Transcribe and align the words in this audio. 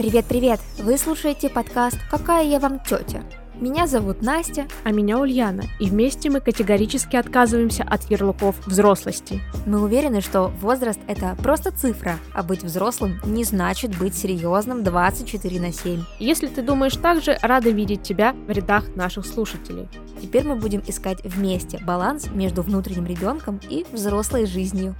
Привет-привет! 0.00 0.60
Вы 0.78 0.96
слушаете 0.96 1.50
подкаст 1.50 1.98
«Какая 2.10 2.46
я 2.46 2.58
вам 2.58 2.80
тетя?» 2.80 3.22
Меня 3.56 3.86
зовут 3.86 4.22
Настя. 4.22 4.66
А 4.82 4.92
меня 4.92 5.18
Ульяна. 5.18 5.64
И 5.78 5.90
вместе 5.90 6.30
мы 6.30 6.40
категорически 6.40 7.16
отказываемся 7.16 7.82
от 7.82 8.10
ярлыков 8.10 8.66
взрослости. 8.66 9.42
Мы 9.66 9.82
уверены, 9.82 10.22
что 10.22 10.48
возраст– 10.62 10.98
это 11.06 11.36
просто 11.42 11.70
цифра, 11.70 12.18
а 12.32 12.42
быть 12.42 12.62
взрослым 12.62 13.20
не 13.26 13.44
значит 13.44 13.98
быть 13.98 14.14
серьезным 14.14 14.84
24 14.84 15.60
на 15.60 15.70
7. 15.70 16.02
Если 16.18 16.46
ты 16.46 16.62
думаешь 16.62 16.96
так 16.96 17.22
же, 17.22 17.38
рада 17.42 17.68
видеть 17.68 18.02
тебя 18.02 18.34
в 18.46 18.50
рядах 18.50 18.96
наших 18.96 19.26
слушателей. 19.26 19.86
Теперь 20.22 20.44
мы 20.44 20.56
будем 20.56 20.82
искать 20.86 21.22
вместе 21.24 21.78
баланс 21.84 22.30
между 22.30 22.62
внутренним 22.62 23.04
ребенком 23.04 23.60
и 23.68 23.84
взрослой 23.92 24.46
жизнью. 24.46 24.94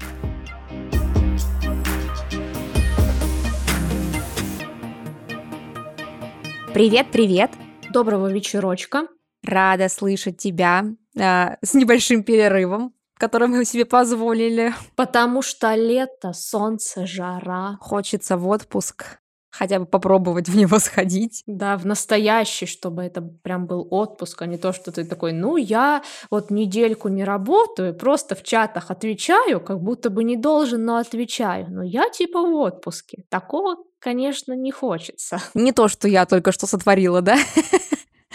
Привет-привет! 6.73 7.51
Доброго 7.93 8.31
вечерочка. 8.33 9.09
Рада 9.43 9.89
слышать 9.89 10.37
тебя 10.37 10.85
э, 11.19 11.57
с 11.63 11.75
небольшим 11.75 12.23
перерывом, 12.23 12.95
который 13.19 13.49
мы 13.49 13.65
себе 13.65 13.85
позволили. 13.85 14.73
Потому 14.95 15.43
что 15.43 15.75
лето, 15.75 16.33
солнце, 16.33 17.07
жара. 17.07 17.77
Хочется 17.81 18.37
в 18.37 18.47
отпуск 18.49 19.20
хотя 19.51 19.79
бы 19.79 19.87
попробовать 19.87 20.49
в 20.49 20.57
него 20.57 20.79
сходить. 20.81 21.43
Да, 21.47 21.77
в 21.77 21.87
настоящий, 21.87 22.67
чтобы 22.67 23.03
это 23.03 23.21
прям 23.21 23.67
был 23.67 23.87
отпуск, 23.91 24.43
а 24.43 24.47
не 24.47 24.57
то, 24.57 24.73
что 24.73 24.93
ты 24.93 25.05
такой, 25.05 25.33
ну, 25.33 25.57
я 25.57 26.03
вот 26.31 26.51
недельку 26.51 27.09
не 27.09 27.25
работаю, 27.25 27.95
просто 27.95 28.35
в 28.35 28.43
чатах 28.43 28.91
отвечаю, 28.91 29.61
как 29.61 29.81
будто 29.81 30.11
бы 30.11 30.25
не 30.25 30.37
должен, 30.37 30.85
но 30.85 30.97
отвечаю. 30.97 31.67
Но 31.71 31.83
я 31.83 32.09
типа 32.09 32.41
в 32.41 32.55
отпуске. 32.55 33.25
Такого, 33.29 33.77
конечно, 33.99 34.53
не 34.53 34.71
хочется. 34.71 35.41
Не 35.55 35.73
то, 35.73 35.89
что 35.89 36.09
я 36.09 36.27
только 36.27 36.53
что 36.53 36.67
сотворила, 36.67 37.21
да? 37.21 37.37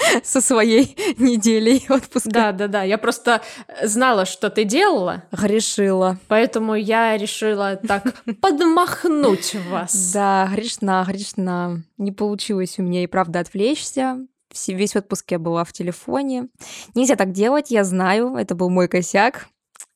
со 0.23 0.41
своей 0.41 0.95
неделей 1.17 1.85
отпуска. 1.89 2.29
Да, 2.29 2.51
да, 2.51 2.67
да. 2.67 2.83
Я 2.83 2.97
просто 2.97 3.41
знала, 3.83 4.25
что 4.25 4.49
ты 4.49 4.63
делала. 4.63 5.23
Грешила. 5.31 6.17
Поэтому 6.27 6.75
я 6.75 7.17
решила 7.17 7.75
так 7.75 8.03
подмахнуть 8.41 9.55
вас. 9.69 10.11
Да, 10.13 10.49
грешна, 10.53 11.03
грешна. 11.07 11.83
Не 11.97 12.11
получилось 12.11 12.79
у 12.79 12.83
меня 12.83 13.03
и 13.03 13.07
правда 13.07 13.39
отвлечься. 13.39 14.19
Весь 14.67 14.95
отпуск 14.95 15.31
я 15.31 15.39
была 15.39 15.63
в 15.65 15.73
телефоне. 15.73 16.47
Нельзя 16.93 17.15
так 17.15 17.31
делать, 17.31 17.71
я 17.71 17.83
знаю, 17.83 18.35
это 18.37 18.55
был 18.55 18.69
мой 18.69 18.87
косяк. 18.87 19.47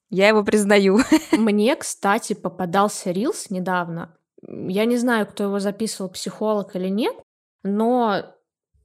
Я 0.09 0.27
его 0.27 0.43
признаю. 0.43 0.99
Мне, 1.31 1.75
кстати, 1.75 2.33
попадался 2.33 3.11
Рилс 3.11 3.49
недавно. 3.49 4.15
Я 4.41 4.85
не 4.85 4.97
знаю, 4.97 5.27
кто 5.27 5.45
его 5.45 5.59
записывал, 5.59 6.09
психолог 6.09 6.75
или 6.75 6.87
нет, 6.87 7.15
но 7.63 8.25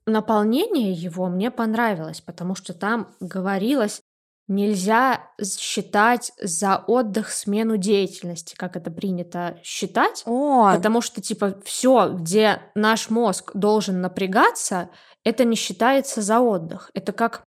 наполнение 0.06 0.92
его 0.92 1.28
мне 1.28 1.50
понравилось, 1.50 2.20
потому 2.20 2.54
что 2.54 2.74
там 2.74 3.14
говорилось, 3.20 4.00
нельзя 4.46 5.30
считать 5.42 6.32
за 6.40 6.76
отдых 6.76 7.30
смену 7.30 7.76
деятельности, 7.76 8.54
как 8.56 8.76
это 8.76 8.90
принято 8.90 9.58
считать, 9.62 10.22
О. 10.26 10.74
потому 10.74 11.00
что 11.00 11.22
типа 11.22 11.58
все, 11.64 12.10
где 12.12 12.60
наш 12.74 13.08
мозг 13.08 13.52
должен 13.54 14.00
напрягаться, 14.00 14.90
это 15.24 15.44
не 15.44 15.56
считается 15.56 16.20
за 16.20 16.40
отдых. 16.40 16.90
Это 16.92 17.12
как 17.12 17.44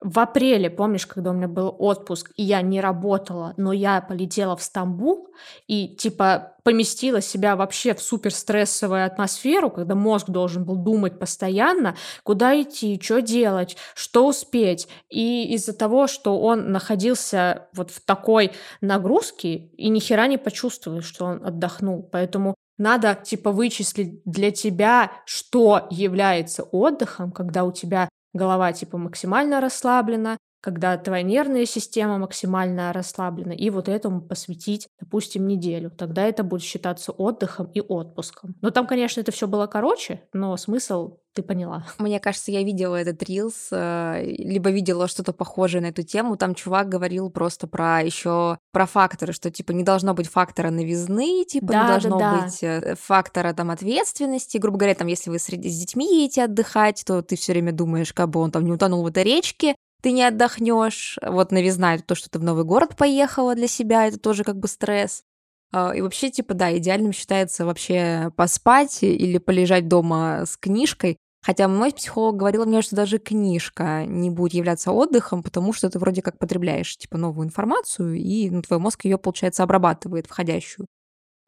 в 0.00 0.18
апреле, 0.18 0.68
помнишь, 0.68 1.06
когда 1.06 1.30
у 1.30 1.32
меня 1.32 1.48
был 1.48 1.74
отпуск, 1.78 2.30
и 2.36 2.42
я 2.42 2.60
не 2.60 2.80
работала, 2.80 3.54
но 3.56 3.72
я 3.72 4.00
полетела 4.02 4.54
в 4.56 4.62
Стамбул 4.62 5.30
и, 5.66 5.88
типа, 5.88 6.54
поместила 6.64 7.22
себя 7.22 7.56
вообще 7.56 7.94
в 7.94 8.02
суперстрессовую 8.02 9.06
атмосферу, 9.06 9.70
когда 9.70 9.94
мозг 9.94 10.28
должен 10.28 10.64
был 10.64 10.76
думать 10.76 11.18
постоянно, 11.18 11.96
куда 12.24 12.60
идти, 12.60 13.00
что 13.02 13.22
делать, 13.22 13.76
что 13.94 14.26
успеть. 14.26 14.86
И 15.08 15.54
из-за 15.54 15.72
того, 15.72 16.06
что 16.08 16.38
он 16.40 16.72
находился 16.72 17.68
вот 17.72 17.90
в 17.90 18.04
такой 18.04 18.52
нагрузке, 18.82 19.54
и 19.54 19.88
ни 19.88 19.98
хера 19.98 20.26
не 20.26 20.36
почувствовал, 20.36 21.00
что 21.00 21.24
он 21.24 21.44
отдохнул. 21.44 22.02
Поэтому 22.02 22.54
надо, 22.78 23.14
типа, 23.14 23.50
вычислить 23.50 24.20
для 24.26 24.50
тебя, 24.50 25.10
что 25.24 25.86
является 25.90 26.64
отдыхом, 26.64 27.32
когда 27.32 27.64
у 27.64 27.72
тебя 27.72 28.10
голова 28.36 28.72
типа 28.72 28.98
максимально 28.98 29.60
расслаблена, 29.60 30.38
когда 30.66 30.98
твоя 30.98 31.22
нервная 31.22 31.64
система 31.64 32.18
максимально 32.18 32.92
расслаблена, 32.92 33.54
и 33.54 33.70
вот 33.70 33.88
этому 33.88 34.20
посвятить, 34.20 34.88
допустим, 34.98 35.46
неделю. 35.46 35.92
Тогда 35.92 36.24
это 36.24 36.42
будет 36.42 36.62
считаться 36.62 37.12
отдыхом 37.12 37.66
и 37.66 37.80
отпуском. 37.80 38.56
Но 38.62 38.70
там, 38.70 38.88
конечно, 38.88 39.20
это 39.20 39.30
все 39.30 39.46
было 39.46 39.68
короче, 39.68 40.22
но 40.32 40.56
смысл 40.56 41.18
ты 41.34 41.44
поняла. 41.44 41.86
Мне 42.00 42.18
кажется, 42.18 42.50
я 42.50 42.64
видела 42.64 42.96
этот 42.96 43.22
рилс, 43.22 43.68
э, 43.70 44.24
либо 44.24 44.70
видела 44.70 45.06
что-то 45.06 45.32
похожее 45.32 45.82
на 45.82 45.86
эту 45.86 46.02
тему. 46.02 46.36
Там 46.36 46.56
чувак 46.56 46.88
говорил 46.88 47.30
просто 47.30 47.68
про 47.68 48.00
еще 48.00 48.58
про 48.72 48.86
факторы, 48.86 49.32
что 49.32 49.52
типа 49.52 49.70
не 49.70 49.84
должно 49.84 50.14
быть 50.14 50.28
фактора 50.28 50.70
новизны, 50.70 51.44
типа 51.44 51.66
да, 51.68 51.82
не 51.82 51.88
должно 51.88 52.18
да, 52.18 52.32
да. 52.32 52.44
быть 52.44 52.62
э, 52.62 52.96
фактора 53.00 53.52
там 53.52 53.70
ответственности. 53.70 54.58
Грубо 54.58 54.78
говоря, 54.78 54.96
там 54.96 55.06
если 55.06 55.30
вы 55.30 55.38
с 55.38 55.46
детьми 55.46 56.22
едете 56.22 56.44
отдыхать, 56.44 57.04
то 57.06 57.22
ты 57.22 57.36
все 57.36 57.52
время 57.52 57.70
думаешь, 57.70 58.12
как 58.12 58.30
бы 58.30 58.40
он 58.40 58.50
там 58.50 58.64
не 58.64 58.72
утонул 58.72 59.04
в 59.04 59.06
этой 59.06 59.22
речке, 59.22 59.76
ты 60.06 60.12
не 60.12 60.22
отдохнешь. 60.22 61.18
Вот 61.20 61.50
новизна— 61.50 61.94
это 61.96 62.04
то, 62.04 62.14
что 62.14 62.30
ты 62.30 62.38
в 62.38 62.44
новый 62.44 62.62
город 62.62 62.94
поехала 62.96 63.56
для 63.56 63.66
себя, 63.66 64.06
это 64.06 64.20
тоже 64.20 64.44
как 64.44 64.56
бы 64.56 64.68
стресс. 64.68 65.24
А, 65.72 65.96
и 65.96 66.00
вообще, 66.00 66.30
типа, 66.30 66.54
да, 66.54 66.78
идеальным 66.78 67.12
считается 67.12 67.66
вообще 67.66 68.30
поспать 68.36 69.02
или 69.02 69.38
полежать 69.38 69.88
дома 69.88 70.44
с 70.46 70.56
книжкой. 70.56 71.16
Хотя 71.42 71.66
мой 71.66 71.90
психолог 71.90 72.36
говорил 72.36 72.66
мне, 72.66 72.82
что 72.82 72.94
даже 72.94 73.18
книжка 73.18 74.06
не 74.06 74.30
будет 74.30 74.54
являться 74.54 74.92
отдыхом, 74.92 75.42
потому 75.42 75.72
что 75.72 75.90
ты 75.90 75.98
вроде 75.98 76.22
как 76.22 76.38
потребляешь, 76.38 76.96
типа, 76.96 77.18
новую 77.18 77.48
информацию, 77.48 78.14
и 78.14 78.48
ну, 78.48 78.62
твой 78.62 78.78
мозг 78.78 79.06
ее, 79.06 79.18
получается, 79.18 79.64
обрабатывает 79.64 80.28
входящую. 80.28 80.86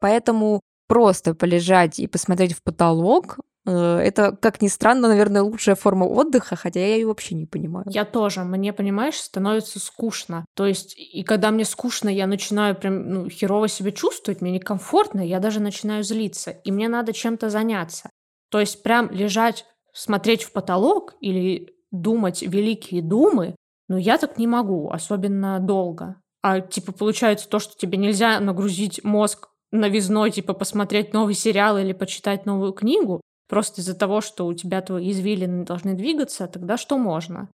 Поэтому 0.01 0.59
просто 0.89 1.33
полежать 1.33 1.97
и 1.97 2.07
посмотреть 2.07 2.55
в 2.55 2.61
потолок 2.61 3.39
это, 3.71 4.35
как 4.35 4.61
ни 4.61 4.67
странно, 4.67 5.07
наверное, 5.07 5.41
лучшая 5.41 5.75
форма 5.75 6.05
отдыха, 6.05 6.55
хотя 6.55 6.79
я 6.79 6.95
ее 6.95 7.07
вообще 7.07 7.35
не 7.35 7.45
понимаю. 7.45 7.85
Я 7.89 8.05
тоже. 8.05 8.43
Мне, 8.43 8.73
понимаешь, 8.73 9.19
становится 9.19 9.79
скучно. 9.79 10.45
То 10.55 10.65
есть, 10.65 10.95
и 10.97 11.23
когда 11.23 11.51
мне 11.51 11.65
скучно, 11.65 12.09
я 12.09 12.27
начинаю 12.27 12.75
прям 12.75 13.09
ну, 13.09 13.29
херово 13.29 13.67
себя 13.67 13.91
чувствовать, 13.91 14.41
мне 14.41 14.51
некомфортно, 14.51 15.21
я 15.21 15.39
даже 15.39 15.59
начинаю 15.59 16.03
злиться. 16.03 16.51
И 16.51 16.71
мне 16.71 16.87
надо 16.87 17.13
чем-то 17.13 17.49
заняться. 17.49 18.09
То 18.49 18.59
есть, 18.59 18.83
прям 18.83 19.11
лежать, 19.11 19.65
смотреть 19.93 20.43
в 20.43 20.51
потолок 20.51 21.15
или 21.21 21.73
думать 21.91 22.41
великие 22.41 23.01
думы, 23.01 23.55
ну, 23.87 23.97
я 23.97 24.17
так 24.17 24.37
не 24.37 24.47
могу, 24.47 24.89
особенно 24.89 25.59
долго. 25.59 26.15
А, 26.41 26.61
типа, 26.61 26.91
получается 26.91 27.49
то, 27.49 27.59
что 27.59 27.75
тебе 27.77 27.97
нельзя 27.97 28.39
нагрузить 28.39 29.03
мозг 29.03 29.49
новизной, 29.71 30.31
типа, 30.31 30.53
посмотреть 30.53 31.13
новый 31.13 31.33
сериал 31.33 31.77
или 31.77 31.93
почитать 31.93 32.45
новую 32.45 32.73
книгу, 32.73 33.21
просто 33.49 33.81
из-за 33.81 33.95
того, 33.95 34.21
что 34.21 34.45
у 34.45 34.53
тебя 34.53 34.81
твои 34.81 35.11
извилины 35.11 35.65
должны 35.65 35.95
двигаться, 35.95 36.47
тогда 36.47 36.77
что 36.77 36.97
можно? 36.97 37.49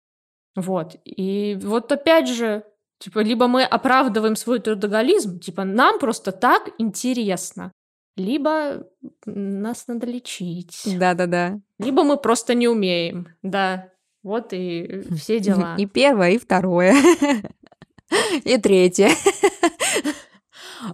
Вот. 0.56 0.96
И 1.04 1.58
вот 1.62 1.90
опять 1.90 2.28
же, 2.28 2.64
типа, 2.98 3.20
либо 3.20 3.48
мы 3.48 3.64
оправдываем 3.64 4.36
свой 4.36 4.58
трудоголизм, 4.60 5.38
типа, 5.38 5.64
нам 5.64 5.98
просто 5.98 6.32
так 6.32 6.70
интересно, 6.78 7.72
либо 8.16 8.86
нас 9.24 9.86
надо 9.88 10.06
лечить. 10.06 10.82
Да-да-да. 10.98 11.60
Либо 11.78 12.04
мы 12.04 12.16
просто 12.16 12.54
не 12.54 12.68
умеем, 12.68 13.28
да. 13.42 13.90
Вот 14.22 14.52
и 14.52 15.02
все 15.16 15.38
дела. 15.38 15.74
И 15.78 15.86
первое, 15.86 16.32
и 16.32 16.38
второе. 16.38 16.94
И 18.44 18.58
третье. 18.58 19.10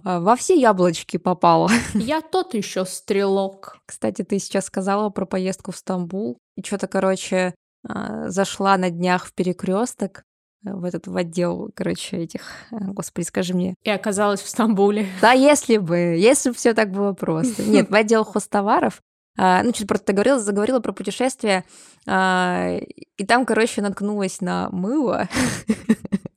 А, 0.03 0.19
во 0.19 0.35
все 0.35 0.55
яблочки 0.55 1.17
попала. 1.17 1.69
Я 1.93 2.21
тот 2.21 2.53
еще 2.53 2.85
стрелок. 2.85 3.77
Кстати, 3.85 4.23
ты 4.23 4.39
сейчас 4.39 4.65
сказала 4.65 5.09
про 5.09 5.25
поездку 5.25 5.71
в 5.71 5.77
Стамбул. 5.77 6.37
И 6.55 6.63
что-то, 6.63 6.87
короче, 6.87 7.55
а, 7.87 8.29
зашла 8.29 8.77
на 8.77 8.89
днях 8.89 9.25
в 9.25 9.33
перекресток 9.33 10.23
э, 10.65 10.73
в 10.73 10.83
этот 10.83 11.07
в 11.07 11.15
отдел, 11.15 11.71
короче, 11.75 12.17
этих, 12.17 12.41
э, 12.71 12.75
господи, 12.79 13.25
скажи 13.25 13.53
мне. 13.53 13.75
И 13.83 13.89
оказалась 13.89 14.41
в 14.41 14.49
Стамбуле. 14.49 15.07
Да, 15.21 15.31
если 15.31 15.77
бы, 15.77 15.97
если 15.97 16.49
бы 16.49 16.55
все 16.55 16.73
так 16.73 16.91
было 16.91 17.13
просто. 17.13 17.63
Нет, 17.63 17.89
в 17.91 17.95
отдел 17.95 18.23
хостоваров. 18.23 19.01
А, 19.37 19.63
ну, 19.63 19.71
что-то 19.71 19.87
просто 19.87 20.13
говорила, 20.13 20.39
заговорила 20.39 20.81
про 20.81 20.91
путешествия, 20.91 21.63
и 22.05 23.25
там, 23.25 23.45
короче, 23.45 23.81
наткнулась 23.81 24.41
на 24.41 24.69
мыло. 24.71 25.29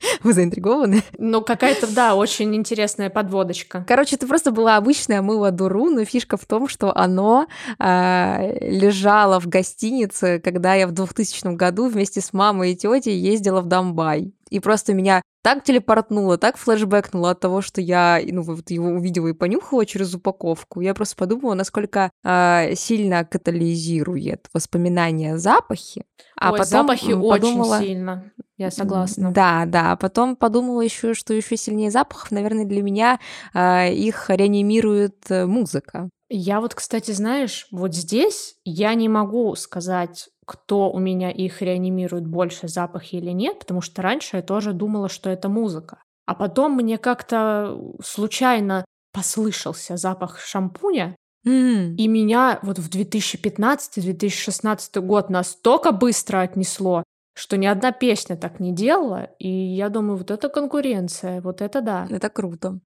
Вы 0.22 0.32
заинтригованы? 0.32 1.02
Ну, 1.18 1.42
какая-то, 1.42 1.92
да, 1.92 2.14
очень 2.14 2.54
интересная 2.54 3.10
подводочка. 3.10 3.84
Короче, 3.86 4.16
это 4.16 4.26
просто 4.26 4.50
было 4.50 4.76
обычное 4.76 5.22
мыло 5.22 5.50
Дуру, 5.50 5.90
но 5.90 6.04
фишка 6.04 6.36
в 6.36 6.44
том, 6.46 6.68
что 6.68 6.96
оно 6.96 7.46
э, 7.78 8.68
лежало 8.68 9.40
в 9.40 9.46
гостинице, 9.46 10.40
когда 10.42 10.74
я 10.74 10.86
в 10.86 10.92
2000 10.92 11.54
году 11.54 11.88
вместе 11.88 12.20
с 12.20 12.32
мамой 12.32 12.72
и 12.72 12.76
тетей 12.76 13.18
ездила 13.18 13.60
в 13.60 13.66
Домбай. 13.66 14.32
И 14.50 14.60
просто 14.60 14.92
меня 14.92 15.22
так 15.42 15.64
телепортнуло, 15.64 16.36
так 16.36 16.56
флешбэкнуло 16.56 17.30
от 17.30 17.40
того, 17.40 17.62
что 17.62 17.80
я 17.80 18.20
ну, 18.24 18.42
вот 18.42 18.70
его 18.70 18.88
увидела 18.88 19.28
и 19.28 19.32
понюхала 19.32 19.86
через 19.86 20.14
упаковку. 20.14 20.80
Я 20.80 20.92
просто 20.92 21.16
подумала, 21.16 21.54
насколько 21.54 22.10
э, 22.22 22.74
сильно 22.74 23.24
катализирует 23.24 24.48
воспоминания 24.52 25.38
запахи. 25.38 26.04
А 26.36 26.52
Ой, 26.52 26.58
потом 26.58 26.86
запахи 26.86 27.14
подумала... 27.14 27.76
очень 27.76 27.86
сильно. 27.86 28.32
Я 28.58 28.70
согласна. 28.70 29.32
Да, 29.32 29.64
да. 29.64 29.92
А 29.92 29.96
потом 29.96 30.36
подумала 30.36 30.82
еще, 30.82 31.14
что 31.14 31.32
еще 31.32 31.56
сильнее 31.56 31.90
запахов, 31.90 32.30
наверное, 32.30 32.66
для 32.66 32.82
меня 32.82 33.18
э, 33.54 33.94
их 33.94 34.28
реанимирует 34.28 35.30
э, 35.30 35.46
музыка. 35.46 36.10
Я 36.28 36.60
вот, 36.60 36.74
кстати, 36.74 37.12
знаешь, 37.12 37.66
вот 37.72 37.94
здесь 37.94 38.56
я 38.64 38.94
не 38.94 39.08
могу 39.08 39.54
сказать, 39.56 40.28
кто 40.50 40.90
у 40.90 40.98
меня 40.98 41.30
их 41.30 41.62
реанимирует 41.62 42.26
больше, 42.26 42.66
запахи 42.66 43.14
или 43.14 43.30
нет, 43.30 43.60
потому 43.60 43.80
что 43.80 44.02
раньше 44.02 44.38
я 44.38 44.42
тоже 44.42 44.72
думала, 44.72 45.08
что 45.08 45.30
это 45.30 45.48
музыка. 45.48 46.02
А 46.26 46.34
потом 46.34 46.72
мне 46.72 46.98
как-то 46.98 47.80
случайно 48.02 48.84
послышался 49.12 49.96
запах 49.96 50.40
шампуня, 50.40 51.14
mm. 51.46 51.94
и 51.94 52.08
меня 52.08 52.58
вот 52.62 52.80
в 52.80 52.90
2015-2016 52.90 55.00
год 55.00 55.30
настолько 55.30 55.92
быстро 55.92 56.40
отнесло, 56.40 57.04
что 57.32 57.56
ни 57.56 57.66
одна 57.66 57.92
песня 57.92 58.36
так 58.36 58.58
не 58.58 58.72
делала, 58.72 59.28
и 59.38 59.48
я 59.48 59.88
думаю, 59.88 60.16
вот 60.16 60.32
это 60.32 60.48
конкуренция, 60.48 61.40
вот 61.42 61.62
это 61.62 61.80
да. 61.80 62.08
Это 62.10 62.28
круто. 62.28 62.80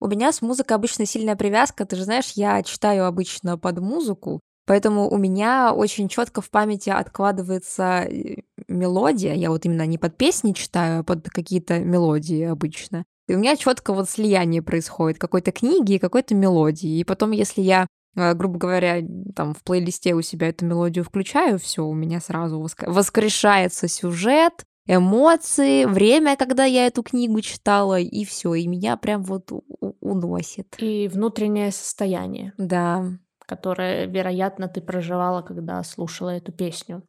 У 0.00 0.08
меня 0.08 0.32
с 0.32 0.40
музыкой 0.40 0.74
обычно 0.74 1.04
сильная 1.04 1.36
привязка. 1.36 1.84
Ты 1.84 1.96
же 1.96 2.04
знаешь, 2.04 2.32
я 2.34 2.62
читаю 2.62 3.04
обычно 3.04 3.58
под 3.58 3.80
музыку, 3.80 4.40
поэтому 4.70 5.10
у 5.10 5.16
меня 5.16 5.72
очень 5.74 6.08
четко 6.08 6.40
в 6.40 6.48
памяти 6.48 6.90
откладывается 6.90 8.06
э, 8.08 8.36
мелодия. 8.68 9.34
Я 9.34 9.50
вот 9.50 9.64
именно 9.64 9.84
не 9.84 9.98
под 9.98 10.16
песни 10.16 10.52
читаю, 10.52 11.00
а 11.00 11.02
под 11.02 11.28
какие-то 11.28 11.80
мелодии 11.80 12.44
обычно. 12.44 13.04
И 13.26 13.34
у 13.34 13.38
меня 13.38 13.56
четко 13.56 13.92
вот 13.92 14.08
слияние 14.08 14.62
происходит 14.62 15.18
какой-то 15.18 15.50
книги 15.50 15.94
и 15.94 15.98
какой-то 15.98 16.36
мелодии. 16.36 17.00
И 17.00 17.02
потом, 17.02 17.32
если 17.32 17.62
я 17.62 17.88
э, 18.14 18.32
грубо 18.34 18.60
говоря, 18.60 19.04
там 19.34 19.54
в 19.54 19.64
плейлисте 19.64 20.14
у 20.14 20.22
себя 20.22 20.50
эту 20.50 20.64
мелодию 20.66 21.04
включаю, 21.04 21.58
все, 21.58 21.84
у 21.84 21.92
меня 21.92 22.20
сразу 22.20 22.64
воскрешается 22.86 23.88
сюжет, 23.88 24.62
эмоции, 24.86 25.84
время, 25.84 26.36
когда 26.36 26.64
я 26.64 26.86
эту 26.86 27.02
книгу 27.02 27.40
читала, 27.40 27.98
и 27.98 28.24
все, 28.24 28.54
и 28.54 28.68
меня 28.68 28.96
прям 28.96 29.24
вот 29.24 29.50
уносит. 29.98 30.76
И 30.78 31.08
внутреннее 31.08 31.72
состояние. 31.72 32.52
Да. 32.56 33.10
Которое, 33.50 34.06
вероятно, 34.06 34.68
ты 34.68 34.80
проживала, 34.80 35.42
когда 35.42 35.82
слушала 35.82 36.30
эту 36.30 36.52
песню. 36.52 37.02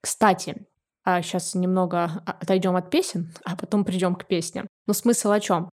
Кстати, 0.00 0.64
а 1.04 1.20
сейчас 1.22 1.56
немного 1.56 2.22
отойдем 2.24 2.76
от 2.76 2.88
песен, 2.88 3.34
а 3.44 3.56
потом 3.56 3.84
придем 3.84 4.14
к 4.14 4.24
песням. 4.24 4.68
Но 4.86 4.92
смысл 4.92 5.32
о 5.32 5.40
чем? 5.40 5.68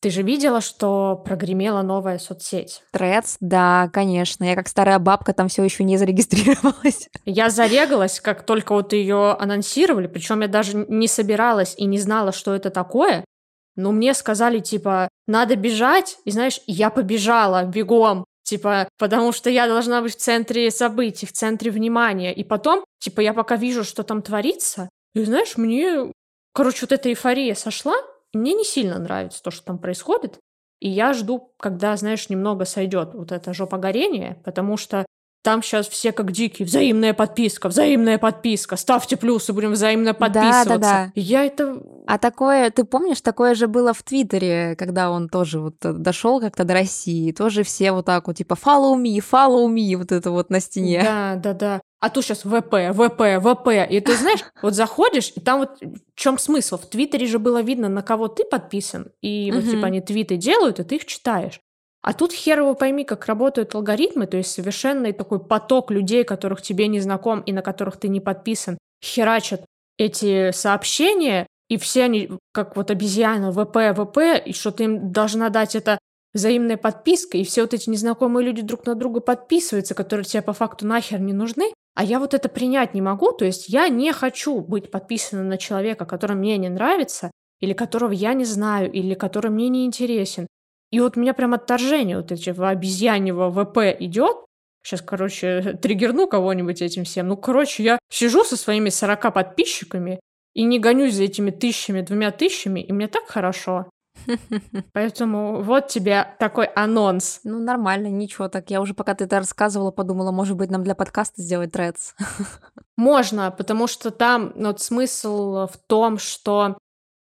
Ты 0.00 0.08
же 0.08 0.22
видела, 0.22 0.62
что 0.62 1.20
прогремела 1.22 1.82
новая 1.82 2.18
соцсеть? 2.18 2.84
Трец, 2.90 3.36
да, 3.40 3.90
конечно. 3.92 4.44
Я 4.44 4.54
как 4.54 4.68
старая 4.68 4.98
бабка 4.98 5.34
там 5.34 5.48
все 5.48 5.62
еще 5.62 5.84
не 5.84 5.98
зарегистрировалась. 5.98 7.10
Я 7.26 7.50
зарегалась, 7.50 8.18
как 8.18 8.46
только 8.46 8.72
вот 8.72 8.94
ее 8.94 9.32
анонсировали, 9.32 10.06
причем 10.06 10.40
я 10.40 10.48
даже 10.48 10.86
не 10.88 11.06
собиралась 11.06 11.74
и 11.76 11.84
не 11.84 11.98
знала, 11.98 12.32
что 12.32 12.54
это 12.54 12.70
такое. 12.70 13.26
Но 13.74 13.92
мне 13.92 14.14
сказали, 14.14 14.60
типа, 14.60 15.10
надо 15.26 15.54
бежать, 15.54 16.16
и 16.24 16.30
знаешь, 16.30 16.60
я 16.66 16.88
побежала 16.88 17.64
бегом, 17.64 18.24
типа, 18.46 18.88
потому 18.96 19.32
что 19.32 19.50
я 19.50 19.66
должна 19.66 20.00
быть 20.00 20.14
в 20.14 20.20
центре 20.20 20.70
событий, 20.70 21.26
в 21.26 21.32
центре 21.32 21.70
внимания. 21.70 22.32
И 22.32 22.44
потом, 22.44 22.84
типа, 23.00 23.20
я 23.20 23.34
пока 23.34 23.56
вижу, 23.56 23.84
что 23.84 24.04
там 24.04 24.22
творится, 24.22 24.88
и 25.14 25.24
знаешь, 25.24 25.56
мне, 25.56 26.12
короче, 26.54 26.82
вот 26.82 26.92
эта 26.92 27.08
эйфория 27.08 27.54
сошла, 27.54 27.94
мне 28.32 28.54
не 28.54 28.64
сильно 28.64 28.98
нравится 28.98 29.42
то, 29.42 29.50
что 29.50 29.64
там 29.64 29.78
происходит. 29.78 30.38
И 30.80 30.88
я 30.88 31.12
жду, 31.12 31.52
когда, 31.58 31.96
знаешь, 31.96 32.28
немного 32.28 32.64
сойдет 32.66 33.14
вот 33.14 33.32
это 33.32 33.52
жопа 33.52 33.78
горения, 33.78 34.40
потому 34.44 34.76
что 34.76 35.06
там 35.46 35.62
сейчас 35.62 35.88
все 35.88 36.10
как 36.10 36.32
дикие. 36.32 36.66
Взаимная 36.66 37.14
подписка, 37.14 37.68
взаимная 37.68 38.18
подписка. 38.18 38.74
Ставьте 38.74 39.16
плюсы, 39.16 39.52
будем 39.52 39.70
взаимно 39.70 40.12
подписываться. 40.12 40.64
Да, 40.70 40.78
да, 40.78 41.04
да. 41.06 41.12
Я 41.14 41.44
это... 41.44 41.80
А 42.08 42.18
такое, 42.18 42.68
ты 42.70 42.82
помнишь, 42.82 43.20
такое 43.20 43.54
же 43.54 43.68
было 43.68 43.94
в 43.94 44.02
Твиттере, 44.02 44.74
когда 44.76 45.08
он 45.08 45.28
тоже 45.28 45.60
вот 45.60 45.76
дошел 45.80 46.40
как-то 46.40 46.64
до 46.64 46.74
России. 46.74 47.30
Тоже 47.30 47.62
все 47.62 47.92
вот 47.92 48.06
так 48.06 48.26
вот, 48.26 48.38
типа, 48.38 48.54
follow 48.54 49.00
me, 49.00 49.18
follow 49.18 49.72
me, 49.72 49.96
вот 49.96 50.10
это 50.10 50.32
вот 50.32 50.50
на 50.50 50.58
стене. 50.58 51.00
Да, 51.04 51.36
да, 51.36 51.52
да. 51.52 51.80
А 52.00 52.10
тут 52.10 52.24
сейчас 52.24 52.40
ВП, 52.40 52.92
ВП, 52.92 53.38
ВП. 53.40 53.68
И 53.88 54.00
ты 54.00 54.16
знаешь, 54.16 54.40
вот 54.62 54.74
заходишь, 54.74 55.32
и 55.36 55.40
там 55.40 55.60
вот 55.60 55.78
в 55.80 56.18
чем 56.18 56.38
смысл? 56.38 56.76
В 56.76 56.86
Твиттере 56.86 57.28
же 57.28 57.38
было 57.38 57.62
видно, 57.62 57.88
на 57.88 58.02
кого 58.02 58.26
ты 58.26 58.42
подписан. 58.44 59.12
И 59.22 59.52
вот 59.54 59.62
типа 59.62 59.86
они 59.86 60.00
твиты 60.00 60.36
делают, 60.36 60.80
и 60.80 60.82
ты 60.82 60.96
их 60.96 61.06
читаешь. 61.06 61.60
А 62.06 62.12
тут 62.12 62.32
хер 62.32 62.60
его 62.60 62.76
пойми, 62.76 63.04
как 63.04 63.26
работают 63.26 63.74
алгоритмы, 63.74 64.28
то 64.28 64.36
есть 64.36 64.52
совершенный 64.52 65.12
такой 65.12 65.40
поток 65.40 65.90
людей, 65.90 66.22
которых 66.22 66.62
тебе 66.62 66.86
не 66.86 67.00
знаком 67.00 67.40
и 67.40 67.52
на 67.52 67.62
которых 67.62 67.96
ты 67.96 68.06
не 68.06 68.20
подписан, 68.20 68.78
херачат 69.04 69.64
эти 69.98 70.52
сообщения, 70.52 71.48
и 71.68 71.76
все 71.78 72.04
они, 72.04 72.30
как 72.52 72.76
вот 72.76 72.92
обезьяна, 72.92 73.50
ВП, 73.50 73.92
ВП, 73.92 74.40
и 74.46 74.52
что 74.52 74.70
ты 74.70 74.84
им 74.84 75.10
должна 75.10 75.48
дать 75.48 75.74
это 75.74 75.98
взаимная 76.32 76.76
подписка, 76.76 77.38
и 77.38 77.44
все 77.44 77.62
вот 77.62 77.74
эти 77.74 77.90
незнакомые 77.90 78.46
люди 78.46 78.62
друг 78.62 78.86
на 78.86 78.94
друга 78.94 79.18
подписываются, 79.18 79.96
которые 79.96 80.24
тебе 80.24 80.42
по 80.42 80.52
факту 80.52 80.86
нахер 80.86 81.18
не 81.18 81.32
нужны, 81.32 81.72
а 81.96 82.04
я 82.04 82.20
вот 82.20 82.34
это 82.34 82.48
принять 82.48 82.94
не 82.94 83.02
могу, 83.02 83.32
то 83.32 83.44
есть 83.44 83.68
я 83.68 83.88
не 83.88 84.12
хочу 84.12 84.60
быть 84.60 84.92
подписана 84.92 85.42
на 85.42 85.58
человека, 85.58 86.04
который 86.04 86.36
мне 86.36 86.56
не 86.56 86.68
нравится, 86.68 87.32
или 87.58 87.72
которого 87.72 88.12
я 88.12 88.32
не 88.34 88.44
знаю, 88.44 88.92
или 88.92 89.14
который 89.14 89.50
мне 89.50 89.68
не 89.68 89.86
интересен. 89.86 90.46
И 90.90 91.00
вот 91.00 91.16
у 91.16 91.20
меня 91.20 91.34
прям 91.34 91.54
отторжение 91.54 92.16
вот 92.16 92.32
этого 92.32 92.68
обезьяньего 92.68 93.50
ВП 93.50 93.96
идет. 94.00 94.36
Сейчас, 94.82 95.02
короче, 95.02 95.78
триггерну 95.82 96.28
кого-нибудь 96.28 96.82
этим 96.82 97.04
всем. 97.04 97.28
Ну, 97.28 97.36
короче, 97.36 97.82
я 97.82 97.98
сижу 98.10 98.44
со 98.44 98.56
своими 98.56 98.88
40 98.88 99.34
подписчиками 99.34 100.20
и 100.54 100.62
не 100.64 100.78
гонюсь 100.78 101.14
за 101.14 101.24
этими 101.24 101.50
тысячами, 101.50 102.00
двумя 102.00 102.30
тысячами, 102.30 102.80
и 102.80 102.92
мне 102.92 103.08
так 103.08 103.26
хорошо. 103.26 103.90
Поэтому 104.92 105.62
вот 105.62 105.88
тебе 105.88 106.26
такой 106.38 106.66
анонс. 106.66 107.40
Ну, 107.44 107.58
нормально, 107.58 108.08
ничего 108.08 108.48
так. 108.48 108.70
Я 108.70 108.80
уже 108.80 108.94
пока 108.94 109.14
ты 109.14 109.24
это 109.24 109.38
рассказывала, 109.38 109.90
подумала, 109.90 110.30
может 110.30 110.56
быть, 110.56 110.70
нам 110.70 110.82
для 110.82 110.94
подкаста 110.94 111.42
сделать 111.42 111.72
трец. 111.72 112.14
Можно, 112.96 113.50
потому 113.50 113.86
что 113.86 114.10
там 114.10 114.52
вот 114.56 114.80
смысл 114.80 115.66
в 115.66 115.76
том, 115.86 116.18
что 116.18 116.78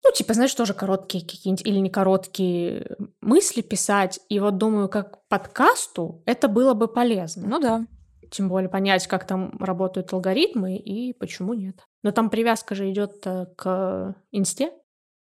ну, 0.04 0.12
типа, 0.12 0.34
знаешь, 0.34 0.54
тоже 0.54 0.74
короткие 0.74 1.24
какие-нибудь 1.24 1.66
или 1.66 1.78
не 1.80 1.90
короткие 1.90 2.96
мысли 3.22 3.62
писать. 3.62 4.20
И 4.30 4.40
вот 4.40 4.58
думаю, 4.58 4.88
как 4.88 5.28
подкасту 5.28 6.24
это 6.26 6.48
было 6.48 6.74
бы 6.74 6.88
полезно. 6.88 7.48
Ну 7.48 7.60
да. 7.60 7.86
Тем 8.32 8.48
более 8.48 8.70
понять, 8.70 9.08
как 9.08 9.26
там 9.26 9.58
работают 9.60 10.14
алгоритмы 10.14 10.78
и 10.78 11.14
почему 11.14 11.54
нет. 11.54 11.84
Но 12.04 12.12
там 12.12 12.30
привязка 12.30 12.76
же 12.76 12.90
идет 12.90 13.26
э, 13.26 13.48
к 13.58 14.16
инсте. 14.32 14.72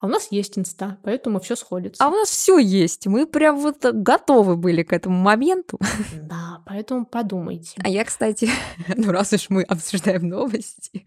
А 0.00 0.06
у 0.06 0.08
нас 0.08 0.28
есть 0.30 0.56
инста, 0.56 0.99
поэтому 1.02 1.40
все 1.40 1.56
сходится. 1.56 2.04
А 2.04 2.08
у 2.08 2.12
нас 2.12 2.28
все 2.28 2.58
есть. 2.58 3.06
Мы 3.08 3.26
прям 3.26 3.58
вот 3.58 3.85
готовы 3.85 4.56
были 4.56 4.85
к 4.85 4.92
этому 4.92 5.18
моменту. 5.18 5.78
Да, 6.23 6.62
поэтому 6.66 7.04
подумайте. 7.04 7.80
А 7.82 7.88
я, 7.88 8.04
кстати, 8.04 8.49
ну 8.97 9.11
раз 9.11 9.32
уж 9.32 9.50
мы 9.50 9.62
обсуждаем 9.62 10.28
новости, 10.28 11.04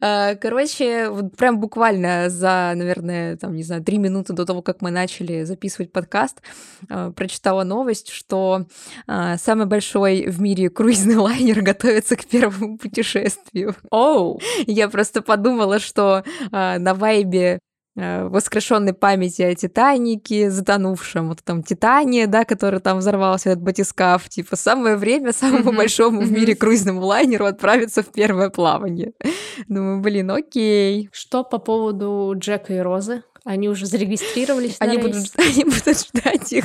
короче, 0.00 1.08
вот 1.08 1.36
прям 1.36 1.60
буквально 1.60 2.28
за, 2.30 2.72
наверное, 2.74 3.36
там, 3.36 3.54
не 3.54 3.62
знаю, 3.62 3.82
три 3.82 3.98
минуты 3.98 4.32
до 4.32 4.44
того, 4.44 4.62
как 4.62 4.80
мы 4.80 4.90
начали 4.90 5.44
записывать 5.44 5.92
подкаст, 5.92 6.40
а, 6.88 7.10
прочитала 7.10 7.64
новость, 7.64 8.08
что 8.08 8.66
а, 9.06 9.36
самый 9.36 9.66
большой 9.66 10.26
в 10.28 10.40
мире 10.40 10.70
круизный 10.70 11.16
лайнер 11.16 11.62
готовится 11.62 12.16
к 12.16 12.24
первому 12.24 12.78
путешествию. 12.78 13.76
Оу! 13.90 14.38
Oh. 14.38 14.64
Я 14.66 14.88
просто 14.88 15.22
подумала, 15.22 15.78
что 15.78 16.24
на 16.50 16.94
вайбе 16.94 17.60
воскрешенной 17.94 18.94
памяти 18.94 19.42
о 19.42 19.54
Титанике, 19.54 20.50
затонувшем, 20.50 21.28
вот 21.28 21.42
там 21.44 21.62
Титане, 21.62 22.26
да, 22.26 22.44
который 22.44 22.80
там 22.80 22.98
взорвался, 22.98 23.50
этот 23.50 23.62
батискаф, 23.62 24.28
типа 24.28 24.56
самое 24.56 24.96
время 24.96 25.32
самому 25.32 25.72
большому 25.72 26.22
в 26.22 26.32
мире 26.32 26.54
круизному 26.54 27.04
лайнеру 27.04 27.44
отправиться 27.44 28.02
в 28.02 28.10
первое 28.10 28.50
плавание. 28.50 29.12
Думаю, 29.68 30.00
блин, 30.00 30.30
окей. 30.30 31.10
Что 31.12 31.44
по 31.44 31.58
поводу 31.58 32.32
Джека 32.36 32.74
и 32.74 32.78
Розы? 32.78 33.24
Они 33.44 33.68
уже 33.68 33.86
зарегистрировались 33.86 34.76
они 34.78 34.98
будут, 34.98 35.26
они 35.36 35.64
будут 35.64 35.98
ждать 35.98 36.52
их 36.52 36.64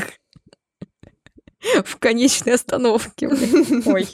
в 1.84 1.98
конечной 1.98 2.54
остановке. 2.54 3.30
Ой. 3.86 4.08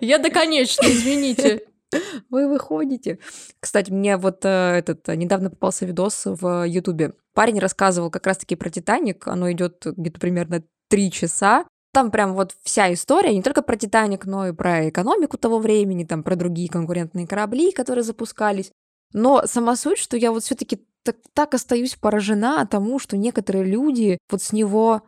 Я 0.00 0.18
до 0.18 0.30
конечной, 0.30 0.92
извините. 0.92 1.62
Вы 2.30 2.48
выходите. 2.48 3.18
Кстати, 3.60 3.90
мне 3.90 4.16
вот 4.16 4.44
э, 4.44 4.48
этот 4.48 5.08
э, 5.08 5.16
недавно 5.16 5.50
попался 5.50 5.86
видос 5.86 6.22
в 6.24 6.66
Ютубе. 6.66 7.14
Парень 7.34 7.58
рассказывал 7.58 8.10
как 8.10 8.26
раз-таки 8.26 8.56
про 8.56 8.70
Титаник. 8.70 9.26
Оно 9.26 9.50
идет 9.52 9.84
где-то 9.84 10.20
примерно 10.20 10.62
три 10.88 11.10
часа. 11.10 11.66
Там 11.92 12.10
прям 12.10 12.34
вот 12.34 12.56
вся 12.62 12.92
история, 12.92 13.34
не 13.34 13.42
только 13.42 13.60
про 13.60 13.76
Титаник, 13.76 14.24
но 14.24 14.48
и 14.48 14.52
про 14.52 14.88
экономику 14.88 15.36
того 15.36 15.58
времени, 15.58 16.04
там 16.04 16.22
про 16.22 16.36
другие 16.36 16.70
конкурентные 16.70 17.26
корабли, 17.26 17.70
которые 17.70 18.02
запускались. 18.02 18.72
Но 19.12 19.42
сама 19.46 19.76
суть, 19.76 19.98
что 19.98 20.16
я 20.16 20.32
вот 20.32 20.42
все-таки 20.42 20.86
так, 21.02 21.16
так 21.34 21.52
остаюсь 21.52 21.96
поражена 21.96 22.66
тому, 22.66 22.98
что 22.98 23.18
некоторые 23.18 23.64
люди 23.64 24.18
вот 24.30 24.42
с 24.42 24.52
него 24.52 25.02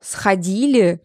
сходили, 0.00 1.02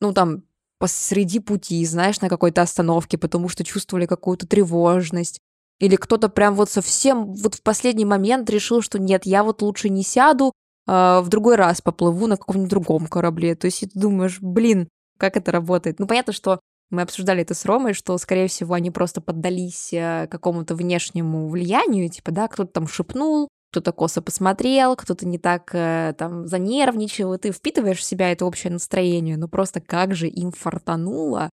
ну 0.00 0.14
там 0.14 0.44
посреди 0.84 1.38
пути, 1.38 1.82
знаешь, 1.86 2.20
на 2.20 2.28
какой-то 2.28 2.60
остановке, 2.60 3.16
потому 3.16 3.48
что 3.48 3.64
чувствовали 3.64 4.04
какую-то 4.04 4.46
тревожность. 4.46 5.40
Или 5.80 5.96
кто-то 5.96 6.28
прям 6.28 6.54
вот 6.56 6.68
совсем 6.68 7.32
вот 7.32 7.54
в 7.54 7.62
последний 7.62 8.04
момент 8.04 8.50
решил, 8.50 8.82
что 8.82 8.98
нет, 8.98 9.24
я 9.24 9.44
вот 9.44 9.62
лучше 9.62 9.88
не 9.88 10.02
сяду, 10.02 10.52
а 10.86 11.22
в 11.22 11.30
другой 11.30 11.56
раз 11.56 11.80
поплыву 11.80 12.26
на 12.26 12.36
каком-нибудь 12.36 12.68
другом 12.68 13.06
корабле. 13.06 13.54
То 13.54 13.64
есть 13.64 13.80
ты 13.80 13.98
думаешь, 13.98 14.40
блин, 14.42 14.90
как 15.16 15.38
это 15.38 15.52
работает? 15.52 16.00
Ну, 16.00 16.06
понятно, 16.06 16.34
что 16.34 16.60
мы 16.90 17.00
обсуждали 17.00 17.40
это 17.40 17.54
с 17.54 17.64
Ромой, 17.64 17.94
что, 17.94 18.18
скорее 18.18 18.48
всего, 18.48 18.74
они 18.74 18.90
просто 18.90 19.22
поддались 19.22 19.90
э, 19.90 20.28
какому-то 20.30 20.74
внешнему 20.74 21.48
влиянию, 21.48 22.10
типа, 22.10 22.30
да, 22.30 22.46
кто-то 22.46 22.70
там 22.70 22.88
шепнул, 22.88 23.48
кто-то 23.74 23.90
косо 23.90 24.22
посмотрел, 24.22 24.94
кто-то 24.94 25.26
не 25.26 25.36
так 25.36 25.74
э, 25.74 26.14
там 26.16 26.46
занервничал, 26.46 27.34
и 27.34 27.38
ты 27.38 27.50
впитываешь 27.50 27.98
в 27.98 28.04
себя 28.04 28.30
это 28.30 28.46
общее 28.46 28.72
настроение, 28.72 29.36
ну 29.36 29.48
просто 29.48 29.80
как 29.80 30.14
же 30.14 30.28
им 30.28 30.52
фартануло. 30.52 31.50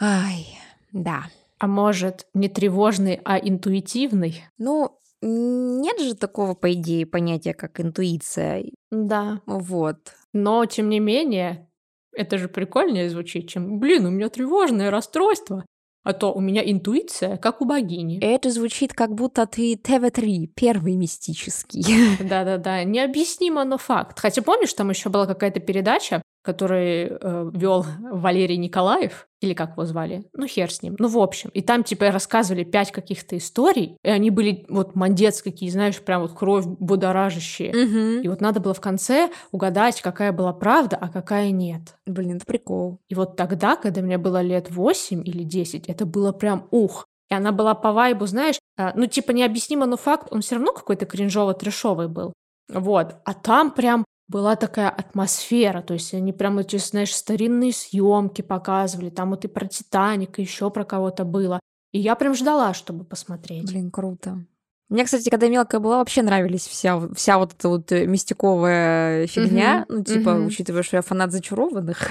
Ай, 0.00 0.46
да. 0.92 1.24
А 1.58 1.66
может, 1.66 2.28
не 2.32 2.48
тревожный, 2.48 3.20
а 3.24 3.38
интуитивный? 3.38 4.44
Ну, 4.56 5.00
нет 5.20 6.00
же 6.00 6.14
такого, 6.14 6.54
по 6.54 6.72
идее, 6.72 7.06
понятия, 7.06 7.54
как 7.54 7.80
интуиция. 7.80 8.66
Да. 8.92 9.40
Вот. 9.44 10.14
Но, 10.32 10.64
тем 10.66 10.88
не 10.88 11.00
менее, 11.00 11.68
это 12.12 12.38
же 12.38 12.48
прикольнее 12.48 13.10
звучит, 13.10 13.48
чем 13.48 13.80
«блин, 13.80 14.06
у 14.06 14.10
меня 14.10 14.28
тревожное 14.28 14.92
расстройство». 14.92 15.66
А 16.04 16.12
то 16.12 16.32
у 16.32 16.40
меня 16.40 16.62
интуиция, 16.64 17.36
как 17.36 17.60
у 17.60 17.64
богини. 17.64 18.18
Это 18.20 18.50
звучит, 18.50 18.94
как 18.94 19.14
будто 19.14 19.46
ты 19.46 19.76
ТВ-3, 19.76 20.46
первый 20.54 20.96
мистический. 20.96 21.84
Да-да-да, 22.20 22.84
необъяснимо, 22.84 23.64
но 23.64 23.78
факт. 23.78 24.18
Хотя 24.20 24.42
помнишь, 24.42 24.72
там 24.72 24.90
еще 24.90 25.08
была 25.08 25.26
какая-то 25.26 25.60
передача, 25.60 26.22
который 26.42 27.08
э, 27.10 27.50
вел 27.52 27.84
Валерий 28.00 28.56
Николаев, 28.56 29.26
или 29.40 29.54
как 29.54 29.72
его 29.72 29.84
звали, 29.84 30.24
ну 30.32 30.46
хер 30.46 30.72
с 30.72 30.82
ним, 30.82 30.96
ну 30.98 31.08
в 31.08 31.18
общем. 31.18 31.50
И 31.50 31.62
там 31.62 31.84
типа 31.84 32.10
рассказывали 32.10 32.64
пять 32.64 32.90
каких-то 32.90 33.36
историй, 33.36 33.96
и 34.02 34.08
они 34.08 34.30
были 34.30 34.64
вот 34.68 34.94
мандец 34.94 35.42
какие, 35.42 35.70
знаешь, 35.70 35.98
прям 36.00 36.22
вот 36.22 36.32
кровь 36.32 36.64
будоражащие. 36.66 37.72
Мгм. 37.72 38.22
И 38.22 38.28
вот 38.28 38.40
надо 38.40 38.60
было 38.60 38.74
в 38.74 38.80
конце 38.80 39.30
угадать, 39.52 40.00
какая 40.00 40.32
была 40.32 40.52
правда, 40.52 40.96
а 40.96 41.08
какая 41.08 41.50
нет. 41.50 41.96
Блин, 42.06 42.36
это 42.36 42.46
прикол. 42.46 42.98
И 43.08 43.14
вот 43.14 43.36
тогда, 43.36 43.76
когда 43.76 44.00
мне 44.00 44.18
было 44.18 44.40
лет 44.40 44.70
8 44.70 45.22
или 45.26 45.42
10, 45.42 45.88
это 45.88 46.06
было 46.06 46.32
прям 46.32 46.66
ух. 46.70 47.06
И 47.30 47.34
она 47.34 47.52
была 47.52 47.74
по 47.74 47.92
вайбу, 47.92 48.26
знаешь, 48.26 48.58
а, 48.76 48.92
ну 48.94 49.06
типа 49.06 49.32
необъяснимо, 49.32 49.86
но 49.86 49.96
факт, 49.96 50.28
он 50.30 50.40
все 50.40 50.54
равно 50.54 50.72
какой-то 50.72 51.04
кринжово-трешовый 51.04 52.08
был. 52.08 52.32
Вот. 52.72 53.16
А 53.24 53.34
там 53.34 53.70
прям 53.70 54.04
была 54.28 54.56
такая 54.56 54.90
атмосфера, 54.90 55.80
то 55.82 55.94
есть 55.94 56.12
они 56.14 56.32
прям 56.32 56.58
эти, 56.58 56.76
знаешь, 56.76 57.14
старинные 57.14 57.72
съемки 57.72 58.42
показывали, 58.42 59.10
там 59.10 59.30
вот 59.30 59.44
и 59.44 59.48
про 59.48 59.66
Титаник, 59.66 60.38
и 60.38 60.42
еще 60.42 60.70
про 60.70 60.84
кого-то 60.84 61.24
было. 61.24 61.60
И 61.92 61.98
я 61.98 62.14
прям 62.14 62.34
ждала, 62.34 62.74
чтобы 62.74 63.04
посмотреть. 63.04 63.70
Блин, 63.70 63.90
круто. 63.90 64.44
Мне, 64.90 65.04
кстати, 65.04 65.28
когда 65.28 65.46
я 65.46 65.52
мелкая 65.52 65.80
была, 65.80 65.98
вообще 65.98 66.22
нравились 66.22 66.66
вся, 66.66 66.98
вся 67.14 67.36
вот 67.38 67.52
эта 67.52 67.68
вот 67.68 67.92
э, 67.92 68.06
мистиковая 68.06 69.26
фигня. 69.26 69.84
Мгм, 69.88 69.98
Ну, 69.98 70.04
типа, 70.04 70.30
мгм. 70.34 70.46
учитывая, 70.46 70.82
что 70.82 70.96
я 70.96 71.02
фанат 71.02 71.30
зачарованных, 71.32 72.08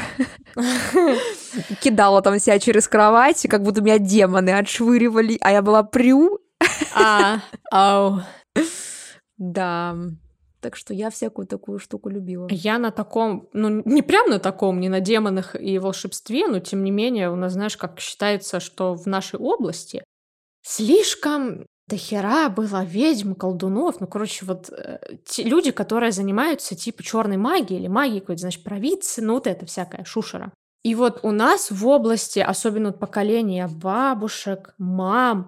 кидала 1.82 2.22
там 2.22 2.40
себя 2.40 2.60
через 2.60 2.88
кровать, 2.88 3.44
и 3.46 3.48
как 3.48 3.64
будто 3.64 3.82
меня 3.82 3.98
демоны 4.00 4.52
отшвыривали, 4.52 5.38
а 5.42 5.52
я 5.52 5.62
была 5.62 5.84
прю. 5.84 6.40
А, 6.96 7.40
ау. 7.72 8.22
Да. 9.40 9.96
Так 10.60 10.76
что 10.76 10.94
я 10.94 11.10
всякую 11.10 11.48
такую 11.48 11.80
штуку 11.80 12.10
любила. 12.10 12.48
Я 12.50 12.80
на 12.80 12.92
таком, 12.92 13.48
ну 13.54 13.82
не 13.86 14.02
прям 14.02 14.30
на 14.30 14.40
таком, 14.40 14.80
не 14.80 14.90
на 14.90 15.00
демонах 15.00 15.56
и 15.56 15.78
волшебстве, 15.78 16.48
но 16.48 16.60
тем 16.60 16.84
не 16.84 16.92
менее 16.92 17.32
у 17.32 17.36
нас, 17.36 17.54
знаешь, 17.54 17.78
как 17.78 18.00
считается, 18.00 18.60
что 18.60 18.96
в 18.96 19.06
нашей 19.06 19.40
области 19.40 20.04
слишком 20.64 21.66
дохера 21.88 22.50
было 22.50 22.84
ведьм, 22.84 23.34
колдунов, 23.34 24.02
ну, 24.02 24.08
короче, 24.08 24.46
вот 24.46 24.70
э, 24.70 25.00
те 25.26 25.44
люди, 25.44 25.72
которые 25.72 26.12
занимаются 26.12 26.76
типа 26.76 27.04
черной 27.04 27.38
магией 27.38 27.80
или 27.80 27.88
магией 27.88 28.20
какой-то, 28.20 28.42
значит, 28.42 28.64
провидцы, 28.64 29.22
ну, 29.22 29.36
вот 29.36 29.48
это 29.48 29.66
всякая 29.66 30.04
шушера. 30.04 30.52
И 30.84 30.96
вот 30.96 31.20
у 31.24 31.32
нас 31.32 31.72
в 31.72 31.88
области, 31.88 32.40
особенно 32.40 32.90
вот 32.90 33.00
поколение 33.00 33.68
бабушек, 33.68 34.74
мам, 34.78 35.48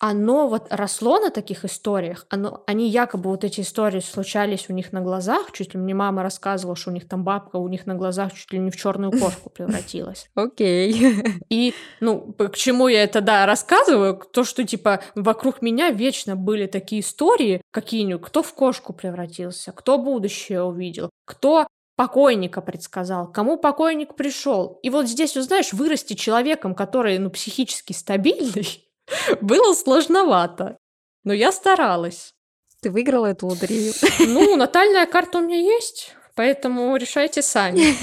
оно 0.00 0.48
вот 0.48 0.66
росло 0.70 1.18
на 1.18 1.30
таких 1.30 1.64
историях, 1.64 2.26
оно, 2.30 2.62
они 2.66 2.88
якобы 2.88 3.30
вот 3.30 3.44
эти 3.44 3.62
истории 3.62 4.00
случались 4.00 4.66
у 4.68 4.72
них 4.72 4.92
на 4.92 5.00
глазах, 5.00 5.50
чуть 5.52 5.74
ли 5.74 5.80
мне 5.80 5.94
мама 5.94 6.22
рассказывала, 6.22 6.76
что 6.76 6.90
у 6.90 6.92
них 6.92 7.08
там 7.08 7.24
бабка 7.24 7.56
у 7.56 7.68
них 7.68 7.86
на 7.86 7.94
глазах 7.94 8.32
чуть 8.32 8.52
ли 8.52 8.58
не 8.58 8.70
в 8.70 8.76
черную 8.76 9.12
кошку 9.12 9.50
превратилась. 9.54 10.30
Окей. 10.34 11.42
И, 11.48 11.74
ну, 12.00 12.32
к 12.32 12.54
чему 12.54 12.88
я 12.88 13.02
это, 13.02 13.20
да, 13.20 13.44
рассказываю? 13.46 14.16
То, 14.16 14.44
что, 14.44 14.64
типа, 14.64 15.00
вокруг 15.14 15.62
меня 15.62 15.90
вечно 15.90 16.36
были 16.36 16.66
такие 16.66 17.00
истории, 17.00 17.60
какие-нибудь, 17.72 18.26
кто 18.26 18.42
в 18.42 18.54
кошку 18.54 18.92
превратился, 18.92 19.72
кто 19.72 19.98
будущее 19.98 20.62
увидел, 20.62 21.10
кто 21.24 21.66
покойника 21.96 22.60
предсказал, 22.60 23.32
кому 23.32 23.58
покойник 23.58 24.14
пришел. 24.14 24.78
И 24.84 24.90
вот 24.90 25.08
здесь, 25.08 25.34
вот, 25.34 25.44
знаешь, 25.44 25.72
вырасти 25.72 26.14
человеком, 26.14 26.76
который, 26.76 27.18
ну, 27.18 27.28
психически 27.28 27.92
стабильный, 27.92 28.87
было 29.40 29.74
сложновато. 29.74 30.78
Но 31.24 31.32
я 31.32 31.52
старалась. 31.52 32.34
Ты 32.80 32.90
выиграла 32.90 33.26
эту 33.26 33.46
лотерею? 33.46 33.92
Ну, 34.20 34.56
натальная 34.56 35.06
карта 35.06 35.38
у 35.38 35.40
меня 35.42 35.58
есть, 35.58 36.14
поэтому 36.34 36.94
решайте 36.96 37.42
сами. 37.42 37.94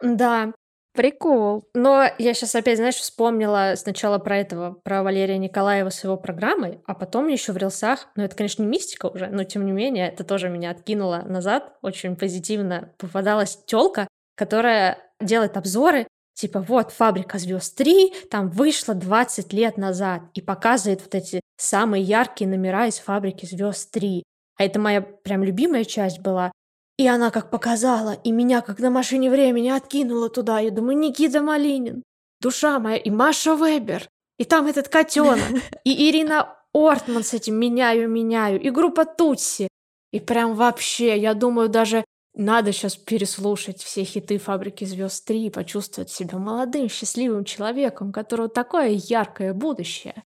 Да, 0.00 0.52
Прикол. 0.96 1.68
Но 1.74 2.04
я 2.18 2.32
сейчас 2.32 2.54
опять, 2.54 2.78
знаешь, 2.78 2.96
вспомнила 2.96 3.74
сначала 3.76 4.18
про 4.18 4.38
этого, 4.38 4.72
про 4.82 5.02
Валерия 5.02 5.36
Николаева 5.36 5.90
с 5.90 6.02
его 6.02 6.16
программой, 6.16 6.80
а 6.86 6.94
потом 6.94 7.28
еще 7.28 7.52
в 7.52 7.58
рилсах, 7.58 8.08
ну 8.16 8.24
это, 8.24 8.34
конечно, 8.34 8.62
не 8.62 8.68
мистика 8.68 9.06
уже, 9.06 9.28
но 9.28 9.44
тем 9.44 9.66
не 9.66 9.72
менее, 9.72 10.08
это 10.08 10.24
тоже 10.24 10.48
меня 10.48 10.70
откинуло 10.70 11.22
назад, 11.26 11.76
очень 11.82 12.16
позитивно 12.16 12.94
попадалась 12.96 13.58
телка, 13.66 14.08
которая 14.36 14.98
делает 15.20 15.58
обзоры, 15.58 16.06
типа 16.36 16.60
вот 16.60 16.92
«Фабрика 16.92 17.38
звезд 17.38 17.80
3», 17.80 18.28
там 18.30 18.48
вышла 18.50 18.94
20 18.94 19.52
лет 19.52 19.76
назад 19.76 20.22
и 20.34 20.40
показывает 20.40 21.00
вот 21.02 21.14
эти 21.14 21.40
самые 21.56 22.02
яркие 22.02 22.48
номера 22.48 22.86
из 22.86 22.98
«Фабрики 22.98 23.46
звезд 23.46 23.96
3». 23.96 24.22
А 24.58 24.64
это 24.64 24.78
моя 24.78 25.00
прям 25.00 25.42
любимая 25.42 25.84
часть 25.84 26.20
была, 26.20 26.52
и 26.98 27.06
она 27.08 27.30
как 27.30 27.50
показала, 27.50 28.12
и 28.12 28.32
меня 28.32 28.60
как 28.60 28.78
на 28.78 28.90
машине 28.90 29.30
времени 29.30 29.68
откинула 29.68 30.30
туда. 30.30 30.60
Я 30.60 30.70
думаю, 30.70 30.98
Никита 30.98 31.42
Малинин, 31.42 32.02
душа 32.40 32.78
моя, 32.78 32.96
и 32.96 33.10
Маша 33.10 33.54
Вебер, 33.54 34.08
и 34.38 34.44
там 34.44 34.66
этот 34.66 34.88
котенок, 34.88 35.40
и 35.84 36.08
Ирина 36.08 36.54
Ортман 36.72 37.24
с 37.24 37.32
этим 37.34 37.56
«Меняю, 37.56 38.08
меняю», 38.08 38.60
и 38.60 38.70
группа 38.70 39.04
Тутси. 39.06 39.68
И 40.12 40.20
прям 40.20 40.54
вообще, 40.54 41.18
я 41.18 41.34
думаю, 41.34 41.68
даже 41.68 42.04
надо 42.36 42.72
сейчас 42.72 42.96
переслушать 42.96 43.82
все 43.82 44.04
хиты 44.04 44.38
«Фабрики 44.38 44.84
звезд 44.84 45.28
3» 45.28 45.46
и 45.46 45.50
почувствовать 45.50 46.10
себя 46.10 46.38
молодым, 46.38 46.88
счастливым 46.88 47.44
человеком, 47.44 48.10
у 48.10 48.12
которого 48.12 48.48
такое 48.48 48.90
яркое 48.90 49.54
будущее. 49.54 50.22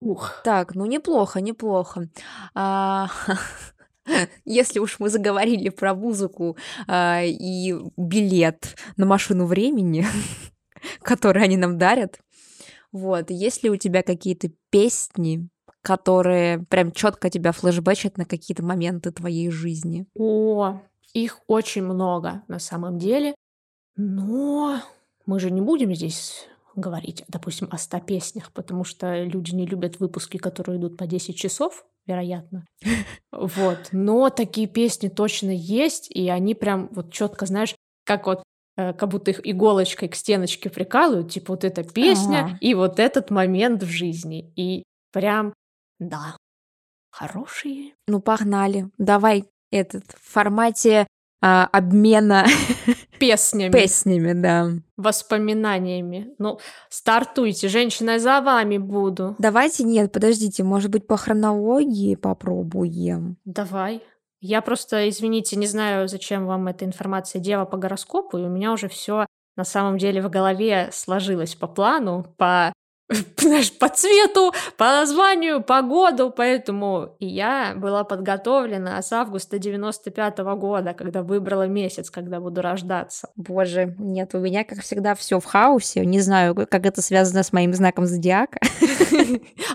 Ух. 0.00 0.42
Так, 0.44 0.74
ну 0.74 0.84
неплохо, 0.84 1.40
неплохо. 1.40 2.08
А, 2.54 3.08
Если 4.44 4.78
уж 4.78 4.98
мы 4.98 5.08
заговорили 5.08 5.70
про 5.70 5.94
музыку 5.94 6.56
а, 6.86 7.22
и 7.24 7.74
билет 7.96 8.76
на 8.96 9.06
машину 9.06 9.46
времени, 9.46 10.06
который 11.02 11.42
они 11.42 11.56
нам 11.56 11.78
дарят, 11.78 12.20
вот, 12.92 13.30
есть 13.30 13.62
ли 13.62 13.70
у 13.70 13.76
тебя 13.76 14.02
какие-то 14.02 14.50
песни, 14.70 15.48
которые 15.82 16.60
прям 16.68 16.92
четко 16.92 17.30
тебя 17.30 17.52
флешбэчат 17.52 18.16
на 18.16 18.24
какие-то 18.24 18.64
моменты 18.64 19.10
твоей 19.10 19.50
жизни? 19.50 20.06
О, 20.14 20.80
их 21.12 21.40
очень 21.46 21.82
много 21.82 22.42
на 22.48 22.58
самом 22.58 22.98
деле. 22.98 23.34
Но 23.96 24.80
мы 25.24 25.40
же 25.40 25.50
не 25.50 25.60
будем 25.60 25.94
здесь 25.94 26.46
говорить, 26.74 27.24
допустим, 27.28 27.68
о 27.70 27.78
100 27.78 28.00
песнях, 28.00 28.52
потому 28.52 28.84
что 28.84 29.22
люди 29.24 29.54
не 29.54 29.66
любят 29.66 29.98
выпуски, 29.98 30.36
которые 30.36 30.78
идут 30.78 30.96
по 30.96 31.06
10 31.06 31.36
часов, 31.36 31.84
вероятно. 32.06 32.66
Вот. 33.32 33.88
Но 33.92 34.30
такие 34.30 34.66
песни 34.66 35.08
точно 35.08 35.50
есть, 35.50 36.10
и 36.10 36.28
они 36.28 36.54
прям 36.54 36.88
вот 36.92 37.12
четко, 37.12 37.46
знаешь, 37.46 37.74
как 38.04 38.26
вот 38.26 38.42
э, 38.76 38.92
как 38.92 39.08
будто 39.10 39.30
их 39.30 39.40
иголочкой 39.46 40.08
к 40.08 40.14
стеночке 40.14 40.70
прикалывают, 40.70 41.30
типа 41.30 41.54
вот 41.54 41.64
эта 41.64 41.82
песня 41.82 42.44
Ага. 42.44 42.58
и 42.60 42.74
вот 42.74 42.98
этот 42.98 43.30
момент 43.30 43.82
в 43.82 43.88
жизни. 43.88 44.52
И 44.56 44.84
прям, 45.12 45.52
да, 45.98 46.36
хорошие. 47.10 47.94
Ну, 48.06 48.20
погнали. 48.20 48.90
Давай 48.98 49.44
этот 49.76 50.04
в 50.20 50.32
формате 50.32 51.06
а, 51.42 51.68
обмена 51.72 52.46
песнями. 53.20 53.70
Песнями, 53.70 54.32
да. 54.32 54.70
Воспоминаниями. 54.96 56.34
Ну, 56.38 56.58
стартуйте, 56.88 57.68
женщина, 57.68 58.12
я 58.12 58.18
за 58.18 58.40
вами 58.40 58.78
буду. 58.78 59.36
Давайте, 59.38 59.84
нет, 59.84 60.12
подождите, 60.12 60.64
может 60.64 60.90
быть, 60.90 61.06
по 61.06 61.16
хронологии 61.16 62.14
попробуем? 62.14 63.36
Давай. 63.44 64.02
Я 64.40 64.60
просто, 64.60 65.08
извините, 65.08 65.56
не 65.56 65.66
знаю, 65.66 66.08
зачем 66.08 66.46
вам 66.46 66.68
эта 66.68 66.84
информация 66.84 67.40
дева 67.40 67.64
по 67.64 67.76
гороскопу, 67.76 68.38
и 68.38 68.42
у 68.42 68.48
меня 68.48 68.72
уже 68.72 68.88
все 68.88 69.26
на 69.56 69.64
самом 69.64 69.98
деле 69.98 70.20
в 70.20 70.30
голове 70.30 70.90
сложилось 70.92 71.54
по 71.54 71.66
плану, 71.66 72.34
по 72.36 72.72
знаешь, 73.38 73.72
по 73.78 73.88
цвету, 73.88 74.52
по 74.76 74.84
названию, 74.84 75.62
по 75.62 75.82
году, 75.82 76.30
поэтому 76.30 77.16
и 77.20 77.26
я 77.26 77.74
была 77.76 78.04
подготовлена 78.04 79.00
с 79.00 79.12
августа 79.12 79.58
95 79.58 80.38
-го 80.40 80.56
года, 80.56 80.92
когда 80.92 81.22
выбрала 81.22 81.68
месяц, 81.68 82.10
когда 82.10 82.40
буду 82.40 82.62
рождаться. 82.62 83.28
Боже, 83.36 83.94
нет, 83.98 84.34
у 84.34 84.38
меня, 84.38 84.64
как 84.64 84.80
всегда, 84.80 85.14
все 85.14 85.38
в 85.38 85.44
хаосе. 85.44 86.04
Не 86.04 86.20
знаю, 86.20 86.54
как 86.54 86.86
это 86.86 87.00
связано 87.00 87.42
с 87.42 87.52
моим 87.52 87.74
знаком 87.74 88.06
зодиака. 88.06 88.58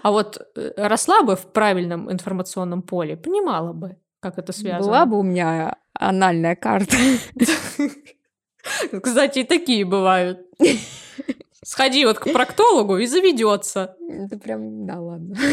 А 0.03 0.11
вот 0.11 0.41
э, 0.55 0.71
росла 0.77 1.21
бы 1.21 1.35
в 1.35 1.45
правильном 1.51 2.11
информационном 2.11 2.81
поле, 2.81 3.15
понимала 3.15 3.73
бы, 3.73 3.97
как 4.19 4.37
это 4.39 4.51
связано. 4.51 4.87
Была 4.87 5.05
бы 5.05 5.19
у 5.19 5.23
меня 5.23 5.75
анальная 5.93 6.55
карта. 6.55 6.95
Кстати, 9.03 9.39
и 9.39 9.43
такие 9.43 9.85
бывают. 9.85 10.39
Сходи 11.63 12.05
вот 12.05 12.19
к 12.19 12.23
проктологу 12.33 12.97
и 12.97 13.05
заведется. 13.05 13.95
Это 14.09 14.37
прям, 14.37 14.85
да, 14.85 14.99
ладно. 14.99 15.35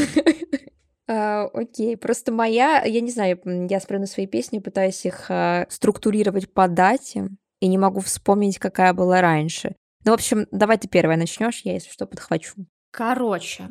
А, 1.10 1.48
окей, 1.54 1.96
просто 1.96 2.32
моя, 2.32 2.82
я 2.82 3.00
не 3.00 3.10
знаю, 3.10 3.40
я 3.70 3.80
смотрю 3.80 4.00
на 4.00 4.06
свои 4.06 4.26
песни, 4.26 4.58
пытаюсь 4.58 5.06
их 5.06 5.30
а, 5.30 5.64
структурировать 5.70 6.52
по 6.52 6.68
дате, 6.68 7.28
и 7.60 7.66
не 7.66 7.78
могу 7.78 8.00
вспомнить, 8.00 8.58
какая 8.58 8.92
была 8.92 9.22
раньше. 9.22 9.74
Ну, 10.04 10.12
в 10.12 10.14
общем, 10.14 10.46
давай 10.50 10.76
ты 10.76 10.86
первая 10.86 11.16
начнешь, 11.16 11.62
я, 11.64 11.72
если 11.72 11.90
что, 11.90 12.04
подхвачу. 12.06 12.52
Короче, 12.90 13.70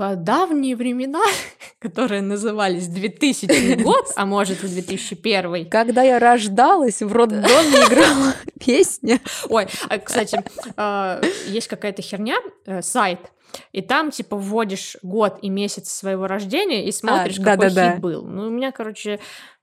в 0.00 0.16
давние 0.16 0.76
времена, 0.76 1.22
которые 1.78 2.22
назывались 2.22 2.86
2000 2.86 3.74
год, 3.82 4.10
а 4.16 4.24
может 4.24 4.64
и 4.64 4.68
2001. 4.68 5.68
Когда 5.68 6.02
я 6.02 6.18
рождалась, 6.18 7.02
в 7.02 7.12
роддоме 7.12 7.42
играла 7.42 8.34
песня. 8.58 9.20
Ой, 9.48 9.66
а, 9.88 9.98
кстати, 9.98 10.42
а, 10.76 11.20
есть 11.46 11.68
какая-то 11.68 12.00
херня, 12.00 12.36
э, 12.64 12.80
сайт, 12.80 13.20
и 13.72 13.82
там, 13.82 14.10
типа, 14.10 14.36
вводишь 14.36 14.96
год 15.02 15.38
и 15.42 15.50
месяц 15.50 15.90
своего 15.90 16.26
рождения 16.26 16.86
и 16.86 16.92
смотришь, 16.92 17.38
а, 17.40 17.44
какой 17.44 17.70
да, 17.70 17.92
хит 17.92 18.00
был. 18.00 18.22
Ну, 18.22 18.46
у 18.46 18.50
меня, 18.50 18.72
короче, 18.72 19.20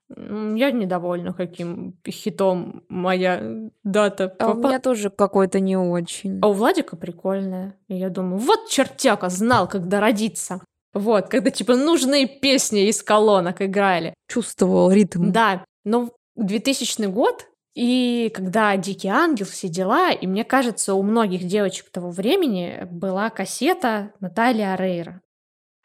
я 0.10 0.72
недовольна, 0.72 1.34
каким 1.34 1.98
хитом 2.08 2.84
моя 2.90 3.70
дата. 3.84 4.36
А 4.40 4.52
у 4.52 4.56
меня 4.56 4.80
тоже 4.80 5.10
какой-то 5.10 5.60
не 5.60 5.78
очень. 5.78 6.40
А 6.42 6.48
у 6.48 6.54
Владика 6.54 6.96
прикольная. 6.96 7.76
И 7.88 7.96
я 7.96 8.10
думаю, 8.10 8.38
вот 8.38 8.70
чертяка 8.70 9.30
знал, 9.30 9.68
когда 9.68 10.00
родиться. 10.00 10.62
Вот, 10.94 11.28
когда, 11.28 11.52
типа, 11.52 11.76
нужные 11.76 12.28
песни 12.28 12.88
из 12.88 13.04
колонок 13.04 13.62
играли. 13.62 14.14
Чувствовал 14.28 14.92
ритм. 14.92 15.32
Да, 15.32 15.64
но 15.84 16.12
2000 16.36 17.08
год, 17.08 17.48
и 17.76 18.32
когда 18.34 18.76
«Дикий 18.78 19.10
ангел», 19.10 19.46
все 19.46 19.68
дела, 19.68 20.12
и 20.12 20.26
мне 20.26 20.44
кажется, 20.44 20.96
у 20.96 21.04
многих 21.04 21.44
девочек 21.44 21.92
того 21.92 22.10
времени 22.10 22.88
была 22.90 23.30
кассета 23.30 24.14
Натальи 24.20 24.64
Арейра. 24.64 25.22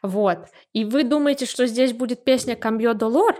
Вот. 0.01 0.47
И 0.73 0.85
вы 0.85 1.03
думаете, 1.03 1.45
что 1.45 1.67
здесь 1.67 1.93
будет 1.93 2.23
песня 2.23 2.55
«Камбьё 2.55 2.93
Долор»? 2.93 3.35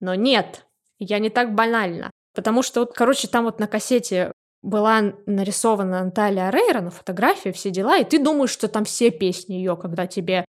Но 0.00 0.14
нет, 0.14 0.66
я 0.98 1.18
не 1.18 1.30
так 1.30 1.54
банально. 1.54 2.10
Потому 2.34 2.62
что, 2.62 2.80
вот, 2.80 2.92
короче, 2.94 3.28
там 3.28 3.44
вот 3.44 3.60
на 3.60 3.66
кассете 3.66 4.32
была 4.62 5.14
нарисована 5.26 6.04
Наталья 6.04 6.50
Рейра 6.50 6.80
на 6.80 6.90
фотографии, 6.90 7.50
все 7.50 7.70
дела, 7.70 7.98
и 7.98 8.04
ты 8.04 8.18
думаешь, 8.18 8.50
что 8.50 8.66
там 8.66 8.84
все 8.84 9.10
песни 9.10 9.54
ее, 9.54 9.76
когда 9.76 10.06
тебе 10.06 10.44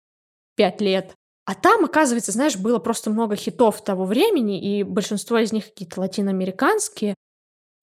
пять 0.55 0.81
лет. 0.81 1.15
А 1.45 1.55
там, 1.55 1.85
оказывается, 1.85 2.31
знаешь, 2.31 2.57
было 2.57 2.77
просто 2.77 3.09
много 3.09 3.35
хитов 3.35 3.83
того 3.83 4.05
времени, 4.05 4.61
и 4.61 4.83
большинство 4.83 5.37
из 5.37 5.51
них 5.51 5.65
какие-то 5.65 5.99
латиноамериканские. 6.01 7.15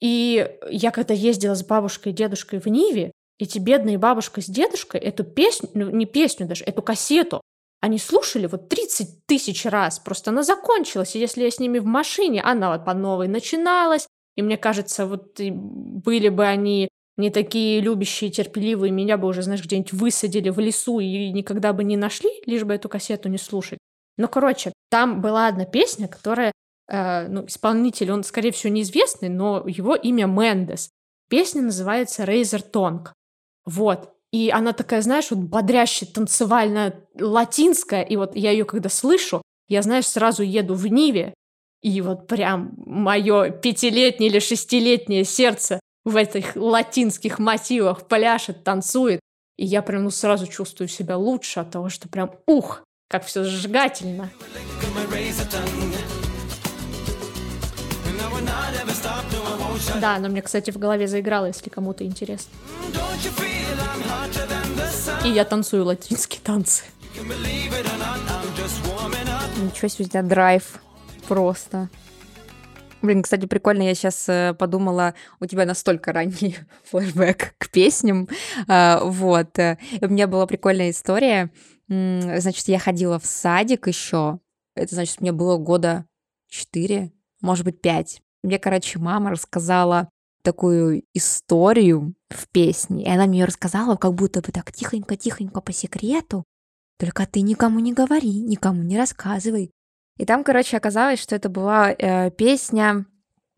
И 0.00 0.48
я 0.70 0.90
когда 0.90 1.12
ездила 1.14 1.54
с 1.54 1.64
бабушкой 1.64 2.12
и 2.12 2.14
дедушкой 2.14 2.60
в 2.60 2.66
Ниве, 2.66 3.10
эти 3.38 3.58
бедные 3.58 3.98
бабушка 3.98 4.40
с 4.40 4.46
дедушкой 4.46 5.00
эту 5.00 5.24
песню, 5.24 5.70
ну 5.74 5.90
не 5.90 6.06
песню 6.06 6.46
даже, 6.46 6.64
эту 6.64 6.82
кассету 6.82 7.40
они 7.80 7.98
слушали 7.98 8.46
вот 8.46 8.68
30 8.68 9.26
тысяч 9.26 9.64
раз, 9.64 9.98
просто 9.98 10.30
она 10.30 10.42
закончилась, 10.42 11.14
и 11.14 11.20
если 11.20 11.42
я 11.42 11.50
с 11.50 11.60
ними 11.60 11.78
в 11.78 11.84
машине, 11.84 12.42
она 12.42 12.72
вот 12.72 12.84
по 12.84 12.94
новой 12.94 13.28
начиналась, 13.28 14.06
и 14.36 14.42
мне 14.42 14.56
кажется, 14.56 15.06
вот 15.06 15.38
были 15.40 16.28
бы 16.28 16.46
они 16.46 16.88
не 17.16 17.30
такие 17.30 17.80
любящие, 17.80 18.30
терпеливые, 18.30 18.92
меня 18.92 19.18
бы 19.18 19.26
уже, 19.28 19.42
знаешь, 19.42 19.64
где-нибудь 19.64 19.92
высадили 19.92 20.50
в 20.50 20.60
лесу 20.60 21.00
и 21.00 21.30
никогда 21.32 21.72
бы 21.72 21.82
не 21.82 21.96
нашли, 21.96 22.30
лишь 22.46 22.62
бы 22.62 22.74
эту 22.74 22.88
кассету 22.88 23.28
не 23.28 23.38
слушать. 23.38 23.78
Но, 24.16 24.28
короче, 24.28 24.72
там 24.90 25.20
была 25.20 25.48
одна 25.48 25.64
песня, 25.64 26.06
которая, 26.06 26.52
э, 26.88 27.26
ну, 27.28 27.46
исполнитель, 27.46 28.12
он, 28.12 28.22
скорее 28.22 28.52
всего, 28.52 28.72
неизвестный, 28.72 29.28
но 29.28 29.64
его 29.66 29.96
имя 29.96 30.26
Мендес. 30.26 30.90
Песня 31.28 31.62
называется 31.62 32.22
«Razor 32.22 32.64
Tongue». 32.72 33.08
Вот. 33.64 34.12
И 34.32 34.50
она 34.50 34.72
такая, 34.72 35.00
знаешь, 35.00 35.30
вот 35.30 35.40
бодрящая, 35.40 36.08
танцевальная, 36.08 37.06
латинская. 37.18 38.02
И 38.02 38.16
вот 38.16 38.36
я 38.36 38.50
ее 38.50 38.64
когда 38.64 38.88
слышу, 38.88 39.42
я, 39.68 39.82
знаешь, 39.82 40.06
сразу 40.06 40.42
еду 40.42 40.74
в 40.74 40.86
Ниве, 40.86 41.34
и 41.82 42.00
вот 42.00 42.26
прям 42.26 42.72
мое 42.76 43.50
пятилетнее 43.50 44.30
или 44.30 44.38
шестилетнее 44.40 45.24
сердце 45.24 45.80
в 46.04 46.16
этих 46.16 46.56
латинских 46.56 47.38
мотивах 47.38 48.08
пляшет, 48.08 48.64
танцует. 48.64 49.20
И 49.56 49.64
я 49.64 49.82
прям 49.82 50.04
ну, 50.04 50.10
сразу 50.10 50.46
чувствую 50.46 50.88
себя 50.88 51.16
лучше 51.16 51.60
от 51.60 51.70
того, 51.70 51.88
что 51.88 52.08
прям 52.08 52.32
ух, 52.46 52.82
как 53.08 53.24
все 53.24 53.44
сжигательно. 53.44 54.30
Да, 60.00 60.16
она 60.16 60.28
мне, 60.28 60.42
кстати, 60.42 60.70
в 60.70 60.78
голове 60.78 61.08
заиграла, 61.08 61.46
если 61.46 61.70
кому-то 61.70 62.04
интересно. 62.04 62.52
И 65.24 65.28
я 65.30 65.44
танцую 65.44 65.84
латинские 65.84 66.40
танцы. 66.42 66.84
Ничего 69.56 69.88
себе, 69.88 70.04
у 70.04 70.08
тебя 70.08 70.22
драйв. 70.22 70.80
Просто. 71.26 71.88
Блин, 73.02 73.22
кстати, 73.22 73.46
прикольно, 73.46 73.82
я 73.82 73.94
сейчас 73.94 74.28
э, 74.28 74.54
подумала, 74.58 75.14
у 75.40 75.46
тебя 75.46 75.66
настолько 75.66 76.12
ранний 76.12 76.56
флешбэк 76.84 77.54
к 77.58 77.70
песням. 77.70 78.28
А, 78.66 79.00
вот. 79.04 79.58
Э, 79.58 79.78
у 80.00 80.08
меня 80.08 80.26
была 80.26 80.46
прикольная 80.46 80.90
история. 80.90 81.50
Значит, 81.88 82.68
я 82.68 82.78
ходила 82.78 83.18
в 83.18 83.26
садик 83.26 83.86
еще. 83.86 84.40
Это 84.74 84.94
значит, 84.94 85.20
мне 85.20 85.32
было 85.32 85.56
года 85.56 86.06
4, 86.48 87.12
может 87.40 87.64
быть, 87.64 87.80
5. 87.80 88.22
Мне, 88.42 88.58
короче, 88.58 88.98
мама 88.98 89.30
рассказала 89.30 90.08
такую 90.42 91.02
историю 91.14 92.14
в 92.30 92.48
песне, 92.48 93.04
и 93.04 93.08
она 93.08 93.26
мне 93.26 93.44
рассказала 93.44 93.96
как 93.96 94.14
будто 94.14 94.40
бы 94.40 94.52
так 94.52 94.72
тихонько-тихонько 94.72 95.60
по 95.60 95.72
секрету, 95.72 96.44
только 96.98 97.26
ты 97.26 97.40
никому 97.42 97.80
не 97.80 97.92
говори, 97.92 98.40
никому 98.40 98.82
не 98.82 98.96
рассказывай. 98.96 99.70
И 100.18 100.24
там, 100.24 100.44
короче, 100.44 100.76
оказалось, 100.76 101.20
что 101.20 101.36
это 101.36 101.48
была 101.48 101.92
э, 101.92 102.30
песня, 102.32 103.06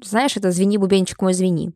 знаешь, 0.03 0.37
это 0.37 0.51
«Звени, 0.51 0.77
бубенчик 0.77 1.21
мой, 1.23 1.33
звени». 1.33 1.73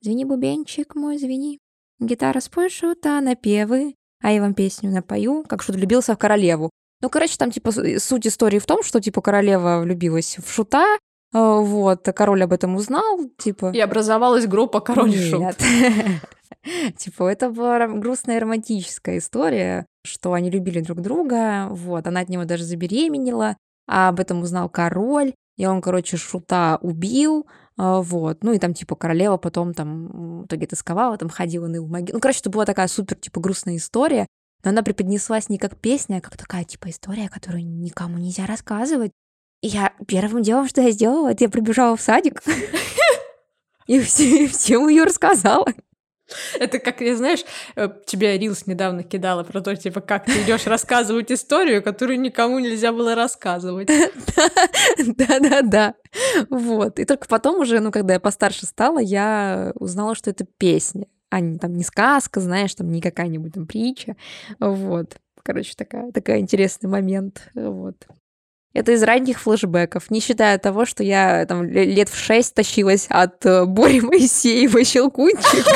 «Звени, 0.00 0.24
бубенчик 0.24 0.94
мой, 0.94 1.18
звени, 1.18 1.58
гитара 1.98 2.40
спой 2.40 2.68
шута 2.68 3.20
напевы, 3.20 3.94
а 4.22 4.30
я 4.32 4.40
вам 4.40 4.54
песню 4.54 4.90
напою, 4.90 5.44
как 5.48 5.62
шут 5.62 5.76
влюбился 5.76 6.14
в 6.14 6.18
королеву». 6.18 6.70
Ну, 7.00 7.08
короче, 7.08 7.36
там, 7.38 7.50
типа, 7.50 7.72
суть 7.72 8.26
истории 8.26 8.58
в 8.58 8.66
том, 8.66 8.82
что, 8.82 9.00
типа, 9.00 9.20
королева 9.22 9.80
влюбилась 9.80 10.36
в 10.38 10.52
шута, 10.52 10.98
вот, 11.32 12.08
король 12.14 12.44
об 12.44 12.52
этом 12.52 12.76
узнал, 12.76 13.20
типа... 13.36 13.72
И 13.74 13.80
образовалась 13.80 14.46
группа 14.46 14.80
«Король 14.80 15.14
и 15.14 15.30
Шут». 15.30 15.56
Типа, 16.96 17.28
это 17.28 17.50
была 17.50 17.86
грустная 17.86 18.40
романтическая 18.40 19.18
история, 19.18 19.86
что 20.04 20.32
они 20.32 20.50
любили 20.50 20.80
друг 20.80 21.00
друга, 21.00 21.68
вот, 21.70 22.06
она 22.06 22.20
от 22.20 22.28
него 22.28 22.44
даже 22.44 22.64
забеременела, 22.64 23.56
а 23.86 24.08
об 24.08 24.20
этом 24.20 24.42
узнал 24.42 24.68
король, 24.68 25.34
и 25.56 25.66
он, 25.66 25.80
короче, 25.80 26.16
Шута 26.16 26.78
убил, 26.82 27.46
а, 27.76 28.02
вот, 28.02 28.42
ну 28.42 28.52
и 28.52 28.58
там, 28.58 28.74
типа, 28.74 28.96
королева 28.96 29.36
потом 29.36 29.72
там 29.72 30.42
в 30.42 30.46
итоге 30.46 30.66
тосковала, 30.66 31.16
там 31.16 31.28
ходила 31.28 31.66
на 31.66 31.76
его 31.76 31.86
могилу. 31.86 32.16
Ну, 32.16 32.20
короче, 32.20 32.40
это 32.40 32.50
была 32.50 32.64
такая 32.64 32.88
супер, 32.88 33.16
типа, 33.16 33.40
грустная 33.40 33.76
история, 33.76 34.26
но 34.64 34.70
она 34.70 34.82
преподнеслась 34.82 35.48
не 35.48 35.58
как 35.58 35.76
песня, 35.76 36.16
а 36.16 36.20
как 36.20 36.36
такая, 36.36 36.64
типа, 36.64 36.90
история, 36.90 37.28
которую 37.28 37.64
никому 37.64 38.18
нельзя 38.18 38.46
рассказывать. 38.46 39.12
Я 39.60 39.92
первым 40.06 40.42
делом, 40.42 40.68
что 40.68 40.80
я 40.80 40.90
сделала, 40.90 41.32
это 41.32 41.44
я 41.44 41.50
прибежала 41.50 41.96
в 41.96 42.00
садик 42.00 42.42
и 43.86 44.00
всем 44.00 44.88
ее 44.88 45.04
рассказала. 45.04 45.66
Это 46.58 46.78
как, 46.78 47.00
я 47.00 47.16
знаешь, 47.16 47.44
э, 47.74 47.88
тебе 48.06 48.36
Рилс 48.36 48.66
недавно 48.66 49.02
кидала 49.02 49.44
про 49.44 49.60
то, 49.62 49.74
типа, 49.74 50.00
как 50.00 50.26
ты 50.26 50.42
идешь 50.42 50.66
рассказывать 50.66 51.32
историю, 51.32 51.82
которую 51.82 52.20
никому 52.20 52.58
нельзя 52.58 52.92
было 52.92 53.14
рассказывать. 53.14 53.88
Да-да-да. 54.98 55.94
Вот. 56.50 56.98
И 56.98 57.04
только 57.04 57.26
потом 57.28 57.60
уже, 57.60 57.80
ну, 57.80 57.90
когда 57.90 58.14
я 58.14 58.20
постарше 58.20 58.66
стала, 58.66 58.98
я 58.98 59.72
узнала, 59.74 60.14
что 60.14 60.30
это 60.30 60.44
песня, 60.58 61.06
а 61.30 61.40
не 61.40 61.58
там 61.58 61.74
не 61.74 61.82
сказка, 61.82 62.40
знаешь, 62.40 62.74
там 62.74 62.90
не 62.90 63.00
какая-нибудь 63.00 63.54
там 63.54 63.66
притча. 63.66 64.16
Вот. 64.60 65.16
Короче, 65.42 65.72
такая, 65.76 66.12
такая 66.12 66.40
интересный 66.40 66.90
момент. 66.90 67.50
Вот. 67.54 68.06
Это 68.74 68.92
из 68.92 69.02
ранних 69.02 69.40
флешбеков, 69.40 70.10
не 70.10 70.20
считая 70.20 70.58
того, 70.58 70.84
что 70.84 71.02
я 71.02 71.46
там 71.46 71.64
лет 71.64 72.08
в 72.08 72.16
шесть 72.16 72.54
тащилась 72.54 73.06
от 73.08 73.44
э, 73.46 73.64
Бори 73.64 74.00
Моисеева 74.00 74.84
Щелкунчика. 74.84 75.72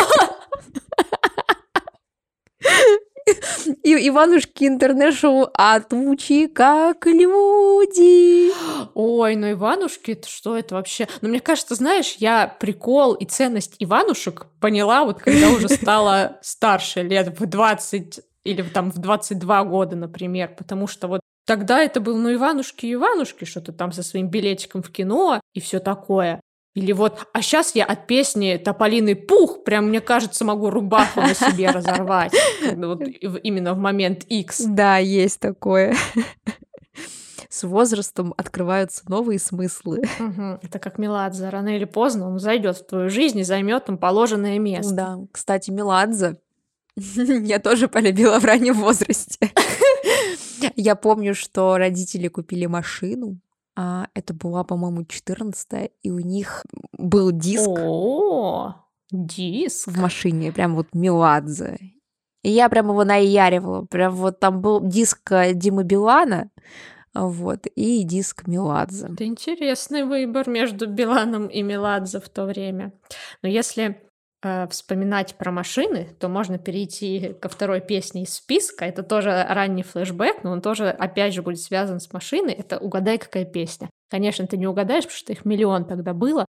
И 3.82 4.08
Иванушки 4.08 4.64
интернешнл 4.64 5.48
от 5.54 5.92
Мучи 5.92 6.48
как 6.48 7.06
люди. 7.06 8.52
Ой, 8.94 9.36
ну 9.36 9.52
Иванушки, 9.52 10.20
что 10.26 10.56
это 10.56 10.74
вообще? 10.74 11.08
Ну, 11.20 11.28
мне 11.28 11.40
кажется, 11.40 11.74
знаешь, 11.74 12.16
я 12.18 12.48
прикол 12.48 13.14
и 13.14 13.24
ценность 13.24 13.76
Иванушек 13.78 14.46
поняла 14.60 15.04
вот 15.04 15.20
когда 15.20 15.50
уже 15.50 15.68
стала 15.68 16.38
старше, 16.42 17.02
лет 17.02 17.38
в 17.38 17.46
20 17.46 18.20
или 18.44 18.62
там 18.62 18.90
в 18.90 18.98
22 18.98 19.64
года, 19.64 19.96
например, 19.96 20.54
потому 20.56 20.86
что 20.86 21.06
вот 21.06 21.20
Тогда 21.44 21.80
это 21.82 22.00
был, 22.00 22.16
ну, 22.16 22.32
Иванушки, 22.32 22.92
Иванушки, 22.92 23.44
что-то 23.44 23.72
там 23.72 23.92
со 23.92 24.02
своим 24.02 24.28
билетиком 24.28 24.82
в 24.82 24.90
кино 24.90 25.40
и 25.54 25.60
все 25.60 25.80
такое. 25.80 26.40
Или 26.74 26.92
вот, 26.92 27.26
а 27.34 27.42
сейчас 27.42 27.74
я 27.74 27.84
от 27.84 28.06
песни 28.06 28.56
«Тополиный 28.56 29.14
пух» 29.14 29.62
прям, 29.62 29.88
мне 29.88 30.00
кажется, 30.00 30.44
могу 30.44 30.70
рубаху 30.70 31.20
на 31.20 31.34
себе 31.34 31.70
разорвать. 31.70 32.32
Вот 32.76 33.02
именно 33.42 33.74
в 33.74 33.78
момент 33.78 34.24
X. 34.24 34.62
Да, 34.68 34.96
есть 34.96 35.38
такое. 35.40 35.94
С 37.50 37.64
возрастом 37.64 38.32
открываются 38.38 39.02
новые 39.10 39.38
смыслы. 39.38 40.04
Угу. 40.18 40.60
Это 40.62 40.78
как 40.78 40.96
Меладзе. 40.96 41.50
Рано 41.50 41.76
или 41.76 41.84
поздно 41.84 42.28
он 42.28 42.38
зайдет 42.38 42.78
в 42.78 42.86
твою 42.86 43.10
жизнь 43.10 43.38
и 43.40 43.44
займет 43.44 43.84
там 43.84 43.98
положенное 43.98 44.58
место. 44.58 44.94
Да, 44.94 45.18
кстати, 45.30 45.70
Меладзе 45.70 46.38
я 46.96 47.58
тоже 47.58 47.88
полюбила 47.88 48.40
в 48.40 48.44
раннем 48.46 48.74
возрасте. 48.74 49.50
Я 50.76 50.96
помню, 50.96 51.34
что 51.34 51.76
родители 51.76 52.28
купили 52.28 52.66
машину, 52.66 53.38
а 53.76 54.06
это 54.14 54.34
была, 54.34 54.64
по-моему, 54.64 55.04
14 55.04 55.90
и 56.02 56.10
у 56.10 56.18
них 56.18 56.64
был 56.98 57.32
диск. 57.32 57.68
О, 57.68 58.74
диск. 59.10 59.88
В 59.88 59.98
машине, 59.98 60.52
прям 60.52 60.74
вот 60.74 60.88
Меладзе. 60.92 61.78
И 62.42 62.50
я 62.50 62.68
прям 62.68 62.88
его 62.88 63.04
наяривала. 63.04 63.86
Прям 63.86 64.14
вот 64.14 64.40
там 64.40 64.60
был 64.60 64.80
диск 64.80 65.30
э, 65.30 65.54
Димы 65.54 65.84
Билана, 65.84 66.50
вот, 67.14 67.66
и 67.66 68.02
диск 68.04 68.46
Меладзе. 68.46 69.08
Это 69.12 69.24
интересный 69.24 70.04
выбор 70.04 70.48
между 70.48 70.86
Биланом 70.88 71.46
и 71.46 71.62
Меладзе 71.62 72.20
в 72.20 72.28
то 72.28 72.46
время. 72.46 72.92
Но 73.42 73.48
если 73.48 74.00
вспоминать 74.70 75.36
про 75.36 75.52
машины, 75.52 76.08
то 76.18 76.28
можно 76.28 76.58
перейти 76.58 77.34
ко 77.40 77.48
второй 77.48 77.80
песне 77.80 78.24
из 78.24 78.34
списка. 78.34 78.84
Это 78.84 79.02
тоже 79.02 79.46
ранний 79.48 79.82
флешбэк, 79.82 80.42
но 80.42 80.50
он 80.50 80.60
тоже, 80.60 80.88
опять 80.88 81.32
же, 81.32 81.42
будет 81.42 81.60
связан 81.60 82.00
с 82.00 82.12
машиной. 82.12 82.52
Это 82.52 82.78
«Угадай, 82.78 83.18
какая 83.18 83.44
песня». 83.44 83.88
Конечно, 84.10 84.46
ты 84.46 84.56
не 84.56 84.66
угадаешь, 84.66 85.04
потому 85.04 85.16
что 85.16 85.32
их 85.32 85.44
миллион 85.44 85.84
тогда 85.84 86.12
было. 86.12 86.44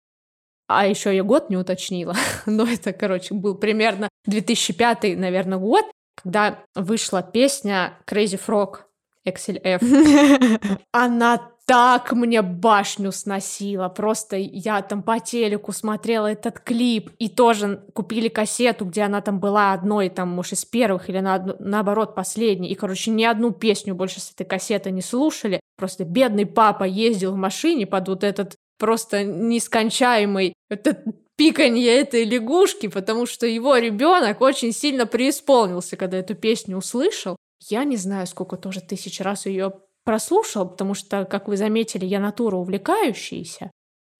А 0.68 0.88
еще 0.88 1.16
я 1.16 1.24
год 1.24 1.50
не 1.50 1.58
уточнила. 1.58 2.16
но 2.46 2.66
это, 2.66 2.94
короче, 2.94 3.36
был 3.36 3.56
примерно 3.56 4.10
2005, 4.26 5.18
наверное, 5.18 5.60
год, 5.60 5.86
когда 6.16 6.64
вышла 6.76 7.22
песня 7.22 8.00
Crazy 8.08 8.40
Frog 8.44 8.80
XLF. 9.28 10.80
Она 10.92 11.53
так 11.66 12.12
мне 12.12 12.42
башню 12.42 13.12
сносила. 13.12 13.88
Просто 13.90 14.36
я 14.36 14.82
там 14.82 15.02
по 15.02 15.20
телеку 15.20 15.72
смотрела 15.72 16.32
этот 16.32 16.60
клип, 16.60 17.12
и 17.20 17.30
тоже 17.30 17.84
купили 17.94 18.28
кассету, 18.28 18.86
где 18.86 19.04
она 19.04 19.22
там 19.22 19.40
была 19.40 19.74
одной, 19.74 20.10
там, 20.10 20.30
может, 20.30 20.54
из 20.54 20.66
первых, 20.66 21.10
или 21.10 21.20
на, 21.20 21.56
наоборот, 21.60 22.16
последней. 22.16 22.70
И, 22.70 22.76
короче, 22.76 23.12
ни 23.12 23.24
одну 23.24 23.52
песню 23.52 23.96
больше 23.96 24.20
с 24.20 24.32
этой 24.32 24.46
кассеты 24.46 24.92
не 24.92 25.02
слушали. 25.02 25.60
Просто 25.78 26.04
бедный 26.04 26.46
папа 26.46 26.84
ездил 26.84 27.34
в 27.34 27.38
машине 27.38 27.88
под 27.88 28.08
вот 28.10 28.24
этот 28.24 28.56
просто 28.78 29.24
нескончаемый 29.24 30.54
этот 30.70 31.06
пиканье 31.38 32.00
этой 32.00 32.26
лягушки, 32.26 32.88
потому 32.88 33.26
что 33.26 33.48
его 33.48 33.78
ребенок 33.78 34.42
очень 34.42 34.74
сильно 34.74 35.06
преисполнился, 35.06 35.96
когда 35.96 36.18
эту 36.18 36.36
песню 36.36 36.78
услышал. 36.78 37.38
Я 37.70 37.86
не 37.86 37.96
знаю, 37.96 38.28
сколько 38.28 38.58
тоже 38.58 38.82
тысяч 38.82 39.22
раз 39.22 39.46
ее 39.46 39.74
прослушал, 40.04 40.70
потому 40.70 40.94
что, 40.94 41.26
как 41.26 41.48
вы 41.48 41.58
заметили, 41.58 42.06
я 42.06 42.20
натура 42.20 42.58
увлекающаяся. 42.58 43.72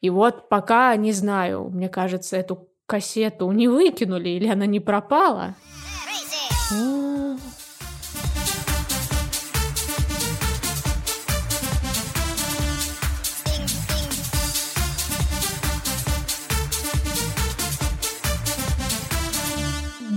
И 0.02 0.10
вот 0.10 0.50
пока, 0.50 0.96
не 0.96 1.12
знаю, 1.12 1.70
мне 1.70 1.90
кажется, 1.90 2.38
эту 2.38 2.70
кассету 2.86 3.50
не 3.52 3.68
выкинули 3.68 4.30
или 4.30 4.48
она 4.48 4.66
не 4.66 4.80
пропала. 4.80 5.56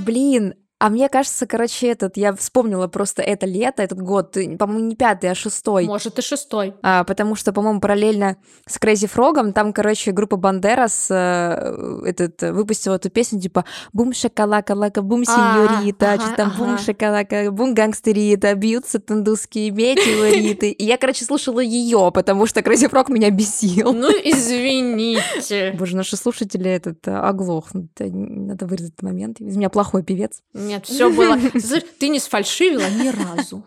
Блин, 0.04 0.54
а 0.78 0.90
мне 0.90 1.08
кажется, 1.08 1.46
короче, 1.46 1.88
этот, 1.88 2.18
я 2.18 2.34
вспомнила 2.34 2.86
просто 2.86 3.22
это 3.22 3.46
лето, 3.46 3.82
этот 3.82 3.98
год, 4.02 4.36
по-моему, 4.58 4.84
не 4.84 4.94
пятый, 4.94 5.30
а 5.30 5.34
шестой. 5.34 5.86
Может, 5.86 6.18
и 6.18 6.22
шестой. 6.22 6.74
А, 6.82 7.04
потому 7.04 7.34
что, 7.34 7.54
по-моему, 7.54 7.80
параллельно 7.80 8.36
с 8.68 8.76
Crazy 8.76 9.10
Frog, 9.10 9.52
там, 9.52 9.72
короче, 9.72 10.12
группа 10.12 10.36
Бандерас 10.36 11.06
э, 11.10 12.02
этот, 12.04 12.42
выпустила 12.42 12.96
эту 12.96 13.08
песню, 13.08 13.40
типа 13.40 13.64
«Бум 13.94 14.12
шоколака 14.12 14.72
лака, 14.72 15.00
бум 15.00 15.24
сеньорита», 15.24 16.12
а, 16.12 16.20
что 16.20 16.36
там 16.36 16.48
ага. 16.48 16.58
«Бум 16.58 16.78
шоколака, 16.78 17.50
бум 17.50 17.72
гангстерита», 17.72 18.54
«Бьются 18.54 18.98
тандусские 18.98 19.70
метеориты». 19.70 20.72
И 20.72 20.84
я, 20.84 20.98
короче, 20.98 21.24
слушала 21.24 21.60
ее, 21.60 22.10
потому 22.12 22.46
что 22.46 22.60
Crazy 22.60 22.90
Frog 22.90 23.10
меня 23.10 23.30
бесил. 23.30 23.94
Ну, 23.94 24.10
извините. 24.10 25.74
Боже, 25.78 25.96
наши 25.96 26.16
слушатели 26.16 26.70
этот 26.70 27.08
э, 27.08 27.16
оглохнут. 27.16 27.90
Надо 27.98 28.66
вырезать 28.66 28.92
этот 28.92 29.02
момент. 29.02 29.40
Из 29.40 29.56
меня 29.56 29.70
плохой 29.70 30.02
певец. 30.02 30.42
Нет, 30.66 30.86
все 30.86 31.10
было. 31.10 31.38
Ты 31.98 32.08
не 32.08 32.18
сфальшивила 32.18 32.88
ни 32.90 33.08
разу. 33.08 33.64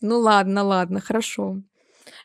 Ну 0.00 0.18
ладно, 0.20 0.62
ладно, 0.62 1.00
хорошо. 1.00 1.56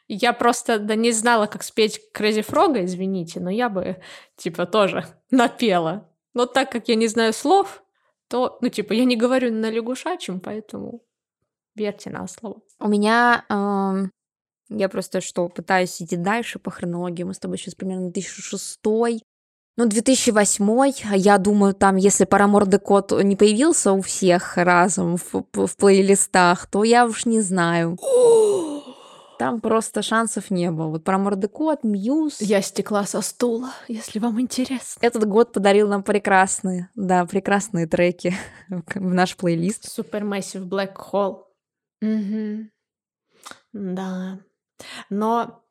Я 0.08 0.34
просто 0.34 0.80
да, 0.80 0.96
не 0.96 1.12
знала, 1.12 1.46
как 1.46 1.64
спеть 1.64 2.02
Crazy 2.16 2.46
Frog, 2.46 2.84
извините, 2.84 3.40
но 3.40 3.50
я 3.50 3.70
бы, 3.70 4.02
типа, 4.38 4.66
тоже 4.66 5.06
напела. 5.32 6.10
Но 6.34 6.46
так 6.46 6.72
как 6.72 6.88
я 6.88 6.96
не 6.96 7.08
знаю 7.08 7.34
слов, 7.34 7.84
то, 8.28 8.58
ну, 8.62 8.70
типа, 8.70 8.94
я 8.94 9.06
не 9.06 9.16
говорю 9.16 9.52
на 9.54 9.70
лягушачьем, 9.70 10.40
поэтому 10.40 11.04
верьте 11.76 12.10
на 12.10 12.28
слово. 12.28 12.62
У 12.80 12.88
меня... 12.88 13.46
Я 14.72 14.88
просто 14.88 15.20
что, 15.20 15.50
пытаюсь 15.50 16.00
идти 16.00 16.16
дальше 16.16 16.60
по 16.60 16.70
хронологии. 16.70 17.24
Мы 17.24 17.34
с 17.34 17.40
тобой 17.40 17.58
сейчас 17.58 17.74
примерно 17.74 18.12
2006 18.12 18.80
ну, 19.80 19.86
2008, 19.86 21.16
я 21.16 21.38
думаю, 21.38 21.74
там, 21.74 21.96
если 21.96 22.26
Параморды 22.26 22.80
код 22.80 23.14
не 23.24 23.38
появился 23.38 23.94
у 23.94 24.02
всех 24.02 24.58
разом 24.58 25.16
в, 25.16 25.46
в 25.54 25.78
плейлистах, 25.78 26.66
то 26.68 26.84
я 26.84 27.06
уж 27.06 27.26
не 27.26 27.40
знаю. 27.40 27.98
Там 29.40 29.62
просто 29.62 30.02
шансов 30.02 30.52
не 30.52 30.70
было. 30.70 30.88
Вот 30.88 31.06
про 31.06 31.18
Мордекот, 31.18 31.86
Мьюз. 31.86 32.42
Я 32.42 32.62
стекла 32.62 33.06
со 33.06 33.22
стула, 33.22 33.70
если 33.88 34.20
вам 34.20 34.42
интересно. 34.42 35.00
Этот 35.00 35.26
год 35.26 35.54
подарил 35.54 35.88
нам 35.88 36.04
прекрасные, 36.04 36.90
да, 36.96 37.26
прекрасные 37.26 37.88
треки 37.88 38.34
в 38.68 39.14
наш 39.14 39.38
плейлист. 39.38 39.98
Supermassive 39.98 40.68
Black 40.68 40.96
Hole. 40.98 41.46
Угу. 42.02 42.70
Да. 43.72 44.40
Но... 45.10 45.64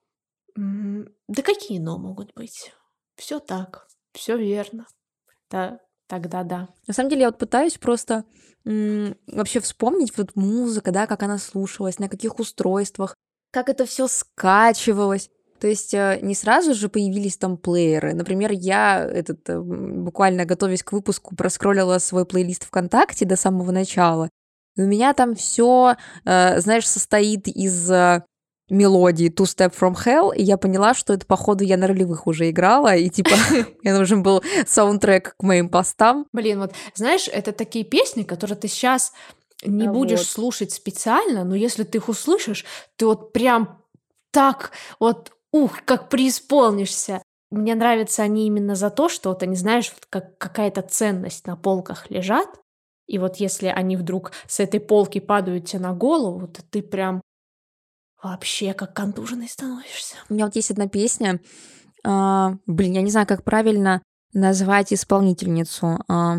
Да 0.56 1.42
какие 1.42 1.78
но 1.78 1.98
могут 1.98 2.32
быть? 2.34 2.72
Все 3.16 3.38
так. 3.40 3.87
Все 4.18 4.36
верно. 4.36 4.84
Да, 5.48 5.78
тогда 6.08 6.42
да. 6.42 6.68
На 6.88 6.92
самом 6.94 7.10
деле 7.10 7.22
я 7.22 7.28
вот 7.28 7.38
пытаюсь 7.38 7.78
просто 7.78 8.24
м, 8.66 9.16
вообще 9.28 9.60
вспомнить 9.60 10.12
вот 10.18 10.34
музыка, 10.34 10.90
да, 10.90 11.06
как 11.06 11.22
она 11.22 11.38
слушалась, 11.38 12.00
на 12.00 12.08
каких 12.08 12.40
устройствах, 12.40 13.14
как 13.52 13.68
это 13.68 13.86
все 13.86 14.08
скачивалось. 14.08 15.30
То 15.60 15.68
есть 15.68 15.94
э, 15.94 16.18
не 16.20 16.34
сразу 16.34 16.74
же 16.74 16.88
появились 16.88 17.36
там 17.36 17.56
плееры. 17.56 18.12
Например, 18.12 18.50
я 18.50 19.04
этот, 19.04 19.48
э, 19.48 19.60
буквально 19.60 20.44
готовясь 20.44 20.82
к 20.82 20.92
выпуску 20.92 21.36
проскроллила 21.36 21.98
свой 21.98 22.26
плейлист 22.26 22.64
ВКонтакте 22.64 23.24
до 23.24 23.36
самого 23.36 23.70
начала. 23.70 24.30
И 24.76 24.82
у 24.82 24.86
меня 24.86 25.14
там 25.14 25.36
все, 25.36 25.94
э, 26.24 26.60
знаешь, 26.60 26.88
состоит 26.88 27.46
из 27.46 27.88
мелодии 28.70 29.30
Two 29.30 29.44
Step 29.44 29.74
From 29.78 29.94
Hell, 29.94 30.34
и 30.34 30.42
я 30.42 30.56
поняла, 30.56 30.94
что 30.94 31.12
это, 31.12 31.26
походу, 31.26 31.64
я 31.64 31.76
на 31.76 31.86
ролевых 31.86 32.26
уже 32.26 32.50
играла, 32.50 32.94
и 32.94 33.08
типа 33.08 33.30
мне 33.82 33.94
нужен 33.94 34.22
был 34.22 34.42
саундтрек 34.66 35.34
к 35.36 35.42
моим 35.42 35.68
постам. 35.68 36.26
Блин, 36.32 36.60
вот 36.60 36.72
знаешь, 36.94 37.28
это 37.32 37.52
такие 37.52 37.84
песни, 37.84 38.22
которые 38.22 38.56
ты 38.56 38.68
сейчас 38.68 39.12
не 39.64 39.86
а 39.86 39.92
будешь 39.92 40.20
вот. 40.20 40.28
слушать 40.28 40.72
специально, 40.72 41.44
но 41.44 41.54
если 41.54 41.84
ты 41.84 41.98
их 41.98 42.08
услышишь, 42.08 42.64
ты 42.96 43.06
вот 43.06 43.32
прям 43.32 43.82
так 44.30 44.72
вот, 45.00 45.32
ух, 45.52 45.80
как 45.84 46.08
преисполнишься. 46.08 47.22
Мне 47.50 47.74
нравятся 47.74 48.22
они 48.22 48.46
именно 48.46 48.74
за 48.74 48.90
то, 48.90 49.08
что 49.08 49.30
вот 49.30 49.42
они, 49.42 49.56
знаешь, 49.56 49.90
вот 49.94 50.06
как 50.10 50.36
какая-то 50.38 50.82
ценность 50.82 51.46
на 51.46 51.56
полках 51.56 52.10
лежат, 52.10 52.48
и 53.08 53.18
вот 53.18 53.36
если 53.36 53.68
они 53.68 53.96
вдруг 53.96 54.32
с 54.46 54.60
этой 54.60 54.80
полки 54.80 55.18
падают 55.18 55.64
тебе 55.64 55.80
на 55.80 55.94
голову, 55.94 56.46
то 56.46 56.62
ты 56.62 56.82
прям 56.82 57.22
вообще 58.22 58.74
как 58.74 58.94
контуженный 58.94 59.48
становишься. 59.48 60.16
У 60.28 60.34
меня 60.34 60.46
вот 60.46 60.56
есть 60.56 60.70
одна 60.70 60.88
песня, 60.88 61.40
а, 62.04 62.56
блин, 62.66 62.92
я 62.92 63.02
не 63.02 63.10
знаю, 63.10 63.26
как 63.26 63.44
правильно 63.44 64.02
назвать 64.32 64.92
исполнительницу. 64.92 65.98
А, 66.08 66.38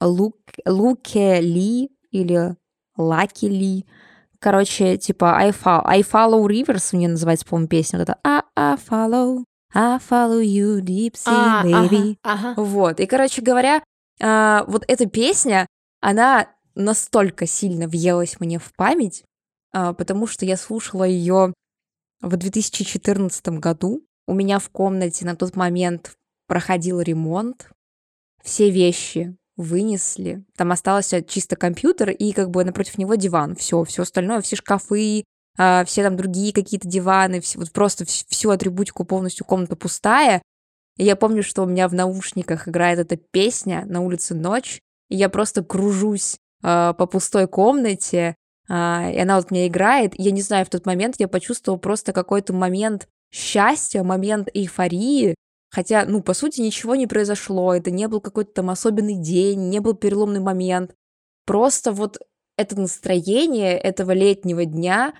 Лук, 0.00 0.36
Луке 0.66 1.40
Ли 1.40 1.90
или 2.10 2.56
Лаки 2.96 3.46
Ли. 3.46 3.86
Короче, 4.38 4.98
типа 4.98 5.36
I 5.36 5.50
follow, 5.50 5.82
I 5.84 6.02
follow 6.02 6.46
Rivers, 6.46 6.90
у 6.92 6.96
нее 6.96 7.08
называется, 7.08 7.46
по-моему, 7.46 7.68
песня. 7.68 7.98
Вот 7.98 8.08
это 8.08 8.18
I, 8.22 8.42
I 8.56 8.76
follow, 8.76 9.44
I 9.72 9.98
follow 9.98 10.42
you 10.42 10.80
deep 10.80 11.14
sea, 11.14 11.32
а, 11.32 11.64
baby. 11.64 12.16
Ага, 12.22 12.50
ага. 12.50 12.62
Вот. 12.62 13.00
И, 13.00 13.06
короче 13.06 13.40
говоря, 13.40 13.82
а, 14.20 14.64
вот 14.66 14.84
эта 14.86 15.06
песня, 15.06 15.66
она 16.00 16.48
настолько 16.74 17.46
сильно 17.46 17.88
въелась 17.88 18.38
мне 18.40 18.58
в 18.58 18.72
память, 18.76 19.22
а, 19.22 19.33
потому 19.74 20.26
что 20.26 20.46
я 20.46 20.56
слушала 20.56 21.04
ее 21.04 21.52
в 22.20 22.36
2014 22.36 23.48
году. 23.58 24.02
У 24.26 24.34
меня 24.34 24.58
в 24.58 24.70
комнате 24.70 25.26
на 25.26 25.36
тот 25.36 25.56
момент 25.56 26.16
проходил 26.46 27.00
ремонт. 27.00 27.70
Все 28.42 28.70
вещи 28.70 29.36
вынесли. 29.56 30.44
Там 30.56 30.72
остался 30.72 31.22
чисто 31.22 31.56
компьютер 31.56 32.10
и 32.10 32.32
как 32.32 32.50
бы 32.50 32.64
напротив 32.64 32.98
него 32.98 33.14
диван. 33.14 33.54
Все, 33.56 33.84
все 33.84 34.02
остальное, 34.02 34.40
все 34.40 34.56
шкафы, 34.56 35.24
а, 35.56 35.84
все 35.84 36.02
там 36.02 36.16
другие 36.16 36.52
какие-то 36.52 36.88
диваны, 36.88 37.40
все, 37.40 37.58
вот 37.58 37.70
просто 37.70 38.04
всю 38.04 38.50
атрибутику 38.50 39.04
полностью 39.04 39.46
комната 39.46 39.76
пустая. 39.76 40.42
И 40.96 41.04
я 41.04 41.16
помню, 41.16 41.42
что 41.42 41.62
у 41.62 41.66
меня 41.66 41.88
в 41.88 41.94
наушниках 41.94 42.68
играет 42.68 42.98
эта 42.98 43.16
песня 43.16 43.84
«На 43.86 44.00
улице 44.00 44.34
ночь», 44.34 44.80
и 45.08 45.16
я 45.16 45.28
просто 45.28 45.62
кружусь 45.62 46.36
э, 46.62 46.94
по 46.96 47.06
пустой 47.06 47.48
комнате, 47.48 48.36
а, 48.68 49.10
и 49.10 49.18
она 49.18 49.36
вот 49.36 49.50
мне 49.50 49.66
играет. 49.66 50.14
Я 50.16 50.30
не 50.30 50.42
знаю, 50.42 50.66
в 50.66 50.70
тот 50.70 50.86
момент 50.86 51.16
я 51.18 51.28
почувствовала 51.28 51.78
просто 51.78 52.12
какой-то 52.12 52.52
момент 52.52 53.08
счастья, 53.32 54.02
момент 54.02 54.48
эйфории, 54.54 55.34
хотя, 55.70 56.04
ну, 56.06 56.22
по 56.22 56.34
сути, 56.34 56.60
ничего 56.60 56.94
не 56.94 57.06
произошло, 57.06 57.74
это 57.74 57.90
не 57.90 58.06
был 58.08 58.20
какой-то 58.20 58.52
там 58.52 58.70
особенный 58.70 59.16
день, 59.16 59.68
не 59.68 59.80
был 59.80 59.94
переломный 59.94 60.40
момент. 60.40 60.94
Просто 61.46 61.92
вот 61.92 62.18
это 62.56 62.80
настроение 62.80 63.76
этого 63.76 64.12
летнего 64.12 64.64
дня, 64.64 65.14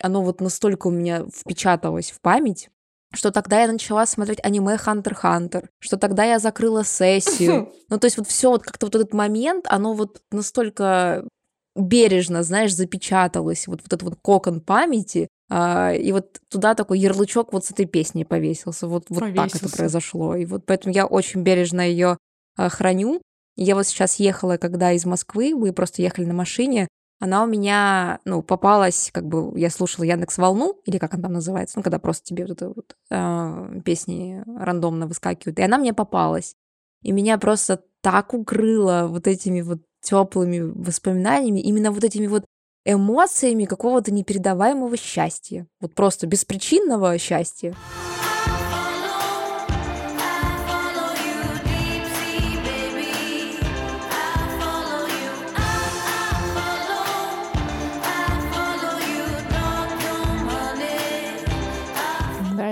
оно 0.00 0.22
вот 0.22 0.40
настолько 0.40 0.88
у 0.88 0.90
меня 0.90 1.24
впечаталось 1.34 2.10
в 2.10 2.20
память, 2.20 2.68
что 3.12 3.32
тогда 3.32 3.62
я 3.62 3.72
начала 3.72 4.06
смотреть 4.06 4.38
аниме 4.42 4.76
Хантер 4.76 5.14
Хантер, 5.14 5.70
что 5.78 5.96
тогда 5.96 6.24
я 6.24 6.38
закрыла 6.38 6.82
сессию. 6.84 7.72
Ну, 7.88 7.98
то 7.98 8.06
есть 8.06 8.18
вот 8.18 8.28
все 8.28 8.50
вот 8.50 8.62
как-то 8.62 8.86
вот 8.86 8.94
этот 8.94 9.14
момент, 9.14 9.66
оно 9.68 9.94
вот 9.94 10.22
настолько 10.30 11.26
бережно, 11.76 12.42
знаешь, 12.42 12.74
запечаталось, 12.74 13.66
вот, 13.66 13.80
вот 13.82 13.86
этот 13.86 14.02
вот 14.02 14.18
кокон 14.20 14.60
памяти, 14.60 15.28
а, 15.50 15.92
и 15.92 16.12
вот 16.12 16.40
туда 16.48 16.74
такой 16.74 16.98
ярлычок 16.98 17.52
вот 17.52 17.64
с 17.64 17.70
этой 17.70 17.86
песней 17.86 18.24
повесился. 18.24 18.86
Вот, 18.86 19.06
вот 19.08 19.20
повесился. 19.20 19.58
так 19.58 19.62
это 19.62 19.76
произошло. 19.76 20.36
И 20.36 20.46
вот 20.46 20.64
поэтому 20.66 20.94
я 20.94 21.06
очень 21.06 21.42
бережно 21.42 21.80
ее 21.80 22.18
а, 22.56 22.68
храню. 22.68 23.20
Я 23.56 23.74
вот 23.74 23.86
сейчас 23.86 24.16
ехала, 24.16 24.56
когда 24.56 24.92
из 24.92 25.04
Москвы, 25.04 25.54
мы 25.54 25.72
просто 25.72 26.02
ехали 26.02 26.24
на 26.24 26.34
машине, 26.34 26.88
она 27.20 27.44
у 27.44 27.46
меня, 27.46 28.18
ну, 28.24 28.42
попалась, 28.42 29.10
как 29.12 29.26
бы, 29.26 29.52
я 29.58 29.68
слушала 29.68 30.04
Яндекс 30.04 30.38
Волну, 30.38 30.80
или 30.86 30.96
как 30.96 31.12
она 31.12 31.24
там 31.24 31.34
называется, 31.34 31.78
ну, 31.78 31.82
когда 31.82 31.98
просто 31.98 32.24
тебе 32.24 32.46
вот 32.46 32.52
это 32.52 32.68
вот 32.68 32.96
э, 33.10 33.80
песни 33.84 34.42
рандомно 34.58 35.06
выскакивают, 35.06 35.58
и 35.58 35.62
она 35.62 35.76
мне 35.76 35.92
попалась. 35.92 36.54
И 37.02 37.12
меня 37.12 37.36
просто 37.36 37.82
так 38.00 38.32
укрыло 38.32 39.06
вот 39.10 39.26
этими 39.26 39.60
вот 39.60 39.82
теплыми 40.00 40.60
воспоминаниями, 40.60 41.60
именно 41.60 41.90
вот 41.90 42.04
этими 42.04 42.26
вот 42.26 42.44
эмоциями 42.84 43.66
какого-то 43.66 44.12
непередаваемого 44.12 44.96
счастья. 44.96 45.66
Вот 45.80 45.94
просто 45.94 46.26
беспричинного 46.26 47.16
счастья. 47.18 47.74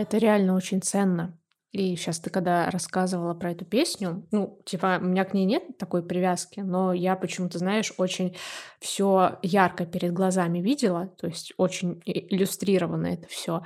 Это 0.09 0.17
реально 0.17 0.55
очень 0.55 0.81
ценно. 0.81 1.38
И 1.73 1.97
сейчас 1.97 2.19
ты 2.19 2.31
когда 2.31 2.71
рассказывала 2.71 3.35
про 3.35 3.53
эту 3.53 3.67
песню, 3.67 4.27
ну, 4.31 4.59
типа, 4.65 4.99
у 5.01 5.05
меня 5.05 5.25
к 5.25 5.35
ней 5.35 5.45
нет 5.45 5.77
такой 5.77 6.03
привязки, 6.03 6.61
но 6.61 6.95
я 6.95 7.15
почему-то, 7.15 7.59
знаешь, 7.59 7.93
очень 7.99 8.35
все 8.81 9.39
ярко 9.43 9.85
перед 9.85 10.15
глазами 10.15 10.61
видела, 10.61 11.09
то 11.19 11.27
есть 11.27 11.53
очень 11.59 12.01
иллюстрированно 12.07 13.09
это 13.09 13.29
все 13.29 13.65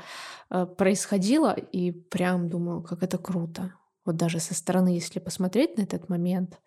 э, 0.50 0.66
происходило, 0.66 1.52
и 1.52 1.92
прям 1.92 2.48
думаю, 2.48 2.82
как 2.82 3.04
это 3.04 3.18
круто. 3.18 3.72
Вот 4.04 4.16
даже 4.16 4.40
со 4.40 4.54
стороны, 4.54 4.88
если 4.88 5.20
посмотреть 5.20 5.78
на 5.78 5.82
этот 5.82 6.08
момент, 6.08 6.58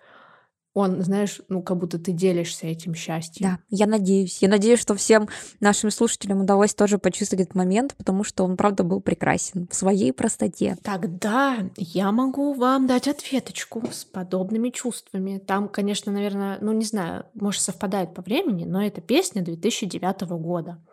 он, 0.76 1.02
знаешь, 1.02 1.40
ну, 1.48 1.64
как 1.64 1.78
будто 1.78 1.98
ты 1.98 2.12
делишься 2.12 2.68
этим 2.68 2.96
счастьем. 2.96 3.50
Да, 3.50 3.60
я 3.70 3.88
надеюсь. 3.88 4.40
Я 4.42 4.50
надеюсь, 4.50 4.82
что 4.82 4.94
всем 4.94 5.30
нашим 5.62 5.90
слушателям 5.90 6.42
удалось 6.42 6.76
тоже 6.76 6.98
почувствовать 6.98 7.44
этот 7.44 7.56
момент, 7.56 7.96
потому 7.96 8.26
что 8.26 8.44
он, 8.44 8.58
правда, 8.58 8.84
был 8.84 9.00
прекрасен 9.00 9.70
в 9.72 9.74
своей 9.74 10.12
простоте. 10.12 10.76
Тогда 10.84 11.60
я 11.78 12.12
могу 12.12 12.54
вам 12.54 12.88
дать 12.88 13.08
ответочку 13.08 13.84
с 13.90 14.04
подобными 14.04 14.70
чувствами. 14.70 15.38
Там, 15.38 15.70
конечно, 15.70 16.12
наверное, 16.12 16.58
ну, 16.60 16.74
не 16.74 16.86
знаю, 16.86 17.26
может, 17.36 17.62
совпадает 17.62 18.14
по 18.14 18.22
времени, 18.22 18.66
но 18.66 18.86
это 18.86 19.00
песня 19.00 19.42
2009 19.42 20.22
года. 20.32 20.84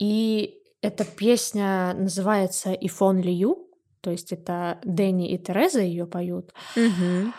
И 0.00 0.58
эта 0.82 1.04
песня 1.04 1.94
называется 1.94 2.72
«If 2.72 2.98
Only 2.98 3.32
You», 3.38 3.66
то 4.00 4.10
есть 4.10 4.32
это 4.32 4.78
Дэнни 4.84 5.30
и 5.30 5.38
Тереза 5.38 5.80
ее 5.80 6.06
поют. 6.06 6.52
Угу. 6.76 7.32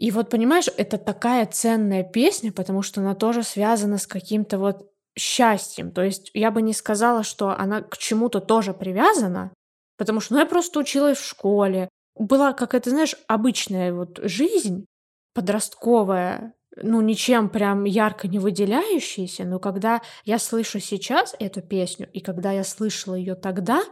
И 0.00 0.10
вот, 0.10 0.30
понимаешь, 0.30 0.66
это 0.78 0.96
такая 0.96 1.44
ценная 1.44 2.02
песня, 2.02 2.52
потому 2.52 2.80
что 2.80 3.02
она 3.02 3.14
тоже 3.14 3.42
связана 3.42 3.98
с 3.98 4.06
каким-то 4.06 4.58
вот 4.58 4.90
счастьем. 5.16 5.90
То 5.92 6.02
есть 6.02 6.30
я 6.32 6.50
бы 6.50 6.62
не 6.62 6.72
сказала, 6.72 7.22
что 7.22 7.50
она 7.50 7.82
к 7.82 7.98
чему-то 7.98 8.40
тоже 8.40 8.72
привязана, 8.72 9.52
потому 9.98 10.20
что 10.20 10.34
ну, 10.34 10.40
я 10.40 10.46
просто 10.46 10.80
училась 10.80 11.18
в 11.18 11.26
школе. 11.26 11.90
Была 12.18 12.54
какая-то, 12.54 12.88
знаешь, 12.88 13.14
обычная 13.28 13.92
вот 13.92 14.18
жизнь 14.22 14.86
подростковая, 15.34 16.54
ну, 16.76 17.02
ничем 17.02 17.50
прям 17.50 17.84
ярко 17.84 18.26
не 18.26 18.38
выделяющаяся, 18.38 19.44
но 19.44 19.58
когда 19.58 20.00
я 20.24 20.38
слышу 20.38 20.80
сейчас 20.80 21.36
эту 21.38 21.60
песню, 21.60 22.08
и 22.10 22.20
когда 22.20 22.52
я 22.52 22.64
слышала 22.64 23.16
ее 23.16 23.34
тогда, 23.34 23.82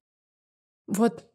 вот 0.86 1.27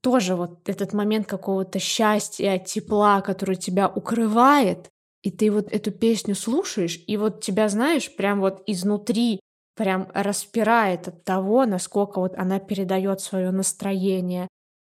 тоже 0.00 0.36
вот 0.36 0.68
этот 0.68 0.92
момент 0.92 1.26
какого-то 1.26 1.78
счастья, 1.78 2.58
тепла, 2.58 3.20
который 3.20 3.56
тебя 3.56 3.88
укрывает, 3.88 4.88
и 5.22 5.30
ты 5.30 5.50
вот 5.50 5.72
эту 5.72 5.90
песню 5.90 6.34
слушаешь, 6.34 7.02
и 7.06 7.16
вот 7.16 7.42
тебя, 7.42 7.68
знаешь, 7.68 8.14
прям 8.14 8.40
вот 8.40 8.62
изнутри 8.66 9.40
прям 9.76 10.08
распирает 10.12 11.08
от 11.08 11.24
того, 11.24 11.64
насколько 11.64 12.18
вот 12.18 12.36
она 12.36 12.58
передает 12.58 13.20
свое 13.20 13.50
настроение, 13.50 14.48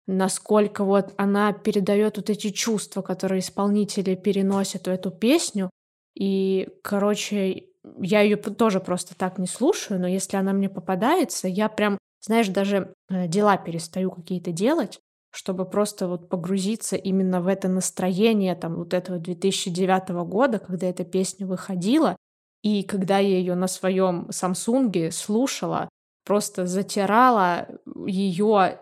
насколько 0.08 0.86
вот 0.86 1.14
она 1.18 1.52
передает 1.52 2.18
вот 2.18 2.30
эти 2.30 2.50
чувства, 2.52 3.02
которые 3.02 3.40
исполнители 3.40 4.16
переносят 4.16 4.88
в 4.88 4.90
эту 4.90 5.12
песню. 5.12 5.70
И, 6.16 6.70
короче, 6.84 7.66
я 8.00 8.22
ее 8.22 8.38
тоже 8.38 8.80
просто 8.80 9.16
так 9.16 9.38
не 9.38 9.48
слушаю, 9.48 10.00
но 10.00 10.08
если 10.08 10.38
она 10.38 10.54
мне 10.54 10.70
попадается, 10.70 11.48
я 11.48 11.68
прям 11.70 11.98
знаешь, 12.22 12.48
даже 12.50 12.94
э, 13.10 13.28
дела 13.28 13.58
перестаю 13.58 14.12
какие-то 14.12 14.52
делать, 14.52 15.00
чтобы 15.32 15.66
просто 15.66 16.08
вот 16.08 16.30
погрузиться 16.30 16.96
именно 16.96 17.42
в 17.42 17.48
это 17.48 17.68
настроение 17.68 18.56
там 18.56 18.76
вот 18.76 18.94
этого 18.94 19.20
2009 19.20 20.10
года, 20.26 20.60
когда 20.60 20.88
эта 20.88 21.04
песня 21.04 21.46
выходила, 21.46 22.16
и 22.64 22.84
когда 22.84 23.20
я 23.20 23.38
ее 23.38 23.56
на 23.56 23.68
своем 23.68 24.32
Самсунге 24.32 25.12
слушала, 25.12 25.90
просто 26.26 26.66
затирала 26.66 27.68
ее, 28.06 28.80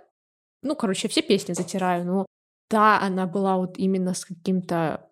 ну, 0.63 0.75
короче, 0.75 1.07
все 1.07 1.21
песни 1.21 1.53
затираю, 1.53 2.05
но 2.05 2.25
да, 2.69 2.99
она 2.99 3.27
была 3.27 3.57
вот 3.57 3.77
именно 3.77 4.13
с 4.13 4.25
каким-то 4.25 5.09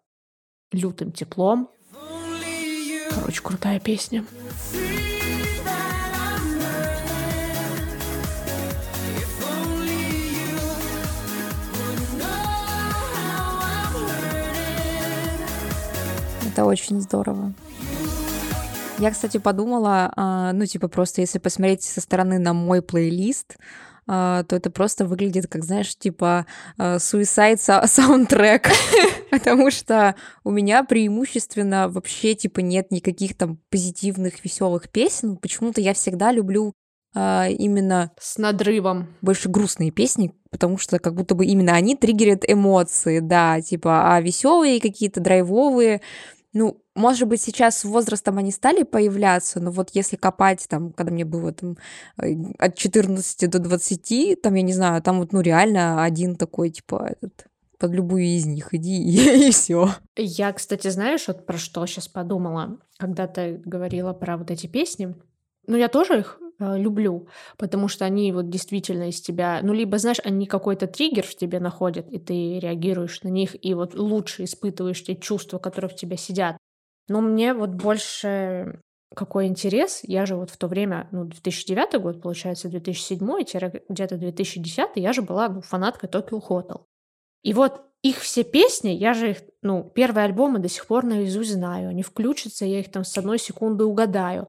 лютым 0.72 1.12
теплом. 1.12 1.70
Короче, 3.12 3.42
крутая 3.44 3.80
песня. 3.80 4.26
Это 16.54 16.66
очень 16.66 17.02
здорово. 17.02 17.52
Я, 19.00 19.10
кстати, 19.10 19.38
подумала, 19.38 20.14
а, 20.16 20.54
ну, 20.54 20.68
типа, 20.68 20.88
просто 20.88 21.22
если 21.22 21.40
посмотреть 21.40 21.82
со 21.82 22.00
стороны 22.00 22.38
на 22.38 22.54
мой 22.54 22.84
плейлист, 22.84 23.58
а, 24.06 24.44
то 24.44 24.56
это 24.56 24.70
просто 24.70 25.08
выглядит 25.08 25.48
как, 25.48 25.64
знаешь, 25.64 25.98
типа 25.98 26.46
а, 26.78 26.98
Suicide 26.98 27.58
саундтрек, 27.88 28.70
потому 29.32 29.72
что 29.72 30.14
у 30.44 30.52
меня 30.52 30.84
преимущественно 30.84 31.90
вообще, 31.90 32.36
типа, 32.36 32.60
нет 32.60 32.92
никаких 32.92 33.36
там 33.36 33.58
позитивных, 33.72 34.46
веселых 34.46 34.90
песен. 34.90 35.38
Почему-то 35.38 35.82
я 35.82 35.96
всегда 35.96 36.32
люблю 36.32 36.74
именно 37.16 38.12
с 38.20 38.40
надрывом 38.40 39.08
больше 39.22 39.48
грустные 39.48 39.92
песни, 39.92 40.34
потому 40.50 40.80
что 40.80 40.98
как 40.98 41.14
будто 41.14 41.36
бы 41.36 41.46
именно 41.46 41.74
они 41.74 41.96
триггерят 41.96 42.44
эмоции, 42.48 43.20
да, 43.20 43.62
типа, 43.62 44.16
а 44.16 44.20
веселые 44.20 44.82
какие-то 44.82 45.20
драйвовые, 45.20 46.02
ну, 46.54 46.84
может 46.96 47.28
быть, 47.28 47.42
сейчас 47.42 47.80
с 47.80 47.84
возрастом 47.84 48.38
они 48.38 48.52
стали 48.52 48.84
появляться, 48.84 49.60
но 49.60 49.72
вот 49.72 49.90
если 49.94 50.16
копать 50.16 50.68
там, 50.70 50.94
когда 50.94 51.12
мне 51.12 51.26
было 51.26 51.52
там 51.52 51.78
э, 52.22 52.36
от 52.60 52.76
14 52.76 53.50
до 53.50 53.60
20, 53.60 54.42
там, 54.42 54.54
я 54.54 54.62
не 54.62 54.74
знаю, 54.74 55.02
там 55.02 55.20
вот, 55.20 55.34
ну, 55.34 55.42
реально 55.42 56.04
один 56.04 56.36
такой, 56.36 56.70
типа, 56.70 57.10
этот, 57.10 57.48
под 57.80 57.92
любую 57.92 58.24
из 58.24 58.46
них 58.46 58.74
иди 58.74 59.02
и, 59.02 59.48
и 59.48 59.52
все. 59.52 59.90
Я, 60.16 60.54
кстати, 60.54 60.90
знаешь, 60.90 61.28
вот 61.28 61.46
про 61.46 61.58
что 61.58 61.86
сейчас 61.88 62.08
подумала, 62.08 62.78
когда 62.98 63.28
ты 63.28 63.62
говорила 63.66 64.14
про 64.14 64.38
вот 64.38 64.52
эти 64.52 64.68
песни. 64.68 65.16
Ну, 65.66 65.78
я 65.78 65.88
тоже 65.88 66.20
их 66.20 66.40
люблю, 66.78 67.28
потому 67.58 67.88
что 67.88 68.06
они 68.06 68.32
вот 68.32 68.50
действительно 68.50 69.10
из 69.10 69.22
тебя, 69.22 69.60
ну, 69.62 69.74
либо, 69.74 69.98
знаешь, 69.98 70.20
они 70.24 70.46
какой-то 70.46 70.88
триггер 70.88 71.26
в 71.26 71.36
тебе 71.36 71.60
находят, 71.60 72.10
и 72.10 72.20
ты 72.20 72.60
реагируешь 72.60 73.22
на 73.24 73.30
них, 73.30 73.56
и 73.66 73.74
вот 73.74 73.96
лучше 73.96 74.44
испытываешь 74.44 75.04
те 75.04 75.16
чувства, 75.16 75.60
которые 75.60 75.90
в 75.90 75.96
тебе 75.96 76.18
сидят. 76.18 76.58
Но 77.08 77.22
мне 77.22 77.54
вот 77.54 77.72
больше 77.72 78.80
какой 79.16 79.48
интерес. 79.48 80.02
Я 80.04 80.26
же 80.26 80.36
вот 80.36 80.50
в 80.50 80.58
то 80.58 80.68
время, 80.68 81.08
ну, 81.12 81.26
2009 81.26 82.02
год, 82.02 82.22
получается, 82.22 82.70
2007, 82.70 83.20
где-то 83.90 84.18
2010, 84.18 84.90
я 84.96 85.14
же 85.14 85.22
была 85.22 85.50
ну, 85.50 85.62
фанаткой 85.62 86.10
Tokyo 86.10 86.42
Hotel. 86.42 86.82
И 87.44 87.54
вот 87.54 87.82
их 88.02 88.20
все 88.20 88.44
песни, 88.44 88.90
я 88.90 89.14
же 89.14 89.32
их, 89.32 89.38
ну, 89.62 89.84
первые 89.84 90.26
альбомы 90.26 90.60
до 90.60 90.70
сих 90.70 90.88
пор 90.88 91.06
наизусть 91.06 91.52
знаю. 91.54 91.90
Они 91.90 92.04
включатся, 92.04 92.66
я 92.66 92.80
их 92.80 92.92
там 92.92 93.04
с 93.04 93.18
одной 93.18 93.40
секунды 93.40 93.86
угадаю. 93.86 94.48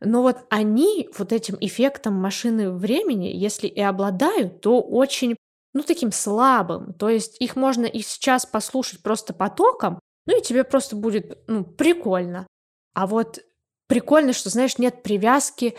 Но 0.00 0.22
вот 0.22 0.38
они 0.48 1.08
вот 1.18 1.32
этим 1.32 1.56
эффектом 1.60 2.14
машины 2.14 2.70
времени, 2.70 3.26
если 3.26 3.66
и 3.66 3.80
обладают, 3.80 4.60
то 4.60 4.80
очень, 4.80 5.36
ну, 5.74 5.82
таким 5.82 6.10
слабым. 6.10 6.94
То 6.94 7.08
есть 7.08 7.40
их 7.40 7.54
можно 7.54 7.84
и 7.84 8.00
сейчас 8.00 8.46
послушать 8.46 9.02
просто 9.02 9.34
потоком, 9.34 10.00
ну 10.26 10.38
и 10.38 10.42
тебе 10.42 10.64
просто 10.64 10.96
будет, 10.96 11.38
ну, 11.48 11.64
прикольно. 11.64 12.46
А 12.94 13.06
вот 13.06 13.40
прикольно, 13.88 14.32
что, 14.32 14.48
знаешь, 14.48 14.78
нет 14.78 15.02
привязки 15.02 15.76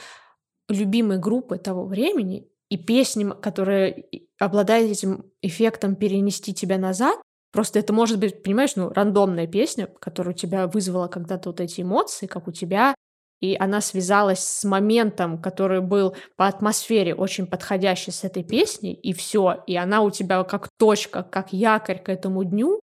любимой 0.69 1.17
группы 1.17 1.57
того 1.57 1.86
времени 1.86 2.47
и 2.69 2.77
песни, 2.77 3.29
которые 3.41 4.05
обладают 4.39 4.91
этим 4.91 5.31
эффектом 5.41 5.95
перенести 5.95 6.53
тебя 6.53 6.77
назад. 6.77 7.19
Просто 7.51 7.79
это 7.79 7.91
может 7.91 8.19
быть, 8.19 8.43
понимаешь, 8.43 8.75
ну, 8.75 8.89
рандомная 8.89 9.47
песня, 9.47 9.88
которая 9.88 10.34
у 10.34 10.38
тебя 10.38 10.67
вызвала 10.67 11.07
когда-то 11.07 11.49
вот 11.49 11.60
эти 11.60 11.81
эмоции, 11.81 12.27
как 12.27 12.47
у 12.47 12.51
тебя, 12.51 12.95
и 13.41 13.58
она 13.60 13.82
связалась 13.82 14.39
с 14.39 14.63
моментом, 14.63 15.41
который 15.41 15.82
был 15.82 16.15
по 16.38 16.47
атмосфере 16.47 17.13
очень 17.13 17.47
подходящий 17.47 18.12
с 18.12 18.23
этой 18.23 18.43
песней, 18.43 18.93
и 18.93 19.13
все, 19.13 19.63
и 19.67 19.75
она 19.75 20.01
у 20.01 20.12
тебя 20.12 20.43
как 20.43 20.69
точка, 20.77 21.23
как 21.23 21.51
якорь 21.51 22.01
к 22.01 22.10
этому 22.10 22.43
дню, 22.43 22.80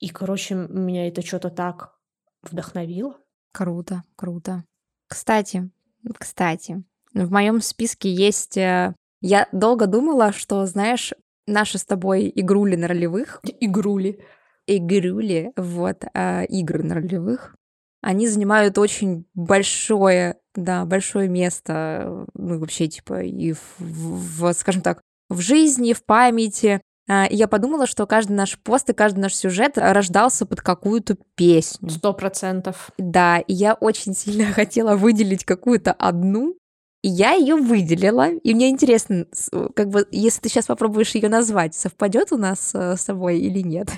и, 0.00 0.08
короче, 0.08 0.54
меня 0.54 1.08
это 1.08 1.22
что-то 1.22 1.50
так 1.50 1.94
вдохновило. 2.42 3.16
Круто, 3.52 4.04
круто. 4.16 4.64
Кстати, 5.08 5.70
кстати, 6.18 6.82
в 7.14 7.30
моем 7.30 7.60
списке 7.60 8.12
есть... 8.12 8.56
Э, 8.56 8.94
я 9.20 9.48
долго 9.52 9.86
думала, 9.86 10.32
что, 10.32 10.64
знаешь, 10.66 11.12
наши 11.46 11.78
с 11.78 11.84
тобой 11.84 12.30
игрули 12.34 12.76
на 12.76 12.86
ролевых... 12.86 13.40
Игрули. 13.60 14.20
Игрули, 14.66 15.50
вот, 15.56 16.04
а, 16.12 16.42
игры 16.44 16.82
на 16.82 16.96
ролевых, 16.96 17.56
они 18.00 18.28
занимают 18.28 18.78
очень 18.78 19.26
большое, 19.34 20.36
да, 20.54 20.84
большое 20.84 21.28
место, 21.28 22.26
ну, 22.34 22.58
вообще, 22.58 22.88
типа, 22.88 23.22
и 23.22 23.52
в, 23.52 23.60
в 23.78 24.52
скажем 24.52 24.82
так, 24.82 25.00
в 25.28 25.40
жизни, 25.40 25.92
в 25.92 26.04
памяти, 26.04 26.80
а, 27.08 27.24
и 27.24 27.36
я 27.36 27.48
подумала, 27.48 27.86
что 27.86 28.06
каждый 28.06 28.32
наш 28.32 28.58
пост 28.58 28.90
и 28.90 28.92
каждый 28.92 29.20
наш 29.20 29.34
сюжет 29.34 29.78
рождался 29.78 30.44
под 30.44 30.60
какую-то 30.60 31.16
песню. 31.34 31.88
Сто 31.88 32.12
процентов. 32.12 32.90
Да, 32.98 33.38
и 33.38 33.54
я 33.54 33.74
очень 33.74 34.14
сильно 34.14 34.44
хотела 34.52 34.94
выделить 34.94 35.44
какую-то 35.44 35.92
одну, 35.92 36.56
и 37.02 37.08
я 37.08 37.32
ее 37.32 37.56
выделила. 37.56 38.30
И 38.30 38.54
мне 38.54 38.68
интересно, 38.68 39.26
как 39.74 39.88
бы, 39.88 40.06
если 40.10 40.42
ты 40.42 40.48
сейчас 40.50 40.66
попробуешь 40.66 41.14
ее 41.14 41.30
назвать, 41.30 41.74
совпадет 41.74 42.32
у 42.32 42.36
нас 42.36 42.74
с 42.74 43.04
тобой 43.04 43.38
или 43.38 43.60
нет? 43.60 43.90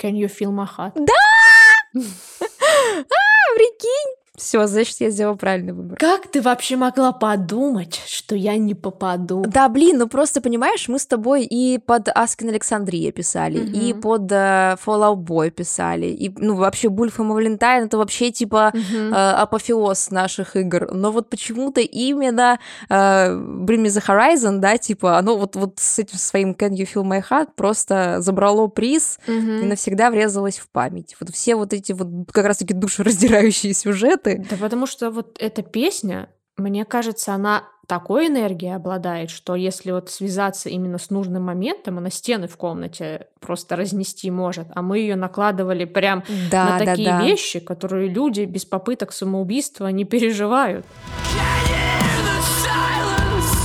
Can 0.00 0.12
you 0.12 0.30
feel 0.30 0.52
my 0.52 0.66
heart? 0.66 0.92
Да! 0.94 2.00
А, 2.82 3.54
прикинь! 3.54 4.21
Все, 4.36 4.66
значит, 4.66 4.96
я 5.00 5.10
сделала 5.10 5.36
правильный 5.36 5.74
выбор. 5.74 5.98
Как 5.98 6.26
ты 6.26 6.40
вообще 6.40 6.76
могла 6.76 7.12
подумать, 7.12 8.00
что 8.06 8.34
я 8.34 8.56
не 8.56 8.74
попаду? 8.74 9.44
Да, 9.46 9.68
блин, 9.68 9.98
ну 9.98 10.08
просто 10.08 10.40
понимаешь, 10.40 10.88
мы 10.88 10.98
с 10.98 11.04
тобой 11.04 11.44
и 11.44 11.76
под 11.78 12.08
Аскин 12.08 12.48
Александрия 12.48 13.12
писали, 13.12 13.58
угу. 13.58 13.70
и 13.70 13.92
под 13.92 14.32
э, 14.32 14.76
Fallout 14.84 15.22
Boy 15.22 15.50
писали, 15.50 16.06
и 16.06 16.32
ну 16.38 16.54
вообще 16.54 16.88
Бульф 16.88 17.20
и 17.20 17.22
Мавлентайн 17.22 17.84
это 17.84 17.98
вообще 17.98 18.30
типа 18.30 18.72
угу. 18.72 18.80
э, 18.80 19.14
апофеоз 19.14 20.10
наших 20.10 20.56
игр. 20.56 20.90
Но 20.90 21.12
вот 21.12 21.28
почему-то 21.28 21.82
именно 21.82 22.58
э, 22.88 22.94
Bring 22.94 23.82
Me 23.82 23.88
the 23.88 24.02
Horizon, 24.02 24.60
да, 24.60 24.78
типа, 24.78 25.18
оно 25.18 25.36
вот, 25.36 25.56
вот 25.56 25.78
с 25.78 25.98
этим 25.98 26.16
своим 26.16 26.52
Can 26.52 26.70
You 26.70 26.88
Feel 26.90 27.04
My 27.04 27.22
Heart 27.22 27.50
просто 27.54 28.16
забрало 28.20 28.68
приз 28.68 29.18
угу. 29.28 29.34
и 29.34 29.64
навсегда 29.66 30.10
врезалось 30.10 30.58
в 30.58 30.70
память. 30.70 31.16
Вот 31.20 31.28
все 31.34 31.54
вот 31.54 31.74
эти 31.74 31.92
вот 31.92 32.32
как 32.32 32.46
раз-таки 32.46 32.72
душераздирающие 32.72 33.74
сюжеты, 33.74 34.21
сюжеты. 34.22 34.46
Да 34.48 34.56
потому 34.56 34.86
что 34.86 35.10
вот 35.10 35.36
эта 35.38 35.62
песня, 35.62 36.28
мне 36.56 36.84
кажется, 36.84 37.34
она 37.34 37.64
такой 37.86 38.28
энергией 38.28 38.74
обладает, 38.74 39.30
что 39.30 39.54
если 39.54 39.90
вот 39.90 40.08
связаться 40.10 40.68
именно 40.68 40.98
с 40.98 41.10
нужным 41.10 41.42
моментом, 41.44 41.98
она 41.98 42.10
стены 42.10 42.46
в 42.48 42.56
комнате 42.56 43.26
просто 43.40 43.76
разнести 43.76 44.30
может. 44.30 44.68
А 44.74 44.82
мы 44.82 44.98
ее 44.98 45.16
накладывали 45.16 45.84
прям 45.84 46.24
да, 46.50 46.78
на 46.78 46.78
такие 46.78 47.08
да, 47.08 47.18
да. 47.18 47.26
вещи, 47.26 47.60
которые 47.60 48.08
люди 48.08 48.42
без 48.42 48.64
попыток 48.64 49.12
самоубийства 49.12 49.88
не 49.88 50.04
переживают. 50.04 50.86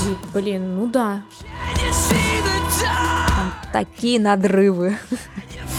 И, 0.08 0.34
блин, 0.34 0.78
ну 0.78 0.88
да. 0.88 1.24
Там 3.30 3.54
такие 3.72 4.20
надрывы. 4.20 4.98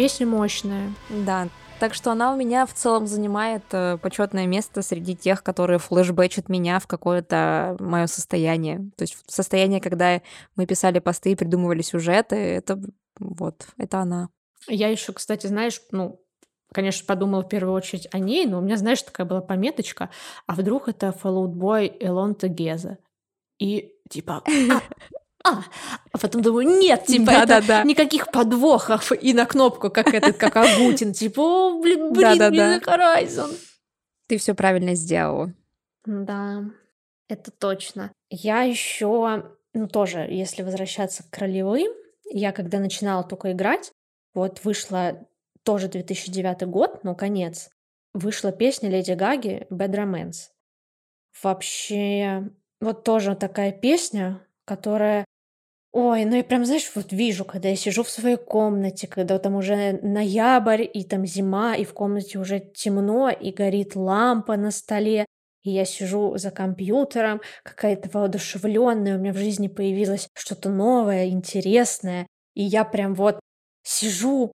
Песня 0.00 0.26
мощная. 0.26 0.94
Да, 1.10 1.48
так 1.78 1.92
что 1.92 2.10
она 2.10 2.32
у 2.32 2.36
меня 2.38 2.64
в 2.64 2.72
целом 2.72 3.06
занимает 3.06 3.62
э, 3.72 3.98
почетное 4.00 4.46
место 4.46 4.80
среди 4.80 5.14
тех, 5.14 5.42
которые 5.42 5.78
флешбэчат 5.78 6.48
меня 6.48 6.78
в 6.78 6.86
какое-то 6.86 7.76
мое 7.78 8.06
состояние. 8.06 8.78
То 8.96 9.02
есть 9.02 9.14
в 9.26 9.30
состояние, 9.30 9.78
когда 9.78 10.22
мы 10.56 10.64
писали 10.64 11.00
посты 11.00 11.32
и 11.32 11.36
придумывали 11.36 11.82
сюжеты, 11.82 12.34
это 12.36 12.80
вот, 13.18 13.66
это 13.76 13.98
она. 13.98 14.30
Я 14.68 14.88
еще, 14.88 15.12
кстати, 15.12 15.46
знаешь, 15.46 15.82
ну, 15.90 16.18
конечно, 16.72 17.04
подумала 17.06 17.42
в 17.42 17.48
первую 17.50 17.74
очередь 17.74 18.08
о 18.10 18.20
ней, 18.20 18.46
но 18.46 18.60
у 18.60 18.62
меня, 18.62 18.78
знаешь, 18.78 19.02
такая 19.02 19.26
была 19.26 19.42
пометочка, 19.42 20.08
а 20.46 20.54
вдруг 20.54 20.88
это 20.88 21.08
Fallout 21.08 21.52
Boy 21.52 21.94
Элонта 22.00 22.48
Геза? 22.48 22.96
И 23.58 23.92
типа, 24.08 24.44
а, 25.42 25.62
а, 26.12 26.18
потом 26.18 26.42
думаю, 26.42 26.68
нет, 26.68 27.06
типа, 27.06 27.26
да, 27.26 27.42
это 27.42 27.46
да, 27.46 27.60
да. 27.60 27.84
никаких 27.84 28.30
подвохов 28.30 29.12
и 29.12 29.32
на 29.32 29.46
кнопку, 29.46 29.90
как 29.90 30.12
этот, 30.12 30.36
как 30.36 30.56
Агутин, 30.56 31.12
типа, 31.12 31.40
о, 31.40 31.80
блин, 31.80 32.12
блин, 32.12 32.38
да, 32.38 32.50
да, 32.50 32.78
да. 32.78 32.78
Horizon. 32.78 33.56
Ты 34.26 34.36
все 34.36 34.54
правильно 34.54 34.94
сделала. 34.94 35.52
Да, 36.04 36.64
это 37.28 37.50
точно. 37.50 38.12
Я 38.28 38.62
еще, 38.62 39.50
ну 39.72 39.88
тоже, 39.88 40.26
если 40.30 40.62
возвращаться 40.62 41.24
к 41.28 41.38
ролевым, 41.38 41.92
я 42.30 42.52
когда 42.52 42.78
начинала 42.78 43.24
только 43.24 43.52
играть, 43.52 43.92
вот 44.34 44.60
вышла 44.64 45.26
тоже 45.62 45.88
2009 45.88 46.68
год, 46.68 47.02
но 47.02 47.14
конец, 47.14 47.70
вышла 48.14 48.52
песня 48.52 48.90
Леди 48.90 49.12
Гаги 49.12 49.66
«Bad 49.70 49.92
Romance». 49.92 50.50
Вообще, 51.42 52.50
вот 52.80 53.04
тоже 53.04 53.34
такая 53.36 53.72
песня, 53.72 54.44
которая 54.70 55.24
Ой, 55.92 56.24
ну 56.24 56.36
я 56.36 56.44
прям, 56.44 56.64
знаешь, 56.64 56.92
вот 56.94 57.12
вижу, 57.12 57.44
когда 57.44 57.68
я 57.70 57.76
сижу 57.76 58.04
в 58.04 58.10
своей 58.10 58.36
комнате, 58.36 59.08
когда 59.08 59.38
там 59.40 59.56
уже 59.56 59.98
ноябрь, 60.02 60.86
и 60.94 61.04
там 61.04 61.26
зима, 61.26 61.74
и 61.76 61.84
в 61.84 61.94
комнате 61.94 62.38
уже 62.38 62.60
темно, 62.60 63.30
и 63.30 63.50
горит 63.52 63.96
лампа 63.96 64.56
на 64.56 64.70
столе, 64.70 65.26
и 65.64 65.70
я 65.70 65.84
сижу 65.84 66.36
за 66.38 66.52
компьютером, 66.52 67.40
какая-то 67.64 68.08
воодушевленная, 68.12 69.16
у 69.16 69.20
меня 69.20 69.32
в 69.32 69.38
жизни 69.38 69.68
появилось 69.68 70.28
что-то 70.34 70.70
новое, 70.70 71.28
интересное, 71.28 72.26
и 72.54 72.62
я 72.62 72.84
прям 72.84 73.14
вот 73.14 73.40
сижу, 73.82 74.52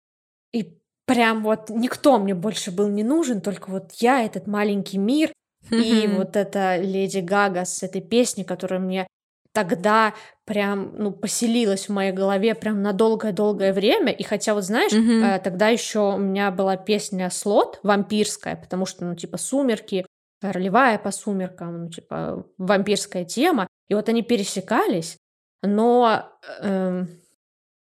и 0.52 0.78
прям 1.06 1.42
вот 1.44 1.70
никто 1.70 2.18
мне 2.18 2.34
больше 2.34 2.72
был 2.72 2.88
не 2.88 3.04
нужен, 3.04 3.40
только 3.40 3.70
вот 3.70 3.92
я, 4.00 4.22
этот 4.24 4.46
маленький 4.46 4.98
мир, 4.98 5.32
и 5.78 6.08
вот 6.08 6.36
эта 6.36 6.76
Леди 6.76 7.20
Гага 7.20 7.64
с 7.64 7.82
этой 7.82 8.02
песней, 8.02 8.44
которая 8.44 8.80
мне 8.80 9.06
тогда 9.52 10.14
прям, 10.44 10.94
ну, 10.96 11.12
поселилась 11.12 11.88
в 11.88 11.92
моей 11.92 12.12
голове 12.12 12.54
прям 12.54 12.82
на 12.82 12.92
долгое-долгое 12.92 13.72
время. 13.72 14.12
И 14.12 14.22
хотя, 14.22 14.54
вот 14.54 14.64
знаешь, 14.64 14.92
э, 14.92 15.40
тогда 15.40 15.68
еще 15.68 16.14
у 16.14 16.18
меня 16.18 16.50
была 16.50 16.76
песня 16.76 17.30
«Слот» 17.30 17.78
вампирская, 17.82 18.56
потому 18.56 18.86
что, 18.86 19.04
ну, 19.04 19.14
типа, 19.14 19.36
«Сумерки», 19.36 20.06
ролевая 20.40 20.98
по 20.98 21.10
«Сумеркам», 21.10 21.84
ну, 21.84 21.90
типа, 21.90 22.46
вампирская 22.58 23.24
тема. 23.24 23.68
И 23.88 23.94
вот 23.94 24.08
они 24.08 24.22
пересекались, 24.22 25.18
но 25.62 26.28
эм, 26.60 27.08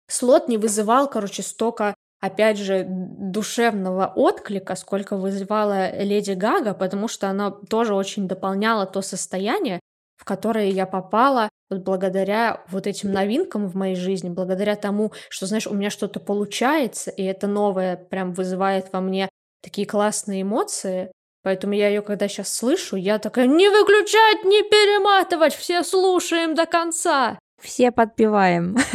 «Слот» 0.08 0.48
не 0.48 0.58
вызывал, 0.58 1.08
короче, 1.08 1.42
столько 1.42 1.94
опять 2.20 2.58
же, 2.58 2.86
душевного 2.86 4.12
отклика, 4.14 4.74
сколько 4.76 5.16
вызывала 5.16 6.02
Леди 6.02 6.32
Гага, 6.32 6.74
потому 6.74 7.08
что 7.08 7.28
она 7.28 7.50
тоже 7.50 7.94
очень 7.94 8.28
дополняла 8.28 8.84
то 8.86 9.00
состояние, 9.00 9.80
в 10.20 10.24
которое 10.24 10.68
я 10.68 10.84
попала 10.84 11.48
вот 11.70 11.80
благодаря 11.80 12.62
вот 12.68 12.86
этим 12.86 13.10
новинкам 13.10 13.66
в 13.66 13.74
моей 13.74 13.94
жизни, 13.94 14.28
благодаря 14.28 14.76
тому, 14.76 15.12
что, 15.30 15.46
знаешь, 15.46 15.66
у 15.66 15.74
меня 15.74 15.88
что-то 15.88 16.20
получается, 16.20 17.10
и 17.10 17.22
это 17.22 17.46
новое 17.46 17.96
прям 17.96 18.34
вызывает 18.34 18.92
во 18.92 19.00
мне 19.00 19.30
такие 19.62 19.86
классные 19.86 20.42
эмоции. 20.42 21.10
Поэтому 21.42 21.72
я 21.72 21.88
ее, 21.88 22.02
когда 22.02 22.28
сейчас 22.28 22.52
слышу, 22.52 22.96
я 22.96 23.18
такая, 23.18 23.46
не 23.46 23.70
выключать, 23.70 24.44
не 24.44 24.62
перематывать, 24.62 25.54
все 25.54 25.82
слушаем 25.82 26.54
до 26.54 26.66
конца. 26.66 27.38
Все 27.60 27.90
подпеваем. 27.90 28.76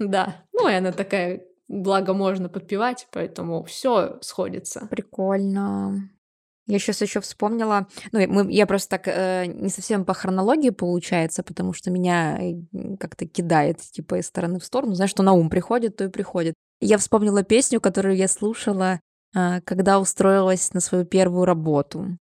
Да, 0.00 0.44
ну 0.52 0.68
и 0.68 0.74
она 0.74 0.92
такая 0.92 1.40
Благо 1.68 2.14
можно 2.14 2.48
подпевать, 2.48 3.06
поэтому 3.12 3.62
все 3.64 4.18
сходится. 4.22 4.88
Прикольно. 4.90 6.08
Я 6.68 6.78
сейчас 6.78 7.00
еще 7.00 7.22
вспомнила, 7.22 7.86
ну, 8.12 8.20
мы, 8.28 8.52
я 8.52 8.66
просто 8.66 8.90
так 8.90 9.08
э, 9.08 9.46
не 9.46 9.70
совсем 9.70 10.04
по 10.04 10.12
хронологии 10.12 10.68
получается, 10.68 11.42
потому 11.42 11.72
что 11.72 11.90
меня 11.90 12.38
э, 12.38 12.96
как-то 13.00 13.26
кидает, 13.26 13.78
типа, 13.80 14.18
из 14.18 14.26
стороны 14.26 14.60
в 14.60 14.64
сторону. 14.64 14.94
Знаешь, 14.94 15.10
что 15.10 15.22
на 15.22 15.32
ум 15.32 15.48
приходит, 15.48 15.96
то 15.96 16.04
и 16.04 16.08
приходит. 16.08 16.54
Я 16.80 16.98
вспомнила 16.98 17.42
песню, 17.42 17.80
которую 17.80 18.16
я 18.16 18.28
слушала, 18.28 19.00
э, 19.34 19.62
когда 19.62 19.98
устроилась 19.98 20.74
на 20.74 20.80
свою 20.80 21.06
первую 21.06 21.46
работу. 21.46 22.18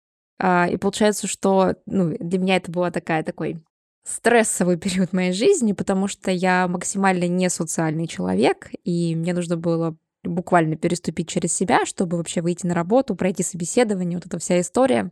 Э, 0.43 0.73
и 0.73 0.79
получается, 0.79 1.27
что 1.27 1.75
ну, 1.85 2.17
для 2.19 2.39
меня 2.39 2.57
это 2.57 2.73
была 2.73 2.91
такая 2.91 3.23
такой 3.23 3.63
стрессовый 4.07 4.79
период 4.79 5.13
моей 5.13 5.33
жизни, 5.33 5.73
потому 5.73 6.09
что 6.09 6.31
я 6.31 6.67
максимально 6.67 7.29
не 7.29 7.51
социальный 7.51 8.07
человек, 8.07 8.71
и 8.85 9.15
мне 9.15 9.35
нужно 9.35 9.59
было 9.59 9.97
буквально 10.25 10.77
переступить 10.77 11.29
через 11.29 11.53
себя, 11.53 11.85
чтобы 11.87 12.17
вообще 12.17 12.43
выйти 12.43 12.67
на 12.67 12.75
работу, 12.75 13.15
пройти 13.15 13.43
собеседование, 13.43 14.19
вот 14.19 14.27
эта 14.27 14.39
вся 14.39 14.61
история. 14.61 15.11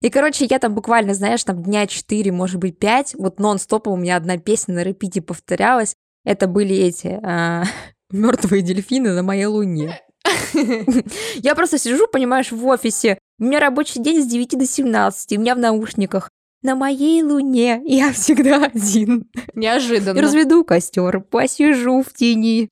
И, 0.00 0.10
короче, 0.10 0.46
я 0.48 0.58
там 0.58 0.74
буквально, 0.74 1.14
знаешь, 1.14 1.42
там 1.44 1.62
дня 1.62 1.86
4, 1.86 2.30
может 2.32 2.58
быть, 2.58 2.78
5, 2.78 3.16
вот 3.18 3.40
нон-стопом 3.40 3.94
у 3.94 3.96
меня 3.96 4.16
одна 4.16 4.38
песня 4.38 4.74
на 4.74 4.84
репите 4.84 5.20
повторялась. 5.20 5.94
Это 6.24 6.46
были 6.46 6.76
эти 6.76 7.18
а, 7.22 7.64
мертвые 8.10 8.62
дельфины 8.62 9.12
на 9.12 9.22
моей 9.22 9.46
луне. 9.46 10.00
Я 11.34 11.54
просто 11.54 11.78
сижу, 11.78 12.06
понимаешь, 12.06 12.52
в 12.52 12.64
офисе. 12.66 13.18
У 13.38 13.44
меня 13.44 13.60
рабочий 13.60 14.00
день 14.00 14.22
с 14.22 14.26
9 14.26 14.58
до 14.58 14.66
17, 14.66 15.32
у 15.36 15.40
меня 15.40 15.54
в 15.54 15.58
наушниках 15.58 16.30
на 16.62 16.74
моей 16.74 17.22
луне 17.22 17.80
я 17.84 18.12
всегда 18.12 18.64
один. 18.74 19.28
Неожиданно. 19.54 20.20
Разведу 20.20 20.64
костер, 20.64 21.20
посижу 21.20 22.02
в 22.02 22.12
тени. 22.12 22.68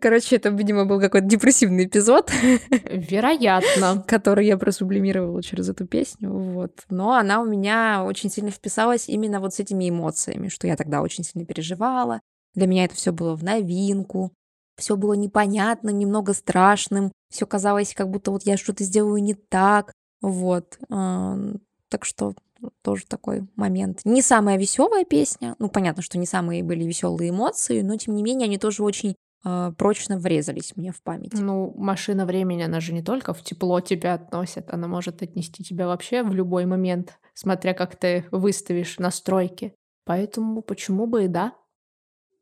Короче, 0.00 0.36
это, 0.36 0.50
видимо, 0.50 0.84
был 0.84 1.00
какой-то 1.00 1.26
депрессивный 1.26 1.86
эпизод. 1.86 2.30
Вероятно. 2.70 4.02
Который 4.08 4.46
я 4.46 4.56
просублимировала 4.56 5.42
через 5.42 5.68
эту 5.68 5.86
песню. 5.86 6.30
Вот. 6.32 6.72
Но 6.90 7.14
она 7.14 7.40
у 7.40 7.46
меня 7.46 8.04
очень 8.04 8.30
сильно 8.30 8.50
вписалась 8.50 9.08
именно 9.08 9.40
вот 9.40 9.54
с 9.54 9.60
этими 9.60 9.88
эмоциями, 9.88 10.48
что 10.48 10.66
я 10.66 10.76
тогда 10.76 11.02
очень 11.02 11.24
сильно 11.24 11.46
переживала. 11.46 12.20
Для 12.54 12.66
меня 12.66 12.84
это 12.84 12.94
все 12.94 13.12
было 13.12 13.34
в 13.34 13.44
новинку. 13.44 14.32
Все 14.76 14.96
было 14.96 15.14
непонятно, 15.14 15.90
немного 15.90 16.34
страшным. 16.34 17.12
Все 17.30 17.46
казалось, 17.46 17.94
как 17.94 18.10
будто 18.10 18.30
вот 18.30 18.44
я 18.44 18.56
что-то 18.56 18.84
сделаю 18.84 19.22
не 19.22 19.34
так. 19.34 19.92
Вот. 20.20 20.78
Так 20.88 22.04
что 22.04 22.34
тоже 22.82 23.04
такой 23.06 23.46
момент. 23.56 24.00
Не 24.04 24.22
самая 24.22 24.58
веселая 24.58 25.04
песня. 25.04 25.54
Ну, 25.58 25.68
понятно, 25.68 26.02
что 26.02 26.18
не 26.18 26.26
самые 26.26 26.62
были 26.62 26.84
веселые 26.84 27.30
эмоции, 27.30 27.82
но 27.82 27.96
тем 27.96 28.14
не 28.14 28.22
менее 28.22 28.46
они 28.46 28.58
тоже 28.58 28.82
очень 28.82 29.14
прочно 29.42 30.18
врезались 30.18 30.76
мне 30.76 30.92
в 30.92 31.02
память. 31.02 31.32
Ну, 31.34 31.72
машина 31.76 32.26
времени, 32.26 32.62
она 32.62 32.80
же 32.80 32.92
не 32.92 33.02
только 33.02 33.32
в 33.32 33.42
тепло 33.42 33.80
тебя 33.80 34.14
относит, 34.14 34.70
она 34.70 34.88
может 34.88 35.22
отнести 35.22 35.62
тебя 35.62 35.86
вообще 35.86 36.22
в 36.22 36.34
любой 36.34 36.66
момент, 36.66 37.18
смотря 37.34 37.74
как 37.74 37.96
ты 37.96 38.26
выставишь 38.30 38.98
настройки. 38.98 39.74
Поэтому 40.04 40.62
почему 40.62 41.06
бы 41.06 41.24
и 41.24 41.28
да? 41.28 41.54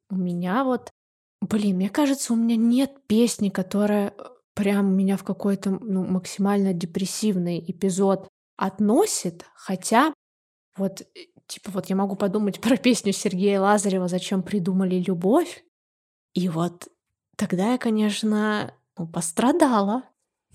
У 0.08 0.16
меня 0.16 0.64
вот... 0.64 0.90
Блин, 1.42 1.76
мне 1.76 1.90
кажется, 1.90 2.32
у 2.32 2.36
меня 2.36 2.56
нет 2.56 2.92
песни, 3.06 3.50
которая 3.50 4.08
э, 4.08 4.12
прям 4.54 4.96
меня 4.96 5.16
в 5.16 5.24
какой-то 5.24 5.70
ну, 5.70 6.04
максимально 6.04 6.72
депрессивный 6.72 7.58
эпизод 7.58 8.28
относит, 8.56 9.44
хотя 9.54 10.14
вот, 10.76 11.02
э, 11.02 11.04
типа, 11.46 11.70
вот 11.72 11.86
я 11.86 11.96
могу 11.96 12.16
подумать 12.16 12.60
про 12.60 12.76
песню 12.76 13.12
Сергея 13.12 13.60
Лазарева 13.60 14.08
«Зачем 14.08 14.42
придумали 14.42 14.96
любовь?» 14.96 15.65
И 16.36 16.48
вот 16.48 16.88
тогда 17.36 17.72
я, 17.72 17.78
конечно, 17.78 18.72
ну, 18.96 19.06
пострадала. 19.06 20.04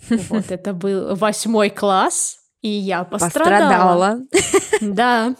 Вот 0.10 0.46
это 0.50 0.74
был 0.74 1.16
восьмой 1.16 1.70
класс, 1.70 2.40
и 2.62 2.70
я 2.70 3.04
пострадала. 3.04 4.22
Пострадала. 4.32 4.56
Да. 4.96 5.36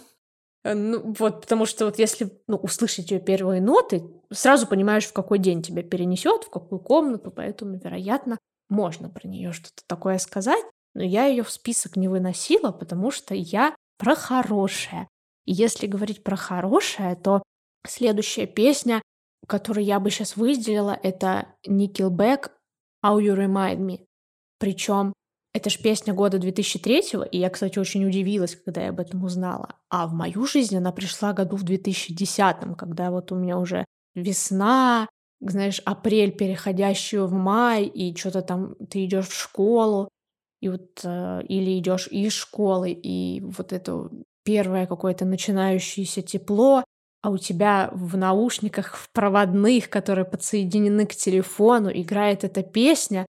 Ну, 0.64 1.14
вот, 1.18 1.42
потому 1.42 1.66
что 1.66 1.86
вот 1.86 1.98
если 1.98 2.30
ну, 2.48 2.58
услышать 2.58 3.10
ее 3.10 3.20
первые 3.20 3.62
ноты, 3.62 4.04
сразу 4.32 4.68
понимаешь, 4.68 5.06
в 5.06 5.14
какой 5.14 5.40
день 5.40 5.64
тебя 5.64 5.82
перенесет, 5.82 6.44
в 6.44 6.50
какую 6.52 6.80
комнату, 6.80 7.32
поэтому, 7.32 7.78
вероятно, 7.78 8.38
можно 8.70 9.10
про 9.10 9.28
нее 9.28 9.54
что-то 9.54 9.82
такое 9.88 10.20
сказать 10.20 10.64
но 10.94 11.04
я 11.04 11.26
ее 11.26 11.44
в 11.44 11.52
список 11.52 11.96
не 11.96 12.08
выносила, 12.08 12.72
потому 12.72 13.12
что 13.12 13.34
я 13.34 13.76
про 13.98 14.16
хорошее. 14.16 15.08
И 15.46 15.54
если 15.54 15.88
говорить 15.88 16.24
про 16.24 16.36
хорошее, 16.36 17.16
то 17.16 17.44
следующая 17.88 18.46
песня, 18.46 19.01
которую 19.48 19.86
я 19.86 20.00
бы 20.00 20.10
сейчас 20.10 20.36
выделила, 20.36 20.98
это 21.02 21.48
Nickelback 21.68 22.52
«How 23.04 23.20
You 23.20 23.36
Remind 23.36 23.80
Me». 23.80 24.06
Причем 24.60 25.14
это 25.54 25.70
же 25.70 25.80
песня 25.80 26.14
года 26.14 26.40
2003 26.40 27.04
и 27.32 27.38
я, 27.40 27.50
кстати, 27.50 27.78
очень 27.78 28.06
удивилась, 28.06 28.56
когда 28.56 28.84
я 28.84 28.90
об 28.90 29.00
этом 29.00 29.24
узнала. 29.24 29.76
А 29.90 30.08
в 30.08 30.14
мою 30.14 30.46
жизнь 30.46 30.78
она 30.78 30.92
пришла 30.92 31.34
году 31.34 31.58
в 31.58 31.64
2010, 31.64 32.78
когда 32.78 33.12
вот 33.12 33.32
у 33.32 33.36
меня 33.36 33.58
уже 33.58 33.84
весна, 34.16 35.10
знаешь, 35.42 35.82
апрель, 35.84 36.32
переходящий 36.32 37.18
в 37.18 37.34
май, 37.34 37.86
и 37.86 38.16
что-то 38.16 38.42
там 38.42 38.76
ты 38.90 39.06
идешь 39.06 39.28
в 39.28 39.38
школу, 39.38 40.08
и 40.62 40.70
вот 40.70 41.02
э, 41.04 41.42
или 41.50 41.78
идешь 41.80 42.08
из 42.08 42.34
школы, 42.34 42.92
и 42.92 43.42
вот 43.42 43.74
это 43.74 44.10
первое 44.44 44.86
какое-то 44.86 45.26
начинающееся 45.26 46.22
тепло, 46.22 46.84
а 47.22 47.30
у 47.30 47.38
тебя 47.38 47.90
в 47.94 48.18
наушниках, 48.18 48.96
в 48.98 49.10
проводных, 49.12 49.90
которые 49.90 50.26
подсоединены 50.26 51.06
к 51.06 51.16
телефону, 51.16 51.90
играет 51.92 52.44
эта 52.44 52.64
песня, 52.64 53.26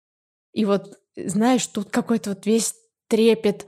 и 0.53 0.65
вот, 0.65 0.99
знаешь, 1.17 1.67
тут 1.67 1.91
какой-то 1.91 2.31
вот 2.31 2.47
весь 2.47 2.75
трепет 3.09 3.67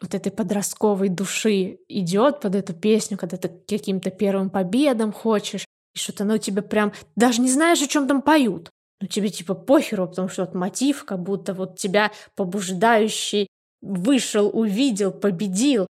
вот 0.00 0.14
этой 0.14 0.32
подростковой 0.32 1.08
души 1.08 1.78
идет 1.88 2.40
под 2.40 2.56
эту 2.56 2.74
песню, 2.74 3.16
когда 3.16 3.36
ты 3.36 3.48
каким-то 3.48 4.10
первым 4.10 4.50
победам 4.50 5.12
хочешь, 5.12 5.64
и 5.94 5.98
что-то, 5.98 6.24
ну, 6.24 6.38
тебе 6.38 6.62
прям 6.62 6.92
даже 7.16 7.40
не 7.40 7.50
знаешь, 7.50 7.82
о 7.82 7.86
чем 7.86 8.08
там 8.08 8.22
поют 8.22 8.70
ну 9.02 9.08
тебе 9.08 9.30
типа 9.30 9.54
похеру, 9.54 10.06
потому 10.08 10.28
что 10.28 10.44
вот 10.44 10.54
мотив, 10.54 11.04
как 11.04 11.20
будто 11.22 11.52
вот 11.54 11.76
тебя 11.76 12.12
побуждающий 12.36 13.48
вышел, 13.80 14.48
увидел, 14.48 15.10
победил, 15.10 15.88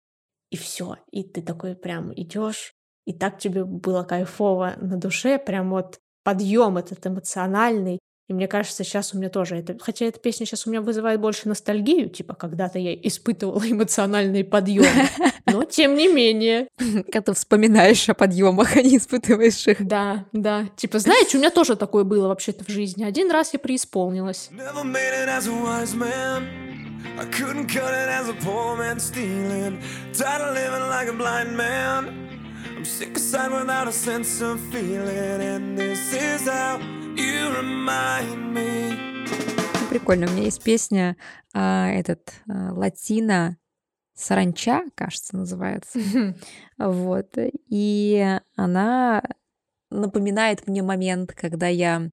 и 0.51 0.57
все. 0.57 0.97
И 1.11 1.23
ты 1.23 1.41
такой 1.41 1.75
прям 1.75 2.13
идешь, 2.13 2.73
и 3.07 3.13
так 3.13 3.39
тебе 3.39 3.63
было 3.63 4.03
кайфово 4.03 4.73
на 4.81 4.97
душе, 4.97 5.39
прям 5.39 5.69
вот 5.69 5.99
подъем 6.23 6.77
этот 6.77 7.07
эмоциональный. 7.07 7.99
И 8.27 8.33
мне 8.33 8.49
кажется, 8.49 8.83
сейчас 8.83 9.13
у 9.13 9.17
меня 9.17 9.29
тоже 9.29 9.55
это... 9.55 9.77
Хотя 9.79 10.05
эта 10.05 10.19
песня 10.19 10.45
сейчас 10.45 10.67
у 10.67 10.69
меня 10.69 10.81
вызывает 10.81 11.21
больше 11.21 11.47
ностальгию, 11.47 12.09
типа 12.09 12.35
когда-то 12.35 12.79
я 12.79 12.93
испытывала 12.93 13.63
эмоциональные 13.65 14.43
подъемы. 14.43 15.07
Но 15.45 15.63
тем 15.63 15.95
не 15.95 16.09
менее. 16.09 16.67
Когда 16.77 17.21
ты 17.21 17.33
вспоминаешь 17.33 18.09
о 18.09 18.13
подъемах, 18.13 18.75
а 18.75 18.81
не 18.81 18.97
испытываешь 18.97 19.65
их. 19.67 19.87
Да, 19.87 20.25
да. 20.33 20.65
Типа, 20.75 20.99
знаете, 20.99 21.37
у 21.37 21.39
меня 21.39 21.49
тоже 21.49 21.77
такое 21.77 22.03
было 22.03 22.27
вообще-то 22.27 22.65
в 22.65 22.67
жизни. 22.67 23.05
Один 23.05 23.31
раз 23.31 23.53
я 23.53 23.59
преисполнилась. 23.59 24.49
I 27.19 27.25
couldn't 27.25 27.67
cut 27.67 27.93
it 27.93 28.09
as 28.09 28.29
a 28.29 28.33
poor 28.43 28.75
man 28.75 28.99
stealing. 28.99 29.81
Tired 30.13 30.41
of 30.41 30.53
living 30.53 30.87
like 30.87 31.07
a 31.07 31.13
blind 31.13 31.55
man. 31.55 32.26
I'm 32.75 32.85
sick 32.85 33.15
aside 33.15 33.51
without 33.51 33.87
a 33.87 33.91
sense 33.91 34.41
of 34.41 34.59
feeling. 34.71 35.41
And 35.41 35.77
this 35.77 36.13
is 36.13 36.47
how 36.47 36.79
you 37.15 37.49
remind 37.55 38.53
me. 38.53 38.97
Прикольно, 39.89 40.27
у 40.27 40.31
меня 40.31 40.43
есть 40.43 40.63
песня, 40.63 41.15
а, 41.53 41.89
этот 41.89 42.33
а, 42.49 42.73
латина 42.73 43.57
Саранча, 44.15 44.83
кажется, 44.95 45.37
называется. 45.37 45.99
вот. 46.77 47.37
И 47.69 48.39
она 48.55 49.23
напоминает 49.89 50.67
мне 50.67 50.83
момент, 50.83 51.33
когда 51.33 51.67
я 51.67 52.09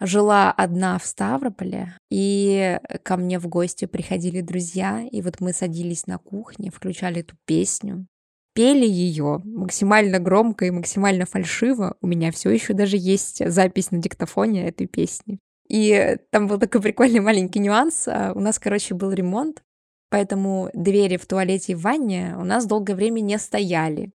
жила 0.00 0.52
одна 0.52 0.98
в 0.98 1.06
Ставрополе, 1.06 1.96
и 2.10 2.78
ко 3.02 3.16
мне 3.16 3.38
в 3.38 3.48
гости 3.48 3.86
приходили 3.86 4.40
друзья, 4.40 5.02
и 5.10 5.22
вот 5.22 5.40
мы 5.40 5.52
садились 5.52 6.06
на 6.06 6.18
кухне, 6.18 6.70
включали 6.70 7.20
эту 7.20 7.34
песню, 7.46 8.06
пели 8.56 8.86
ее 8.86 9.42
максимально 9.44 10.18
громко 10.18 10.64
и 10.64 10.70
максимально 10.70 11.26
фальшиво. 11.26 11.96
У 12.00 12.06
меня 12.06 12.32
все 12.32 12.48
еще 12.48 12.72
даже 12.72 12.96
есть 12.96 13.46
запись 13.46 13.90
на 13.90 13.98
диктофоне 13.98 14.66
этой 14.66 14.86
песни. 14.86 15.38
И 15.68 16.16
там 16.30 16.46
был 16.46 16.58
такой 16.58 16.80
прикольный 16.80 17.20
маленький 17.20 17.58
нюанс. 17.58 18.08
А, 18.08 18.32
у 18.34 18.40
нас, 18.40 18.58
короче, 18.58 18.94
был 18.94 19.12
ремонт, 19.12 19.62
поэтому 20.08 20.70
двери 20.72 21.18
в 21.18 21.26
туалете 21.26 21.72
и 21.72 21.74
в 21.74 21.82
ванне 21.82 22.34
у 22.38 22.44
нас 22.44 22.64
долгое 22.64 22.94
время 22.94 23.20
не 23.20 23.38
стояли. 23.38 24.12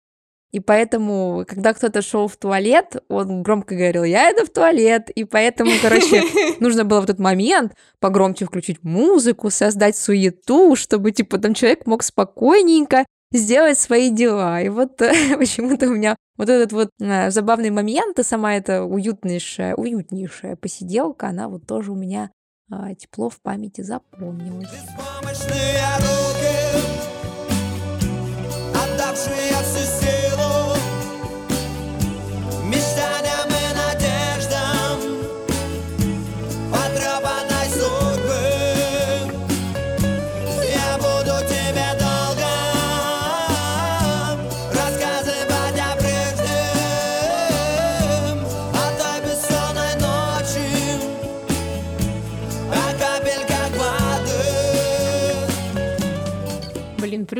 И 0.52 0.58
поэтому, 0.58 1.44
когда 1.46 1.74
кто-то 1.74 2.00
шел 2.00 2.26
в 2.26 2.36
туалет, 2.36 2.96
он 3.08 3.42
громко 3.42 3.74
говорил, 3.74 4.04
я 4.04 4.32
иду 4.32 4.46
в 4.46 4.50
туалет. 4.50 5.10
И 5.10 5.24
поэтому, 5.24 5.70
короче, 5.82 6.22
нужно 6.60 6.86
было 6.86 7.02
в 7.02 7.04
этот 7.04 7.18
момент 7.18 7.74
погромче 7.98 8.46
включить 8.46 8.82
музыку, 8.82 9.50
создать 9.50 9.96
суету, 9.96 10.76
чтобы, 10.76 11.12
типа, 11.12 11.36
там 11.38 11.52
человек 11.52 11.86
мог 11.86 12.02
спокойненько 12.02 13.04
сделать 13.32 13.78
свои 13.78 14.10
дела. 14.10 14.60
И 14.60 14.68
вот 14.68 14.96
почему-то 15.38 15.88
у 15.88 15.94
меня 15.94 16.16
вот 16.36 16.48
этот 16.48 16.72
вот 16.72 16.90
э, 17.00 17.30
забавный 17.30 17.70
момент, 17.70 18.18
и 18.18 18.22
сама 18.22 18.54
эта 18.54 18.84
уютнейшая, 18.84 19.74
уютнейшая 19.74 20.56
посиделка, 20.56 21.28
она 21.28 21.48
вот 21.48 21.66
тоже 21.66 21.92
у 21.92 21.96
меня 21.96 22.30
э, 22.72 22.94
тепло 22.98 23.28
в 23.28 23.40
памяти 23.40 23.82
запомнилась. 23.82 24.68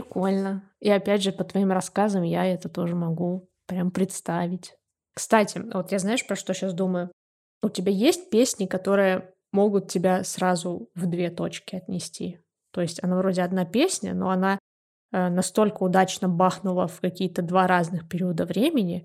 Прикольно. 0.03 0.70
И 0.80 0.90
опять 0.90 1.22
же, 1.22 1.32
по 1.32 1.44
твоим 1.44 1.72
рассказам 1.72 2.22
я 2.22 2.44
это 2.44 2.68
тоже 2.68 2.94
могу 2.94 3.48
прям 3.66 3.90
представить. 3.90 4.76
Кстати, 5.14 5.59
вот 5.72 5.92
я 5.92 5.98
знаешь, 5.98 6.26
про 6.26 6.36
что 6.36 6.55
сейчас 6.55 6.72
думаю? 6.72 7.12
У 7.62 7.68
тебя 7.68 7.92
есть 7.92 8.30
песни, 8.30 8.66
которые 8.66 9.34
могут 9.53 9.88
тебя 9.88 10.24
сразу 10.24 10.88
в 10.94 11.07
две 11.07 11.30
точки 11.30 11.76
отнести? 11.76 12.40
То 12.72 12.80
есть 12.80 13.03
она 13.03 13.16
вроде 13.16 13.42
одна 13.42 13.64
песня, 13.64 14.14
но 14.14 14.30
она 14.30 14.59
э, 15.12 15.28
настолько 15.28 15.82
удачно 15.82 16.28
бахнула 16.28 16.86
в 16.86 17.01
какие-то 17.01 17.42
два 17.42 17.66
разных 17.66 18.09
периода 18.09 18.46
времени, 18.46 19.05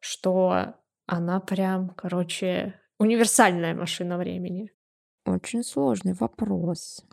что 0.00 0.74
она 1.06 1.40
прям, 1.40 1.90
короче, 1.90 2.80
универсальная 2.98 3.74
машина 3.74 4.18
времени. 4.18 4.70
Очень 5.24 5.64
сложный 5.64 6.12
вопрос. 6.12 7.04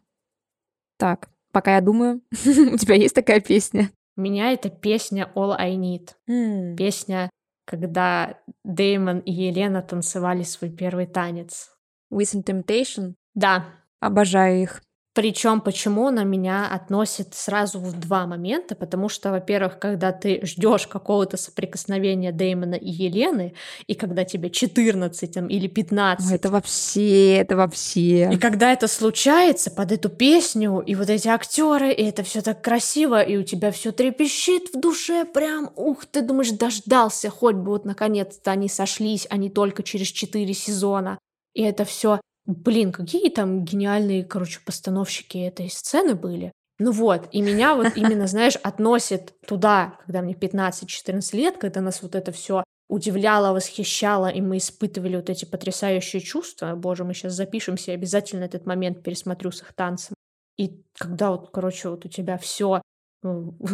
Так, 0.97 1.29
Пока 1.53 1.75
я 1.75 1.81
думаю, 1.81 2.21
у 2.31 2.77
тебя 2.77 2.95
есть 2.95 3.15
такая 3.15 3.39
песня? 3.39 3.91
У 4.17 4.21
меня 4.21 4.51
это 4.51 4.69
песня 4.69 5.31
All 5.35 5.55
I 5.57 5.75
Need. 5.75 6.09
Mm. 6.29 6.75
Песня, 6.75 7.29
когда 7.65 8.39
Дэймон 8.63 9.19
и 9.19 9.31
Елена 9.31 9.83
танцевали 9.83 10.43
свой 10.43 10.71
первый 10.71 11.05
танец. 11.05 11.69
With 12.11 12.43
Temptation? 12.43 13.13
Да. 13.35 13.65
Обожаю 13.99 14.63
их. 14.63 14.83
Причем 15.13 15.61
почему 15.61 16.09
на 16.09 16.23
меня 16.23 16.67
относит 16.67 17.35
сразу 17.35 17.79
в 17.79 17.99
два 17.99 18.25
момента, 18.25 18.73
потому 18.73 19.09
что, 19.09 19.29
во-первых, 19.29 19.77
когда 19.77 20.11
ты 20.11 20.43
ждешь 20.43 20.87
какого-то 20.87 21.37
соприкосновения 21.37 22.31
Дэймона 22.31 22.75
и 22.75 22.89
Елены, 22.89 23.53
и 23.85 23.93
когда 23.93 24.25
тебе 24.25 24.49
14 24.49 25.31
там, 25.31 25.47
или 25.47 25.67
15. 25.67 26.25
Ой, 26.27 26.35
это 26.35 26.49
вообще, 26.49 27.35
это 27.37 27.55
вообще. 27.55 28.33
И 28.33 28.37
когда 28.37 28.73
это 28.73 28.87
случается 28.87 29.69
под 29.69 29.91
эту 29.91 30.09
песню, 30.09 30.79
и 30.79 30.95
вот 30.95 31.11
эти 31.11 31.27
актеры, 31.27 31.93
и 31.93 32.03
это 32.03 32.23
все 32.23 32.41
так 32.41 32.63
красиво, 32.63 33.21
и 33.21 33.37
у 33.37 33.43
тебя 33.43 33.71
все 33.71 33.91
трепещет 33.91 34.73
в 34.73 34.79
душе, 34.79 35.25
прям, 35.25 35.69
ух, 35.75 36.07
ты 36.07 36.21
думаешь, 36.21 36.51
дождался, 36.51 37.29
хоть 37.29 37.55
бы 37.55 37.71
вот 37.71 37.85
наконец-то 37.85 38.49
они 38.49 38.67
сошлись, 38.67 39.27
а 39.29 39.37
не 39.37 39.51
только 39.51 39.83
через 39.83 40.07
4 40.07 40.51
сезона. 40.55 41.19
И 41.53 41.61
это 41.61 41.85
все 41.85 42.19
Блин, 42.45 42.91
какие 42.91 43.29
там 43.29 43.63
гениальные, 43.63 44.25
короче, 44.25 44.59
постановщики 44.65 45.37
этой 45.37 45.69
сцены 45.69 46.15
были. 46.15 46.51
Ну 46.79 46.91
вот, 46.91 47.29
и 47.31 47.41
меня 47.41 47.75
вот 47.75 47.93
именно, 47.95 48.27
знаешь, 48.27 48.55
относит 48.57 49.33
туда, 49.47 49.97
когда 50.05 50.21
мне 50.21 50.33
15-14 50.33 51.35
лет, 51.35 51.57
когда 51.57 51.81
нас 51.81 52.01
вот 52.01 52.15
это 52.15 52.31
все 52.31 52.63
удивляло, 52.89 53.53
восхищало, 53.53 54.27
и 54.27 54.41
мы 54.41 54.57
испытывали 54.57 55.15
вот 55.15 55.29
эти 55.29 55.45
потрясающие 55.45 56.21
чувства. 56.21 56.75
Боже, 56.75 57.03
мы 57.05 57.13
сейчас 57.13 57.33
запишемся, 57.33 57.93
обязательно 57.93 58.43
этот 58.43 58.65
момент 58.65 59.03
пересмотрю 59.03 59.51
с 59.51 59.61
их 59.61 59.73
танцем. 59.73 60.13
И 60.57 60.83
когда 60.97 61.31
вот, 61.31 61.49
короче, 61.51 61.89
вот 61.89 62.05
у 62.05 62.09
тебя 62.09 62.37
все, 62.37 62.81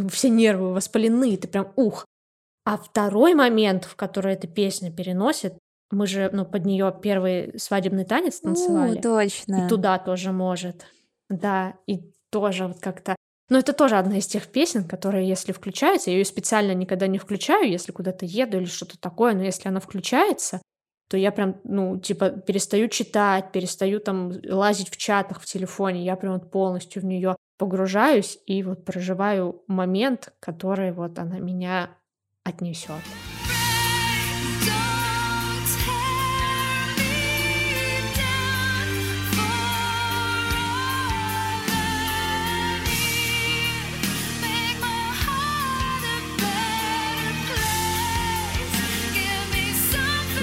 все 0.09 0.29
нервы 0.29 0.73
воспалены, 0.73 1.35
ты 1.37 1.47
прям 1.47 1.73
ух. 1.75 2.05
А 2.65 2.77
второй 2.77 3.33
момент, 3.33 3.85
в 3.85 3.95
который 3.95 4.33
эта 4.33 4.47
песня 4.47 4.91
переносит, 4.91 5.57
мы 5.91 6.07
же, 6.07 6.29
ну, 6.31 6.45
под 6.45 6.65
нее 6.65 6.95
первый 7.01 7.57
свадебный 7.57 8.05
танец 8.05 8.39
танцевали. 8.39 8.99
О, 8.99 9.01
точно. 9.01 9.65
И 9.65 9.69
туда 9.69 9.97
тоже 9.97 10.31
может. 10.31 10.85
Да, 11.29 11.75
и 11.87 12.11
тоже 12.29 12.67
вот 12.67 12.79
как-то... 12.79 13.15
Но 13.49 13.57
это 13.57 13.73
тоже 13.73 13.97
одна 13.97 14.17
из 14.17 14.27
тех 14.27 14.47
песен, 14.47 14.87
которые, 14.87 15.27
если 15.27 15.51
включается, 15.51 16.11
я 16.11 16.17
ее 16.17 16.25
специально 16.25 16.71
никогда 16.73 17.07
не 17.07 17.17
включаю, 17.17 17.69
если 17.69 17.91
куда-то 17.91 18.25
еду 18.25 18.57
или 18.57 18.65
что-то 18.65 18.99
такое, 18.99 19.33
но 19.33 19.43
если 19.43 19.67
она 19.69 19.79
включается, 19.79 20.61
то 21.09 21.17
я 21.17 21.31
прям, 21.31 21.59
ну, 21.63 21.99
типа, 21.99 22.29
перестаю 22.29 22.87
читать, 22.87 23.51
перестаю 23.51 23.99
там 23.99 24.31
лазить 24.47 24.89
в 24.89 24.97
чатах 24.97 25.41
в 25.41 25.45
телефоне, 25.45 26.03
я 26.05 26.15
прям 26.15 26.33
вот 26.33 26.51
полностью 26.51 27.01
в 27.01 27.05
нее 27.05 27.35
погружаюсь 27.57 28.37
и 28.45 28.61
вот 28.61 28.85
проживаю 28.85 29.63
момент, 29.67 30.31
который 30.39 30.91
вот 30.91 31.17
она 31.17 31.39
меня 31.39 31.89
отнесет. 32.43 33.01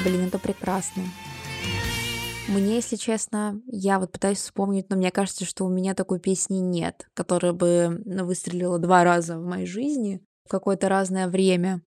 Блин, 0.06 0.28
это 0.28 0.38
прекрасно. 0.38 1.02
Мне, 2.46 2.76
если 2.76 2.94
честно, 2.94 3.60
я 3.66 3.98
вот 3.98 4.12
пытаюсь 4.12 4.38
вспомнить, 4.38 4.88
но 4.88 4.94
мне 4.96 5.10
кажется, 5.10 5.44
что 5.44 5.64
у 5.64 5.68
меня 5.68 5.94
такой 5.94 6.20
песни 6.20 6.58
нет, 6.58 7.08
которая 7.12 7.52
бы 7.52 8.00
выстрелила 8.04 8.78
два 8.78 9.02
раза 9.02 9.36
в 9.36 9.44
моей 9.44 9.66
жизни 9.66 10.22
в 10.44 10.48
какое-то 10.48 10.88
разное 10.88 11.26
время. 11.26 11.82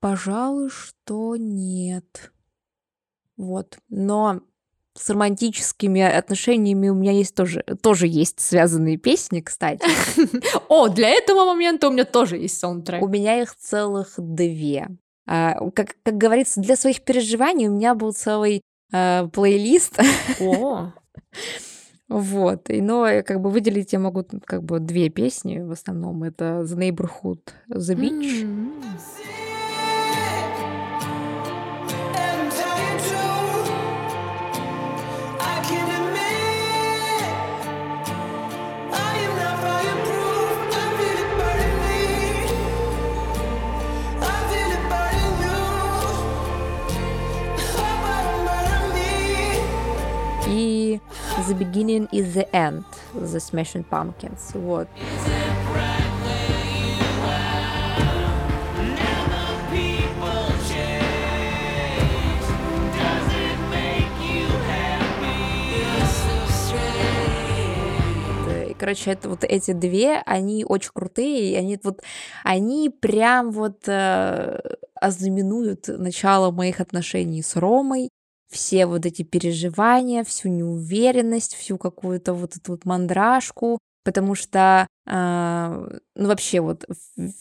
Пожалуй, 0.00 0.70
что 0.70 1.36
нет. 1.36 2.32
Вот. 3.36 3.76
Но 3.90 4.40
с 4.94 5.10
романтическими 5.10 6.00
отношениями 6.00 6.88
у 6.88 6.94
меня 6.94 7.12
есть 7.12 7.34
тоже, 7.34 7.62
тоже 7.82 8.06
есть 8.06 8.40
связанные 8.40 8.96
песни, 8.96 9.42
кстати. 9.42 9.84
О, 10.70 10.88
для 10.88 11.10
этого 11.10 11.44
момента 11.44 11.88
у 11.88 11.92
меня 11.92 12.06
тоже 12.06 12.38
есть 12.38 12.58
саундтрек. 12.58 13.02
У 13.02 13.08
меня 13.08 13.42
их 13.42 13.54
целых 13.56 14.14
две. 14.16 14.88
А, 15.26 15.70
как, 15.70 15.96
как 16.02 16.16
говорится, 16.16 16.60
для 16.60 16.76
своих 16.76 17.02
переживаний 17.02 17.68
у 17.68 17.72
меня 17.72 17.94
был 17.94 18.12
целый 18.12 18.62
э, 18.92 19.28
плейлист. 19.32 19.98
О, 20.40 20.92
Вот, 22.08 22.68
и, 22.68 22.82
но 22.82 23.06
э, 23.06 23.22
как 23.22 23.40
бы 23.40 23.50
выделить 23.50 23.94
я 23.94 23.98
могу 23.98 24.22
как 24.44 24.62
бы 24.62 24.80
две 24.80 25.08
песни 25.08 25.60
в 25.60 25.70
основном. 25.70 26.24
Это 26.24 26.62
The 26.62 26.76
Neighborhood, 26.76 27.40
The 27.70 27.96
Beach. 27.96 28.42
м. 28.42 28.72
Beginning 51.72 52.06
is 52.12 52.34
the 52.34 52.46
End, 52.54 52.84
The 53.14 53.40
Smashing 53.40 53.86
Pumpkins. 53.88 54.52
Вот. 54.52 54.88
Короче, 68.78 69.12
это 69.12 69.30
вот 69.30 69.44
эти 69.44 69.72
две, 69.72 70.18
они 70.26 70.66
очень 70.68 70.90
крутые, 70.92 71.52
и 71.52 71.54
они 71.54 71.78
вот, 71.82 72.02
они 72.42 72.90
прям 72.90 73.50
вот 73.50 73.84
э, 73.86 74.60
ознаменуют 75.00 75.88
начало 75.88 76.50
моих 76.50 76.80
отношений 76.80 77.42
с 77.42 77.56
Ромой, 77.56 78.10
все 78.52 78.86
вот 78.86 79.06
эти 79.06 79.22
переживания, 79.22 80.22
всю 80.22 80.48
неуверенность, 80.48 81.54
всю 81.54 81.78
какую-то 81.78 82.34
вот 82.34 82.56
эту 82.56 82.72
вот 82.72 82.84
мандражку, 82.84 83.78
потому 84.04 84.34
что, 84.34 84.86
а, 85.08 85.88
ну, 86.14 86.28
вообще 86.28 86.60
вот 86.60 86.84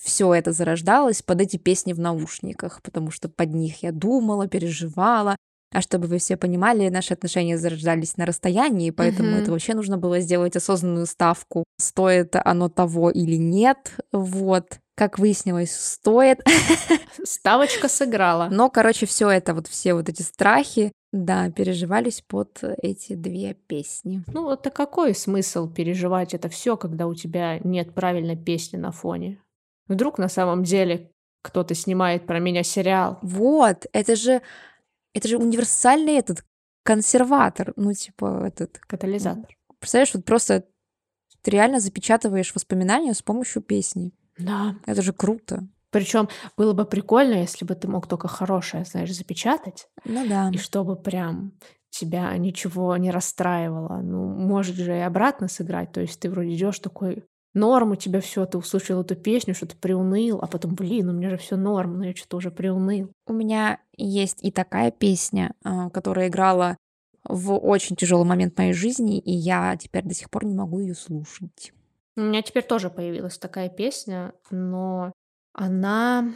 все 0.01 0.33
это 0.33 0.51
зарождалось 0.51 1.21
под 1.21 1.41
эти 1.41 1.57
песни 1.57 1.93
в 1.93 1.99
наушниках, 1.99 2.81
потому 2.81 3.11
что 3.11 3.29
под 3.29 3.53
них 3.53 3.83
я 3.83 3.91
думала, 3.91 4.47
переживала, 4.47 5.35
а 5.73 5.81
чтобы 5.81 6.07
вы 6.07 6.17
все 6.17 6.35
понимали, 6.35 6.89
наши 6.89 7.13
отношения 7.13 7.57
зарождались 7.57 8.17
на 8.17 8.25
расстоянии, 8.25 8.89
поэтому 8.91 9.29
Мгм. 9.29 9.37
это 9.39 9.51
вообще 9.51 9.73
нужно 9.73 9.97
было 9.97 10.19
сделать 10.19 10.55
осознанную 10.55 11.05
ставку, 11.05 11.63
стоит 11.79 12.35
оно 12.35 12.69
того 12.69 13.09
или 13.09 13.35
нет, 13.35 13.97
вот. 14.11 14.79
Как 14.97 15.17
выяснилось, 15.17 15.73
стоит. 15.75 16.41
Ставочка 17.23 17.87
сыграла. 17.87 18.49
Но, 18.51 18.69
короче, 18.69 19.05
все 19.05 19.29
это, 19.29 19.53
вот 19.53 19.67
все 19.67 19.93
вот 19.93 20.09
эти 20.09 20.21
страхи, 20.21 20.91
да, 21.11 21.51
переживались 21.51 22.21
под 22.21 22.63
эти 22.81 23.15
две 23.15 23.53
песни. 23.53 24.23
Ну, 24.27 24.51
это 24.51 24.69
какой 24.69 25.13
смысл 25.13 25.69
переживать 25.69 26.33
это 26.33 26.47
все, 26.47 26.77
когда 26.77 27.07
у 27.07 27.13
тебя 27.13 27.59
нет 27.59 27.93
правильной 27.93 28.37
песни 28.37 28.77
на 28.77 28.91
фоне? 28.91 29.39
Вдруг 29.87 30.17
на 30.17 30.29
самом 30.29 30.63
деле 30.63 31.11
кто-то 31.41 31.75
снимает 31.75 32.25
про 32.25 32.39
меня 32.39 32.63
сериал. 32.63 33.19
Вот, 33.21 33.87
это 33.91 34.15
же, 34.15 34.41
это 35.13 35.27
же 35.27 35.37
универсальный 35.37 36.13
этот 36.13 36.45
консерватор, 36.83 37.73
ну, 37.75 37.93
типа, 37.93 38.45
этот, 38.47 38.79
Катализатор. 38.79 39.57
представляешь, 39.79 40.13
вот 40.13 40.23
просто 40.23 40.65
ты 41.41 41.51
реально 41.51 41.79
запечатываешь 41.79 42.53
воспоминания 42.55 43.13
с 43.13 43.21
помощью 43.21 43.61
песни. 43.61 44.11
Да. 44.37 44.75
Это 44.85 45.01
же 45.01 45.11
круто. 45.11 45.67
Причем 45.91 46.29
было 46.57 46.73
бы 46.73 46.85
прикольно, 46.85 47.35
если 47.35 47.65
бы 47.65 47.75
ты 47.75 47.87
мог 47.87 48.07
только 48.07 48.27
хорошее, 48.27 48.85
знаешь, 48.85 49.13
запечатать, 49.13 49.87
Ну 50.05 50.27
да. 50.27 50.49
и 50.51 50.57
чтобы 50.57 50.95
прям 50.95 51.53
тебя 51.89 52.35
ничего 52.37 52.95
не 52.97 53.11
расстраивало. 53.11 53.99
Ну, 54.01 54.25
может 54.27 54.75
же 54.77 54.95
и 54.97 55.01
обратно 55.01 55.47
сыграть. 55.47 55.91
То 55.91 56.01
есть 56.01 56.19
ты 56.19 56.29
вроде 56.29 56.53
идешь 56.53 56.79
такой, 56.79 57.25
норм 57.53 57.91
у 57.91 57.95
тебя 57.95 58.21
все, 58.21 58.45
ты 58.45 58.57
услышал 58.57 59.01
эту 59.01 59.15
песню, 59.15 59.53
что 59.53 59.65
ты 59.67 59.75
приуныл, 59.75 60.39
а 60.41 60.47
потом, 60.47 60.73
блин, 60.73 61.09
у 61.09 61.13
меня 61.13 61.29
же 61.29 61.37
все 61.37 61.57
норм, 61.57 61.97
но 61.97 62.05
я 62.05 62.15
что-то 62.15 62.37
уже 62.37 62.49
приуныл. 62.49 63.11
У 63.27 63.33
меня 63.33 63.79
есть 63.97 64.41
и 64.43 64.51
такая 64.51 64.91
песня, 64.91 65.53
а, 65.63 65.89
которая 65.89 66.29
играла 66.29 66.77
в 67.23 67.53
очень 67.55 67.95
тяжелый 67.97 68.25
момент 68.25 68.57
моей 68.57 68.73
жизни, 68.73 69.19
и 69.19 69.31
я 69.31 69.75
теперь 69.77 70.03
до 70.05 70.13
сих 70.13 70.29
пор 70.29 70.45
не 70.45 70.55
могу 70.55 70.79
ее 70.79 70.95
слушать. 70.95 71.73
У 72.17 72.21
меня 72.21 72.41
теперь 72.41 72.63
тоже 72.63 72.89
появилась 72.89 73.37
такая 73.37 73.69
песня, 73.69 74.33
но 74.49 75.11
она... 75.53 76.33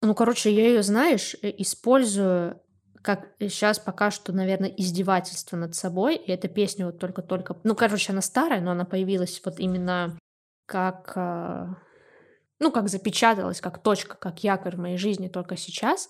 Ну, 0.00 0.14
короче, 0.14 0.52
я 0.52 0.68
ее, 0.68 0.82
знаешь, 0.82 1.36
э, 1.42 1.52
использую 1.58 2.60
как 3.02 3.32
сейчас 3.40 3.80
пока 3.80 4.10
что, 4.10 4.32
наверное, 4.32 4.68
издевательство 4.68 5.56
над 5.56 5.74
собой. 5.74 6.16
И 6.16 6.30
эта 6.30 6.48
песня 6.48 6.86
вот 6.86 6.98
только-только... 6.98 7.56
Ну, 7.64 7.74
короче, 7.74 8.12
она 8.12 8.22
старая, 8.22 8.60
но 8.60 8.70
она 8.70 8.84
появилась 8.84 9.40
вот 9.44 9.58
именно 9.58 10.16
как... 10.66 11.12
а, 11.16 11.76
Ну, 12.60 12.70
как 12.70 12.88
запечаталась, 12.88 13.60
как 13.60 13.82
точка, 13.82 14.16
как 14.16 14.44
якорь 14.44 14.76
в 14.76 14.80
моей 14.80 14.98
жизни 14.98 15.28
только 15.28 15.56
сейчас. 15.56 16.08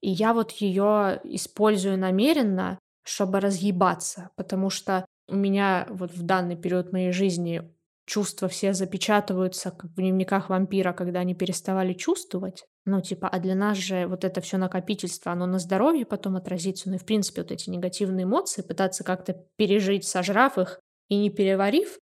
И 0.00 0.10
я 0.10 0.32
вот 0.32 0.50
ее 0.52 1.20
использую 1.24 1.98
намеренно, 1.98 2.78
чтобы 3.04 3.40
разъебаться, 3.40 4.30
потому 4.34 4.70
что 4.70 5.04
у 5.28 5.36
меня 5.36 5.86
вот 5.90 6.10
в 6.12 6.22
данный 6.22 6.56
период 6.56 6.92
моей 6.92 7.12
жизни 7.12 7.73
чувства 8.06 8.48
все 8.48 8.74
запечатываются, 8.74 9.70
как 9.70 9.90
в 9.90 9.94
дневниках 9.94 10.50
вампира, 10.50 10.92
когда 10.92 11.20
они 11.20 11.34
переставали 11.34 11.92
чувствовать. 11.94 12.64
Ну, 12.86 13.00
типа, 13.00 13.28
а 13.28 13.38
для 13.38 13.54
нас 13.54 13.78
же 13.78 14.06
вот 14.06 14.24
это 14.24 14.40
все 14.40 14.58
накопительство, 14.58 15.32
оно 15.32 15.46
на 15.46 15.58
здоровье 15.58 16.04
потом 16.04 16.36
отразится. 16.36 16.88
Ну 16.90 16.96
и, 16.96 16.98
в 16.98 17.04
принципе, 17.06 17.42
вот 17.42 17.50
эти 17.50 17.70
негативные 17.70 18.24
эмоции, 18.24 18.62
пытаться 18.62 19.04
как-то 19.04 19.46
пережить, 19.56 20.04
сожрав 20.06 20.58
их 20.58 20.80
и 21.08 21.16
не 21.16 21.30
переварив, 21.30 21.98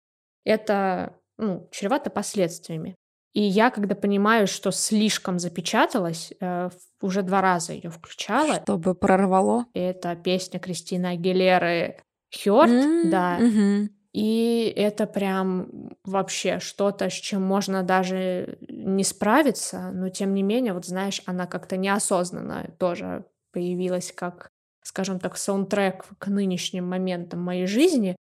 это, 0.45 1.17
ну, 1.39 1.69
чревато 1.71 2.11
последствиями. 2.11 2.97
И 3.33 3.43
я, 3.43 3.71
когда 3.71 3.95
понимаю, 3.95 4.47
что 4.47 4.73
слишком 4.73 5.39
запечаталась, 5.39 6.33
э, 6.41 6.71
уже 7.01 7.23
два 7.23 7.41
раза 7.41 7.73
ее 7.73 7.91
включала. 7.91 8.55
Чтобы 8.63 8.95
прорвало. 8.95 9.67
Это 9.73 10.17
песня 10.17 10.59
Кристины 10.59 11.07
Агилеры 11.07 12.01
«Хёрт», 12.35 12.71
М, 12.71 13.11
да. 13.11 13.39
мгм. 13.39 13.91
И 14.13 14.73
это 14.77 15.07
прям 15.07 15.93
вообще 16.05 16.59
что-то, 16.59 17.11
с 17.11 17.13
чем 17.13 17.43
можно 17.43 17.85
даже 17.85 18.59
не 18.69 19.05
справиться, 19.05 19.93
но 19.93 20.09
тем 20.09 20.35
не 20.35 20.43
менее, 20.43 20.73
вот 20.73 20.85
знаешь, 20.85 21.23
она 21.27 21.47
как-то 21.47 21.77
неосознанно 21.77 22.71
тоже 22.79 23.25
появилась 23.53 24.13
как, 24.13 24.51
скажем 24.83 25.21
так, 25.21 25.37
саундтрек 25.37 26.07
к 26.19 26.27
нынешним 26.27 26.89
моментам 26.89 27.41
моей 27.41 27.67
жизни. 27.67 28.17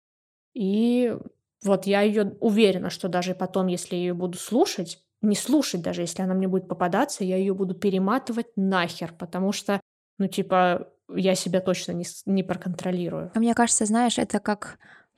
И 0.53 1.15
вот 1.63 1.85
я 1.85 2.01
ее 2.01 2.35
уверена, 2.41 2.89
что 2.89 3.07
даже 3.07 3.33
потом, 3.33 3.67
если 3.67 3.95
я 3.95 4.01
ее 4.01 4.13
буду 4.13 4.37
слушать, 4.37 5.01
не 5.21 5.35
слушать 5.35 5.81
даже, 5.81 6.01
если 6.01 6.21
она 6.21 6.33
мне 6.33 6.47
будет 6.47 6.67
попадаться, 6.67 7.23
я 7.23 7.37
ее 7.37 7.53
буду 7.53 7.73
перематывать 7.73 8.47
нахер, 8.55 9.13
потому 9.17 9.51
что, 9.51 9.79
ну, 10.19 10.27
типа, 10.27 10.89
я 11.15 11.35
себя 11.35 11.61
точно 11.61 11.93
не, 11.93 12.05
не 12.25 12.43
проконтролирую. 12.43 13.31
А 13.33 13.39
мне 13.39 13.53
кажется, 13.53 13.85
знаешь, 13.85 14.17
это 14.17 14.39
как 14.39 14.77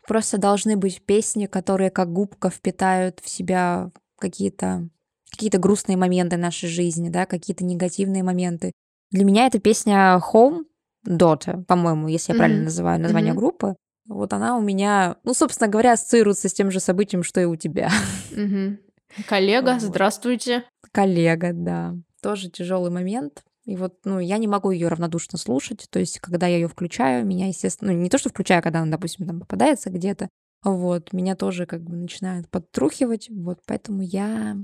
просто 0.10 0.39
должны 0.39 0.76
быть 0.76 1.03
песни, 1.03 1.45
которые 1.45 1.91
как 1.91 2.12
губка 2.12 2.49
впитают 2.49 3.20
в 3.24 3.30
себя 3.30 3.91
какие-то 4.18 4.89
какие-то 5.32 5.60
грустные 5.60 5.95
моменты 5.95 6.36
нашей 6.36 6.68
жизни, 6.68 7.10
да, 7.10 7.28
какие-то 7.28 7.64
негативные 7.64 8.24
моменты. 8.24 8.72
Для 9.12 9.24
меня 9.24 9.45
эта 9.45 9.60
песня 9.60 10.20
Home 10.34 10.64
Daughter, 11.07 11.64
по-моему, 11.66 12.07
если 12.07 12.32
я 12.34 12.38
правильно 12.38 12.62
Мгм. 12.62 12.66
называю 12.66 12.99
название 12.99 13.34
Мгм. 13.34 13.39
группы. 13.39 13.76
Вот 14.07 14.34
она 14.34 14.57
у 14.57 14.62
меня, 14.62 15.18
ну, 15.24 15.36
собственно 15.36 15.70
говоря, 15.70 15.93
ассоциируется 15.93 16.49
с 16.49 16.53
тем 16.53 16.72
же 16.72 16.80
событием, 16.80 17.22
что 17.22 17.39
и 17.39 17.45
у 17.45 17.55
тебя. 17.55 17.91
Мгм. 18.32 18.80
Коллега, 19.28 19.74
Вот. 19.74 19.82
здравствуйте. 19.82 20.64
Коллега, 20.91 21.51
да. 21.53 21.95
Тоже 22.24 22.49
тяжелый 22.49 22.89
момент. 22.89 23.43
И 23.70 23.76
вот, 23.76 24.00
ну, 24.04 24.18
я 24.18 24.40
не 24.40 24.48
могу 24.48 24.72
ее 24.72 24.88
равнодушно 24.88 25.38
слушать. 25.38 25.88
То 25.92 26.00
есть, 26.00 26.20
когда 26.20 26.48
я 26.48 26.56
ее 26.56 26.68
включаю, 26.68 27.24
меня, 27.24 27.50
естественно, 27.50 27.92
ну, 27.92 28.00
не 28.00 28.10
то, 28.10 28.18
что 28.18 28.30
включаю, 28.30 28.64
когда 28.64 28.80
она, 28.80 28.94
допустим, 28.94 29.28
там 29.28 29.42
попадается 29.42 29.92
где-то, 29.92 30.28
вот, 30.64 31.14
меня 31.14 31.36
тоже 31.36 31.68
как 31.68 31.84
бы 31.84 31.96
начинает 31.96 32.50
подтрухивать. 32.50 33.30
Вот, 33.30 33.60
поэтому 33.68 34.02
я 34.02 34.58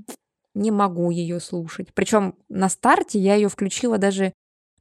не 0.56 0.72
могу 0.72 1.12
ее 1.12 1.40
слушать. 1.40 1.94
Причем 1.94 2.34
на 2.50 2.68
старте 2.68 3.20
я 3.20 3.36
ее 3.36 3.48
включила 3.48 4.00
даже, 4.00 4.34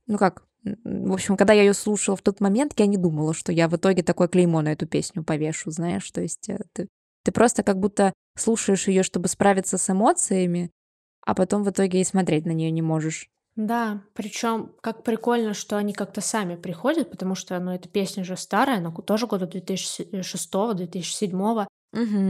ну 0.07 0.16
как, 0.16 0.47
в 0.62 1.12
общем, 1.12 1.37
когда 1.37 1.53
я 1.53 1.61
ее 1.61 1.75
слушала 1.75 2.16
в 2.16 2.22
тот 2.22 2.41
момент, 2.41 2.72
я 2.79 2.87
не 2.87 2.97
думала, 2.97 3.35
что 3.35 3.53
я 3.53 3.68
в 3.68 3.77
итоге 3.77 4.03
такое 4.03 4.29
клеймо 4.29 4.62
на 4.62 4.72
эту 4.72 4.87
песню 4.87 5.22
повешу, 5.22 5.70
знаешь, 5.70 6.11
то 6.11 6.22
есть 6.22 6.49
э, 6.49 6.61
ты, 6.72 6.89
ты 7.25 7.31
просто 7.31 7.62
как 7.62 7.79
будто 7.79 8.14
слушаешь 8.39 8.89
ее, 8.89 9.03
чтобы 9.03 9.29
справиться 9.29 9.77
с 9.77 9.91
эмоциями, 9.91 10.70
а 11.27 11.35
потом 11.35 11.62
в 11.62 11.68
итоге 11.68 12.01
и 12.01 12.05
смотреть 12.05 12.47
на 12.47 12.53
нее 12.53 12.70
не 12.70 12.81
можешь. 12.81 13.29
Да, 13.57 14.02
причем 14.14 14.72
как 14.80 15.05
прикольно, 15.05 15.55
что 15.55 15.76
они 15.76 15.92
как-то 15.92 16.20
сами 16.20 16.57
приходят, 16.57 17.11
потому 17.11 17.36
что, 17.36 17.59
ну, 17.61 17.70
эта 17.70 17.88
песня 17.88 18.24
же 18.24 18.36
старая, 18.36 18.78
она 18.78 18.90
тоже 18.90 19.26
года 19.28 19.46
2006-2007. 19.46 21.68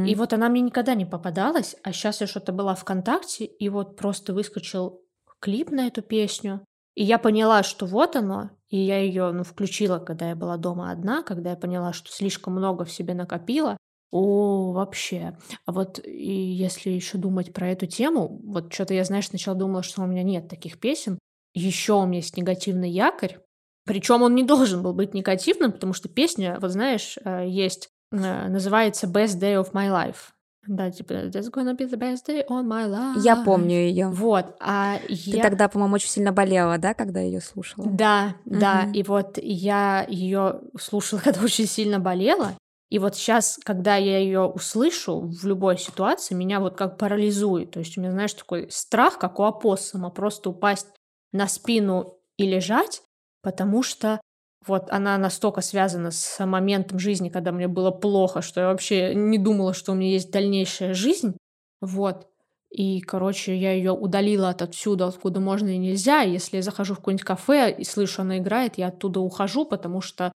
И 0.03 0.15
вот 0.17 0.35
она 0.35 0.51
мне 0.51 0.61
никогда 0.61 0.95
не 0.95 1.07
попадалась, 1.07 1.77
а 1.83 1.93
сейчас 1.93 2.21
я 2.21 2.27
что-то 2.27 2.53
была 2.53 2.75
ВКонтакте, 2.75 3.47
и 3.47 3.69
вот 3.71 3.97
просто 3.97 4.35
выскочил 4.35 5.01
клип 5.41 5.71
на 5.71 5.87
эту 5.87 6.03
песню. 6.03 6.63
И 6.95 7.03
я 7.05 7.19
поняла, 7.19 7.63
что 7.63 7.87
вот 7.87 8.17
оно, 8.17 8.51
и 8.69 8.79
я 8.79 8.99
ее, 8.99 9.33
ну, 9.33 9.45
включила, 9.45 9.99
когда 9.99 10.29
я 10.29 10.37
была 10.37 10.59
дома 10.59 10.91
одна, 10.91 11.23
когда 11.23 11.51
я 11.51 11.57
поняла, 11.57 11.95
что 11.95 12.13
слишком 12.13 12.53
много 12.55 12.85
в 12.85 12.93
себе 12.93 13.15
накопила. 13.15 13.79
О, 14.15 14.71
вообще. 14.71 15.37
А 15.67 15.73
вот 15.73 15.99
и 16.05 16.33
если 16.33 16.91
еще 16.91 17.19
думать 17.19 17.53
про 17.53 17.71
эту 17.71 17.87
тему, 17.87 18.41
вот 18.45 18.73
что-то 18.73 18.95
я, 18.95 19.03
знаешь, 19.03 19.27
сначала 19.27 19.57
думала, 19.57 19.83
что 19.83 20.03
у 20.03 20.07
меня 20.07 20.23
нет 20.23 20.47
таких 20.47 20.79
песен. 20.79 21.19
Еще 21.53 21.95
у 21.95 22.07
меня 22.07 22.19
есть 22.19 22.37
негативный 22.37 22.91
якорь. 22.91 23.41
Причем 23.85 24.23
он 24.23 24.37
не 24.37 24.45
должен 24.45 24.85
был 24.85 24.95
быть 24.95 25.15
негативным, 25.15 25.73
потому 25.73 25.95
что 25.95 26.09
песня, 26.09 26.59
вот 26.61 26.71
знаешь, 26.71 27.19
э, 27.25 27.49
есть, 27.49 27.89
э, 28.13 28.47
называется 28.49 29.09
Best 29.09 29.41
Day 29.41 29.61
of 29.61 29.73
My 29.73 29.89
Life. 29.91 30.31
Да, 30.69 30.93
типа 30.93 31.13
That's 31.13 31.51
gonna 31.53 31.77
be 31.77 31.91
the 31.91 31.99
best 31.99 32.27
day 32.29 32.47
on 32.49 32.67
my 32.67 32.89
life. 32.89 33.21
Я 33.21 33.37
помню 33.37 33.77
ее. 33.77 34.09
Вот, 34.09 34.47
а 34.61 34.97
Ты 35.09 35.13
я... 35.37 35.43
тогда, 35.43 35.69
по-моему, 35.69 35.97
очень 35.97 36.09
сильно 36.09 36.33
болела, 36.33 36.79
да, 36.79 36.95
когда 36.95 37.21
ее 37.21 37.41
слушала? 37.41 37.87
Да, 37.87 38.37
да, 38.47 38.83
Мгм. 38.83 38.93
и 38.93 39.03
вот 39.03 39.39
я 39.43 40.07
ее 40.09 40.61
слушала, 40.81 41.21
когда 41.25 41.43
очень 41.43 41.67
сильно 41.67 41.99
болела, 41.99 42.53
и 42.95 42.99
вот 43.01 43.17
сейчас, 43.17 43.59
когда 43.65 43.97
я 43.97 44.19
ее 44.19 44.43
услышу 44.43 45.23
в 45.23 45.45
любой 45.45 45.79
ситуации, 45.79 46.37
меня 46.37 46.61
вот 46.61 46.77
как 46.77 46.97
парализует. 46.97 47.73
То 47.73 47.81
есть 47.81 47.99
у 47.99 48.01
меня, 48.01 48.13
знаешь, 48.13 48.33
такой 48.35 48.71
страх, 48.71 49.19
как 49.19 49.41
у 49.41 49.43
опоссума, 49.43 50.11
просто 50.11 50.51
упасть 50.51 50.87
на 51.33 51.49
спину 51.49 52.19
и 52.37 52.47
лежать, 52.47 53.03
потому 53.43 53.83
что 53.83 54.21
вот 54.65 54.93
она 54.93 55.19
настолько 55.19 55.61
связана 55.61 56.13
с 56.13 56.47
моментом 56.47 57.01
жизни, 57.01 57.31
когда 57.31 57.51
мне 57.51 57.67
было 57.67 57.91
плохо, 57.91 58.43
что 58.43 58.61
я 58.61 58.69
вообще 58.69 59.13
не 59.13 59.39
думала, 59.39 59.75
что 59.75 59.91
у 59.91 59.97
меня 59.97 60.13
есть 60.13 60.31
дальнейшая 60.31 60.95
жизнь. 60.95 61.37
Вот. 61.81 62.29
И, 62.71 63.01
короче, 63.01 63.57
я 63.57 63.73
ее 63.73 63.91
удалила 63.91 64.51
отовсюду, 64.51 65.05
откуда 65.07 65.41
можно 65.41 65.67
и 65.67 65.79
нельзя. 65.79 66.21
Если 66.21 66.59
я 66.59 66.63
захожу 66.63 66.95
в 66.95 66.99
какое-нибудь 66.99 67.27
кафе 67.27 67.75
и 67.77 67.83
слышу, 67.83 68.23
она 68.23 68.39
играет, 68.39 68.79
я 68.79 68.87
оттуда 68.87 69.19
ухожу, 69.19 69.65
потому 69.65 70.01
что, 70.01 70.31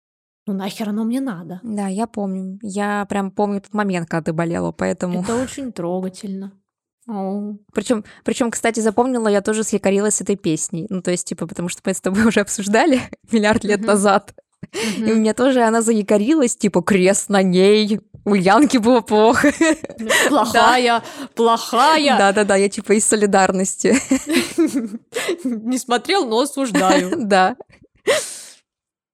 ну 0.47 0.53
нахер 0.53 0.89
оно 0.89 1.03
мне 1.03 1.21
надо. 1.21 1.59
Да, 1.63 1.87
я 1.87 2.07
помню. 2.07 2.57
Я 2.61 3.05
прям 3.05 3.31
помню 3.31 3.61
тот 3.61 3.73
момент, 3.73 4.09
когда 4.09 4.23
ты 4.23 4.33
болела, 4.33 4.71
поэтому... 4.71 5.21
Это 5.21 5.35
очень 5.35 5.71
трогательно. 5.71 6.53
Причем, 7.73 8.03
причем, 8.25 8.51
кстати, 8.51 8.81
запомнила, 8.81 9.27
я 9.29 9.41
тоже 9.41 9.63
съякорилась 9.63 10.15
с 10.15 10.21
этой 10.21 10.35
песней. 10.35 10.87
Ну, 10.89 11.01
то 11.01 11.11
есть, 11.11 11.25
типа, 11.27 11.47
потому 11.47 11.69
что 11.69 11.81
мы 11.85 11.93
с 11.93 12.01
тобой 12.01 12.25
уже 12.27 12.41
обсуждали 12.41 13.01
миллиард 13.31 13.63
лет 13.63 13.81
назад. 13.85 14.33
И 14.97 15.11
у 15.11 15.15
меня 15.15 15.33
тоже 15.33 15.61
она 15.61 15.81
заякорилась, 15.81 16.57
типа, 16.57 16.81
крест 16.81 17.29
на 17.29 17.43
ней. 17.43 18.01
У 18.25 18.33
Янки 18.33 18.77
было 18.77 18.99
плохо. 18.99 19.53
Плохая, 20.27 21.01
плохая. 21.33 22.17
Да-да-да, 22.17 22.57
я 22.57 22.67
типа 22.67 22.93
из 22.93 23.05
солидарности. 23.05 23.95
Не 25.45 25.77
смотрел, 25.77 26.25
но 26.27 26.41
осуждаю. 26.41 27.11
Да. 27.25 27.55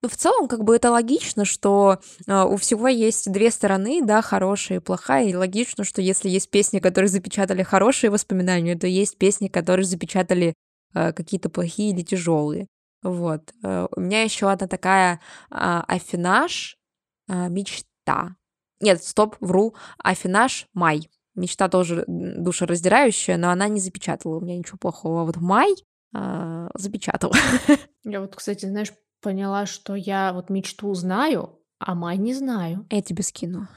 Ну, 0.04 0.10
в 0.10 0.18
целом, 0.18 0.50
как 0.50 0.66
бы 0.66 0.76
это 0.76 0.92
логично, 0.92 1.46
что 1.46 2.00
э, 2.28 2.44
у 2.44 2.58
всего 2.58 2.90
есть 2.90 3.32
две 3.32 3.50
стороны, 3.50 4.02
да, 4.04 4.22
хорошая 4.22 4.80
и 4.80 4.82
плохая, 4.82 5.30
и 5.30 5.36
логично, 5.36 5.86
что 5.86 6.02
если 6.02 6.28
есть 6.28 6.50
песни, 6.50 6.80
которые 6.80 7.08
запечатали 7.08 7.64
хорошие 7.64 8.10
воспоминания, 8.10 8.76
то 8.76 8.86
есть 8.86 9.18
песни, 9.18 9.48
которые 9.48 9.86
запечатали 9.86 10.56
э, 10.94 11.14
какие-то 11.14 11.50
плохие 11.50 11.92
или 11.92 12.02
тяжелые. 12.02 12.68
Вот. 13.02 13.54
Э, 13.64 13.88
у 13.96 14.02
меня 14.02 14.24
еще 14.24 14.52
одна 14.52 14.68
такая 14.68 15.22
а, 15.50 15.86
афинаж, 15.88 16.76
а, 17.30 17.48
мечта. 17.48 18.36
Нет, 18.82 19.02
стоп, 19.06 19.38
вру. 19.40 19.74
Афинаж 20.00 20.68
май. 20.74 21.10
Мечта 21.34 21.70
тоже 21.70 22.04
душераздирающая, 22.08 23.38
но 23.38 23.52
она 23.52 23.70
не 23.70 23.80
запечатала 23.80 24.36
у 24.36 24.42
меня 24.42 24.58
ничего 24.58 24.78
плохого. 24.78 25.22
А 25.22 25.24
вот 25.24 25.38
май 25.38 25.74
запечатала. 26.76 27.34
Я 28.04 28.22
вот, 28.22 28.36
кстати, 28.36 28.68
знаешь, 28.68 28.92
поняла, 29.24 29.66
что 29.66 29.96
я 29.96 30.34
вот 30.34 30.50
мечту 30.50 30.94
знаю, 30.94 31.60
а 31.80 31.96
май 31.96 32.18
не 32.18 32.34
знаю. 32.34 32.86
Я 32.92 33.02
тебе 33.02 33.24
скину. 33.24 33.68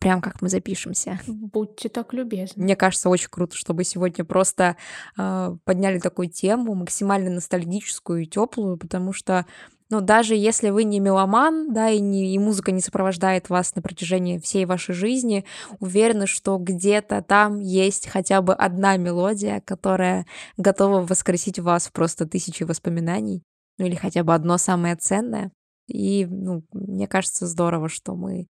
Прям 0.00 0.20
как 0.20 0.42
мы 0.42 0.48
запишемся. 0.48 1.20
Будьте 1.26 1.88
так 1.88 2.12
любезны. 2.12 2.62
Мне 2.64 2.76
кажется, 2.76 3.08
очень 3.08 3.28
круто, 3.30 3.56
чтобы 3.56 3.84
сегодня 3.84 4.24
просто 4.24 4.76
э, 5.16 5.56
подняли 5.64 5.98
такую 5.98 6.28
тему, 6.28 6.74
максимально 6.74 7.30
ностальгическую 7.30 8.22
и 8.22 8.26
теплую, 8.26 8.76
потому 8.76 9.12
что, 9.12 9.46
ну, 9.88 10.00
даже 10.00 10.34
если 10.34 10.70
вы 10.70 10.84
не 10.84 11.00
меломан, 11.00 11.72
да, 11.72 11.88
и, 11.88 12.00
не, 12.00 12.34
и 12.34 12.38
музыка 12.38 12.72
не 12.72 12.80
сопровождает 12.80 13.48
вас 13.48 13.74
на 13.76 13.82
протяжении 13.82 14.38
всей 14.38 14.66
вашей 14.66 14.94
жизни, 14.94 15.46
уверена, 15.80 16.26
что 16.26 16.58
где-то 16.58 17.22
там 17.22 17.60
есть 17.60 18.08
хотя 18.08 18.42
бы 18.42 18.52
одна 18.52 18.96
мелодия, 18.98 19.62
которая 19.64 20.26
готова 20.58 21.00
воскресить 21.00 21.58
в 21.58 21.64
вас 21.64 21.88
просто 21.90 22.26
тысячи 22.26 22.64
воспоминаний, 22.64 23.42
ну 23.78 23.86
или 23.86 23.94
хотя 23.94 24.24
бы 24.24 24.34
одно 24.34 24.58
самое 24.58 24.96
ценное. 24.96 25.52
И, 25.86 26.26
ну, 26.26 26.64
мне 26.72 27.06
кажется, 27.06 27.46
здорово, 27.46 27.88
что 27.88 28.14
мы 28.14 28.46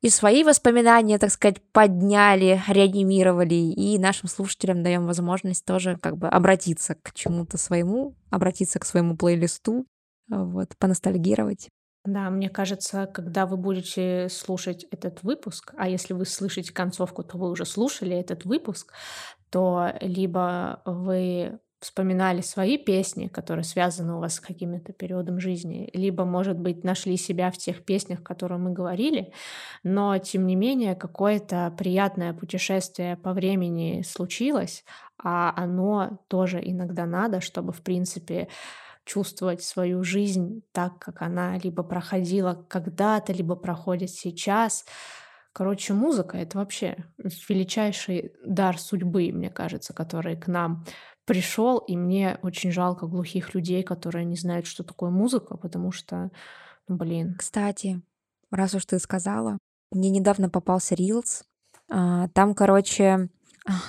и 0.00 0.10
свои 0.10 0.44
воспоминания, 0.44 1.18
так 1.18 1.30
сказать, 1.30 1.60
подняли, 1.72 2.62
реанимировали, 2.68 3.54
и 3.54 3.98
нашим 3.98 4.28
слушателям 4.28 4.82
даем 4.82 5.06
возможность 5.06 5.64
тоже 5.64 5.98
как 6.00 6.16
бы 6.16 6.28
обратиться 6.28 6.94
к 6.94 7.12
чему-то 7.14 7.58
своему, 7.58 8.14
обратиться 8.30 8.78
к 8.78 8.84
своему 8.84 9.16
плейлисту, 9.16 9.86
а, 10.30 10.44
вот, 10.44 10.76
поностальгировать. 10.78 11.68
Да, 12.04 12.30
мне 12.30 12.48
кажется, 12.48 13.06
когда 13.06 13.44
вы 13.44 13.56
будете 13.56 14.28
слушать 14.30 14.84
этот 14.92 15.24
выпуск, 15.24 15.74
а 15.76 15.88
если 15.88 16.14
вы 16.14 16.26
слышите 16.26 16.72
концовку, 16.72 17.24
то 17.24 17.36
вы 17.36 17.50
уже 17.50 17.66
слушали 17.66 18.16
этот 18.16 18.44
выпуск, 18.44 18.92
то 19.50 19.92
либо 20.00 20.80
вы 20.84 21.58
вспоминали 21.80 22.40
свои 22.40 22.76
песни, 22.76 23.28
которые 23.28 23.64
связаны 23.64 24.14
у 24.14 24.18
вас 24.18 24.34
с 24.34 24.40
каким-то 24.40 24.92
периодом 24.92 25.38
жизни, 25.38 25.90
либо, 25.92 26.24
может 26.24 26.58
быть, 26.58 26.82
нашли 26.82 27.16
себя 27.16 27.50
в 27.50 27.56
тех 27.56 27.84
песнях, 27.84 28.22
которые 28.22 28.58
мы 28.58 28.72
говорили, 28.72 29.32
но, 29.84 30.18
тем 30.18 30.46
не 30.46 30.56
менее, 30.56 30.96
какое-то 30.96 31.72
приятное 31.78 32.32
путешествие 32.32 33.16
по 33.16 33.32
времени 33.32 34.02
случилось, 34.02 34.84
а 35.22 35.52
оно 35.56 36.20
тоже 36.28 36.60
иногда 36.62 37.06
надо, 37.06 37.40
чтобы, 37.40 37.72
в 37.72 37.82
принципе, 37.82 38.48
чувствовать 39.04 39.62
свою 39.62 40.04
жизнь 40.04 40.62
так, 40.72 40.98
как 40.98 41.22
она 41.22 41.56
либо 41.58 41.82
проходила 41.82 42.66
когда-то, 42.68 43.32
либо 43.32 43.56
проходит 43.56 44.10
сейчас. 44.10 44.84
Короче, 45.52 45.94
музыка— 45.94 46.36
это 46.38 46.58
вообще 46.58 46.96
величайший 47.48 48.32
дар 48.44 48.78
судьбы, 48.78 49.32
мне 49.32 49.48
кажется, 49.48 49.94
который 49.94 50.36
к 50.36 50.46
нам 50.46 50.84
пришел, 51.28 51.78
и 51.78 51.94
мне 51.94 52.38
очень 52.42 52.72
жалко 52.72 53.06
глухих 53.06 53.54
людей, 53.54 53.82
которые 53.82 54.24
не 54.24 54.34
знают, 54.36 54.66
что 54.66 54.82
такое 54.82 55.10
музыка, 55.10 55.56
потому 55.58 55.92
что, 55.92 56.30
ну, 56.88 56.96
блин. 56.96 57.36
Кстати, 57.38 58.00
раз 58.50 58.74
уж 58.74 58.86
ты 58.86 58.98
сказала, 58.98 59.58
мне 59.92 60.08
недавно 60.08 60.48
попался 60.48 60.94
Reels, 60.94 61.44
а, 61.90 62.28
там, 62.28 62.54
короче, 62.54 63.28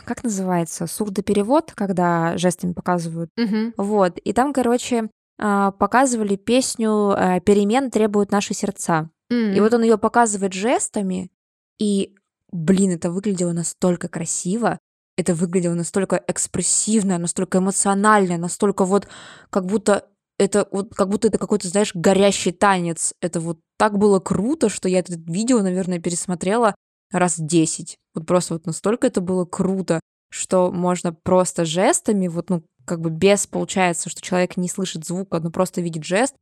как 0.05 0.23
называется, 0.23 0.85
сурдоперевод, 0.85 1.71
когда 1.73 2.37
жестами 2.37 2.73
показывают, 2.73 3.29
Мгм. 3.37 3.73
вот, 3.77 4.17
и 4.17 4.33
там, 4.33 4.51
короче, 4.51 5.09
а, 5.39 5.71
показывали 5.71 6.35
песню 6.35 7.11
а, 7.11 7.39
«Перемен 7.39 7.89
требуют 7.89 8.31
наши 8.31 8.53
сердца». 8.53 9.09
И 9.29 9.33
М. 9.57 9.63
вот 9.63 9.73
он 9.73 9.83
ее 9.83 9.97
показывает 9.97 10.51
жестами, 10.51 11.31
и, 11.79 12.15
блин, 12.51 12.91
это 12.91 13.09
выглядело 13.09 13.53
настолько 13.53 14.09
красиво, 14.09 14.77
это 15.19 15.35
выглядело 15.35 15.73
настолько 15.73 16.23
экспрессивно, 16.27 17.17
настолько 17.17 17.57
эмоционально, 17.57 18.37
настолько 18.37 18.85
вот 18.85 19.07
как 19.49 19.65
будто 19.65 20.05
это 20.37 20.65
вот 20.71 20.95
как 20.95 21.09
будто 21.09 21.27
это 21.27 21.37
какой-то, 21.37 21.67
знаешь, 21.67 21.91
горящий 21.93 22.53
танец. 22.53 23.13
Это 23.19 23.41
вот 23.41 23.59
так 23.77 23.97
было 23.97 24.21
круто, 24.21 24.69
что 24.69 24.87
я 24.87 24.99
это 24.99 25.13
видео, 25.13 25.61
наверное, 25.61 25.99
пересмотрела 25.99 26.73
раз 27.11 27.35
10. 27.37 27.97
Вот 28.15 28.25
просто 28.25 28.53
вот 28.53 28.65
настолько 28.65 29.07
это 29.07 29.19
было 29.19 29.43
круто, 29.43 29.99
что 30.31 30.71
можно 30.71 31.11
просто 31.13 31.65
жестами, 31.65 32.29
вот, 32.29 32.49
ну, 32.49 32.63
как 32.85 33.01
бы 33.01 33.09
без, 33.09 33.45
получается, 33.45 34.09
что 34.09 34.21
человек 34.21 34.55
не 34.55 34.69
слышит 34.69 35.05
звука, 35.05 35.41
но 35.41 35.51
просто 35.51 35.81
видит 35.81 36.05
жест, 36.05 36.35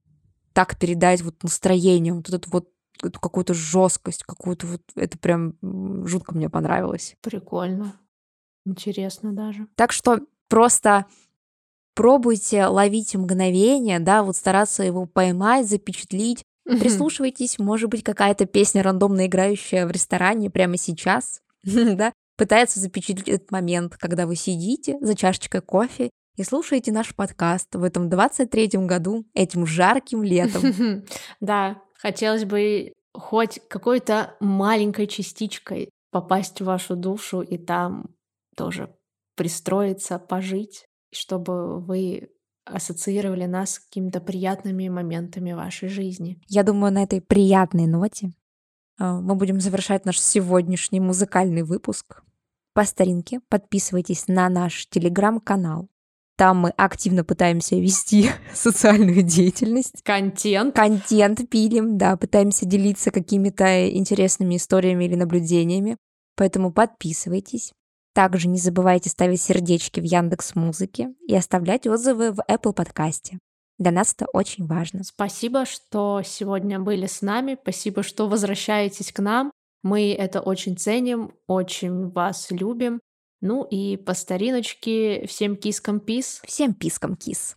так 0.53 0.77
передать 0.77 1.23
вот 1.23 1.41
настроение, 1.41 2.13
вот 2.13 2.29
эту 2.29 2.49
вот 2.51 2.69
эту 3.01 3.19
какую-то 3.19 3.53
жесткость, 3.53 4.23
какую-то 4.23 4.67
вот 4.67 4.81
это 4.95 5.17
прям 5.17 5.53
жутко 6.05 6.35
мне 6.35 6.49
понравилось. 6.49 7.15
Прикольно. 7.21 7.93
Интересно 8.67 9.31
даже. 9.31 9.67
Так 9.75 9.93
что 9.93 10.19
просто 10.49 11.05
пробуйте 11.95 12.65
ловить 12.65 13.15
мгновение, 13.15 13.99
да, 13.99 14.23
вот 14.23 14.35
стараться 14.35 14.83
его 14.83 15.05
поймать, 15.05 15.67
запечатлить. 15.67 16.43
Прислушивайтесь, 16.65 17.59
может 17.59 17.89
быть, 17.89 18.03
какая-то 18.03 18.45
песня 18.45 18.83
рандомно 18.83 19.25
играющая 19.25 19.87
в 19.87 19.91
ресторане 19.91 20.49
прямо 20.49 20.75
сейчас, 20.75 21.41
да, 21.63 22.11
пытается 22.35 22.81
запечатлеть 22.81 23.29
этот 23.29 23.51
момент, 23.51 23.95
когда 23.95 24.27
вы 24.27 24.35
сидите 24.35 24.97
за 24.99 25.15
чашечкой 25.15 25.61
кофе 25.61 26.09
и 26.35 26.43
слушаете 26.43 26.91
наш 26.91 27.15
подкаст 27.15 27.73
в 27.73 27.83
этом 27.83 28.09
23-м 28.09 28.85
году, 28.85 29.25
этим 29.33 29.65
жарким 29.65 30.23
летом. 30.23 31.05
Да, 31.39 31.81
хотелось 31.93 32.43
бы 32.43 32.91
хоть 33.13 33.61
какой-то 33.69 34.35
маленькой 34.41 35.07
частичкой 35.07 35.89
попасть 36.11 36.59
в 36.59 36.65
вашу 36.65 36.97
душу 36.97 37.41
и 37.41 37.57
там 37.57 38.16
тоже 38.57 38.93
пристроиться, 39.35 40.19
пожить, 40.19 40.85
чтобы 41.13 41.79
вы 41.79 42.29
ассоциировали 42.65 43.45
нас 43.45 43.75
с 43.75 43.79
какими-то 43.79 44.19
приятными 44.19 44.89
моментами 44.89 45.53
вашей 45.53 45.87
жизни. 45.87 46.41
Я 46.49 46.63
думаю, 46.63 46.91
на 46.91 47.03
этой 47.03 47.21
приятной 47.21 47.87
ноте 47.87 48.33
а, 48.99 49.21
мы 49.21 49.35
будем 49.35 49.61
завершать 49.61 50.05
наш 50.05 50.19
сегодняшний 50.19 50.99
музыкальный 50.99 51.63
выпуск. 51.63 52.23
По 52.73 52.83
старинке 52.83 53.39
подписывайтесь 53.47 54.27
на 54.27 54.49
наш 54.49 54.87
телеграм-канал. 54.89 55.87
Там 56.35 56.59
мы 56.59 56.69
активно 56.71 57.23
пытаемся 57.23 57.75
вести 57.77 58.29
социальную 58.53 59.23
деятельность. 59.23 60.03
Контент. 60.03 60.75
Контент 60.75 61.49
пилим, 61.49 61.97
да, 61.97 62.17
пытаемся 62.17 62.65
делиться 62.65 63.11
какими-то 63.11 63.89
интересными 63.89 64.57
историями 64.57 65.05
или 65.05 65.15
наблюдениями. 65.15 65.97
Поэтому 66.35 66.71
подписывайтесь. 66.71 67.71
Также 68.17 68.47
не 68.47 68.57
забывайте 68.57 69.11
ставить 69.11 69.43
сердечки 69.43 69.99
в 69.99 70.03
Яндекс 70.03 70.55
Музыке 70.55 71.13
и 71.27 71.35
оставлять 71.35 71.85
отзывы 71.85 72.31
в 72.31 72.39
Apple 72.49 72.73
подкасте. 72.73 73.37
Для 73.77 73.91
нас 73.91 74.11
это 74.11 74.25
очень 74.33 74.65
важно. 74.65 75.03
Спасибо, 75.03 75.65
что 75.65 76.23
сегодня 76.25 76.79
были 76.79 77.05
с 77.05 77.21
нами. 77.21 77.59
Спасибо, 77.61 78.01
что 78.01 78.27
возвращаетесь 78.27 79.11
к 79.11 79.19
нам. 79.19 79.51
Мы 79.83 80.15
это 80.17 80.41
очень 80.41 80.77
ценим, 80.77 81.35
очень 81.45 82.09
вас 82.09 82.49
любим. 82.49 83.01
Ну 83.41 83.63
и 83.63 83.97
по 83.97 84.15
стариночке 84.15 85.27
всем 85.27 85.55
кискам 85.55 85.99
пис. 85.99 86.41
Всем 86.43 86.73
пискам 86.73 87.17
кис. 87.17 87.55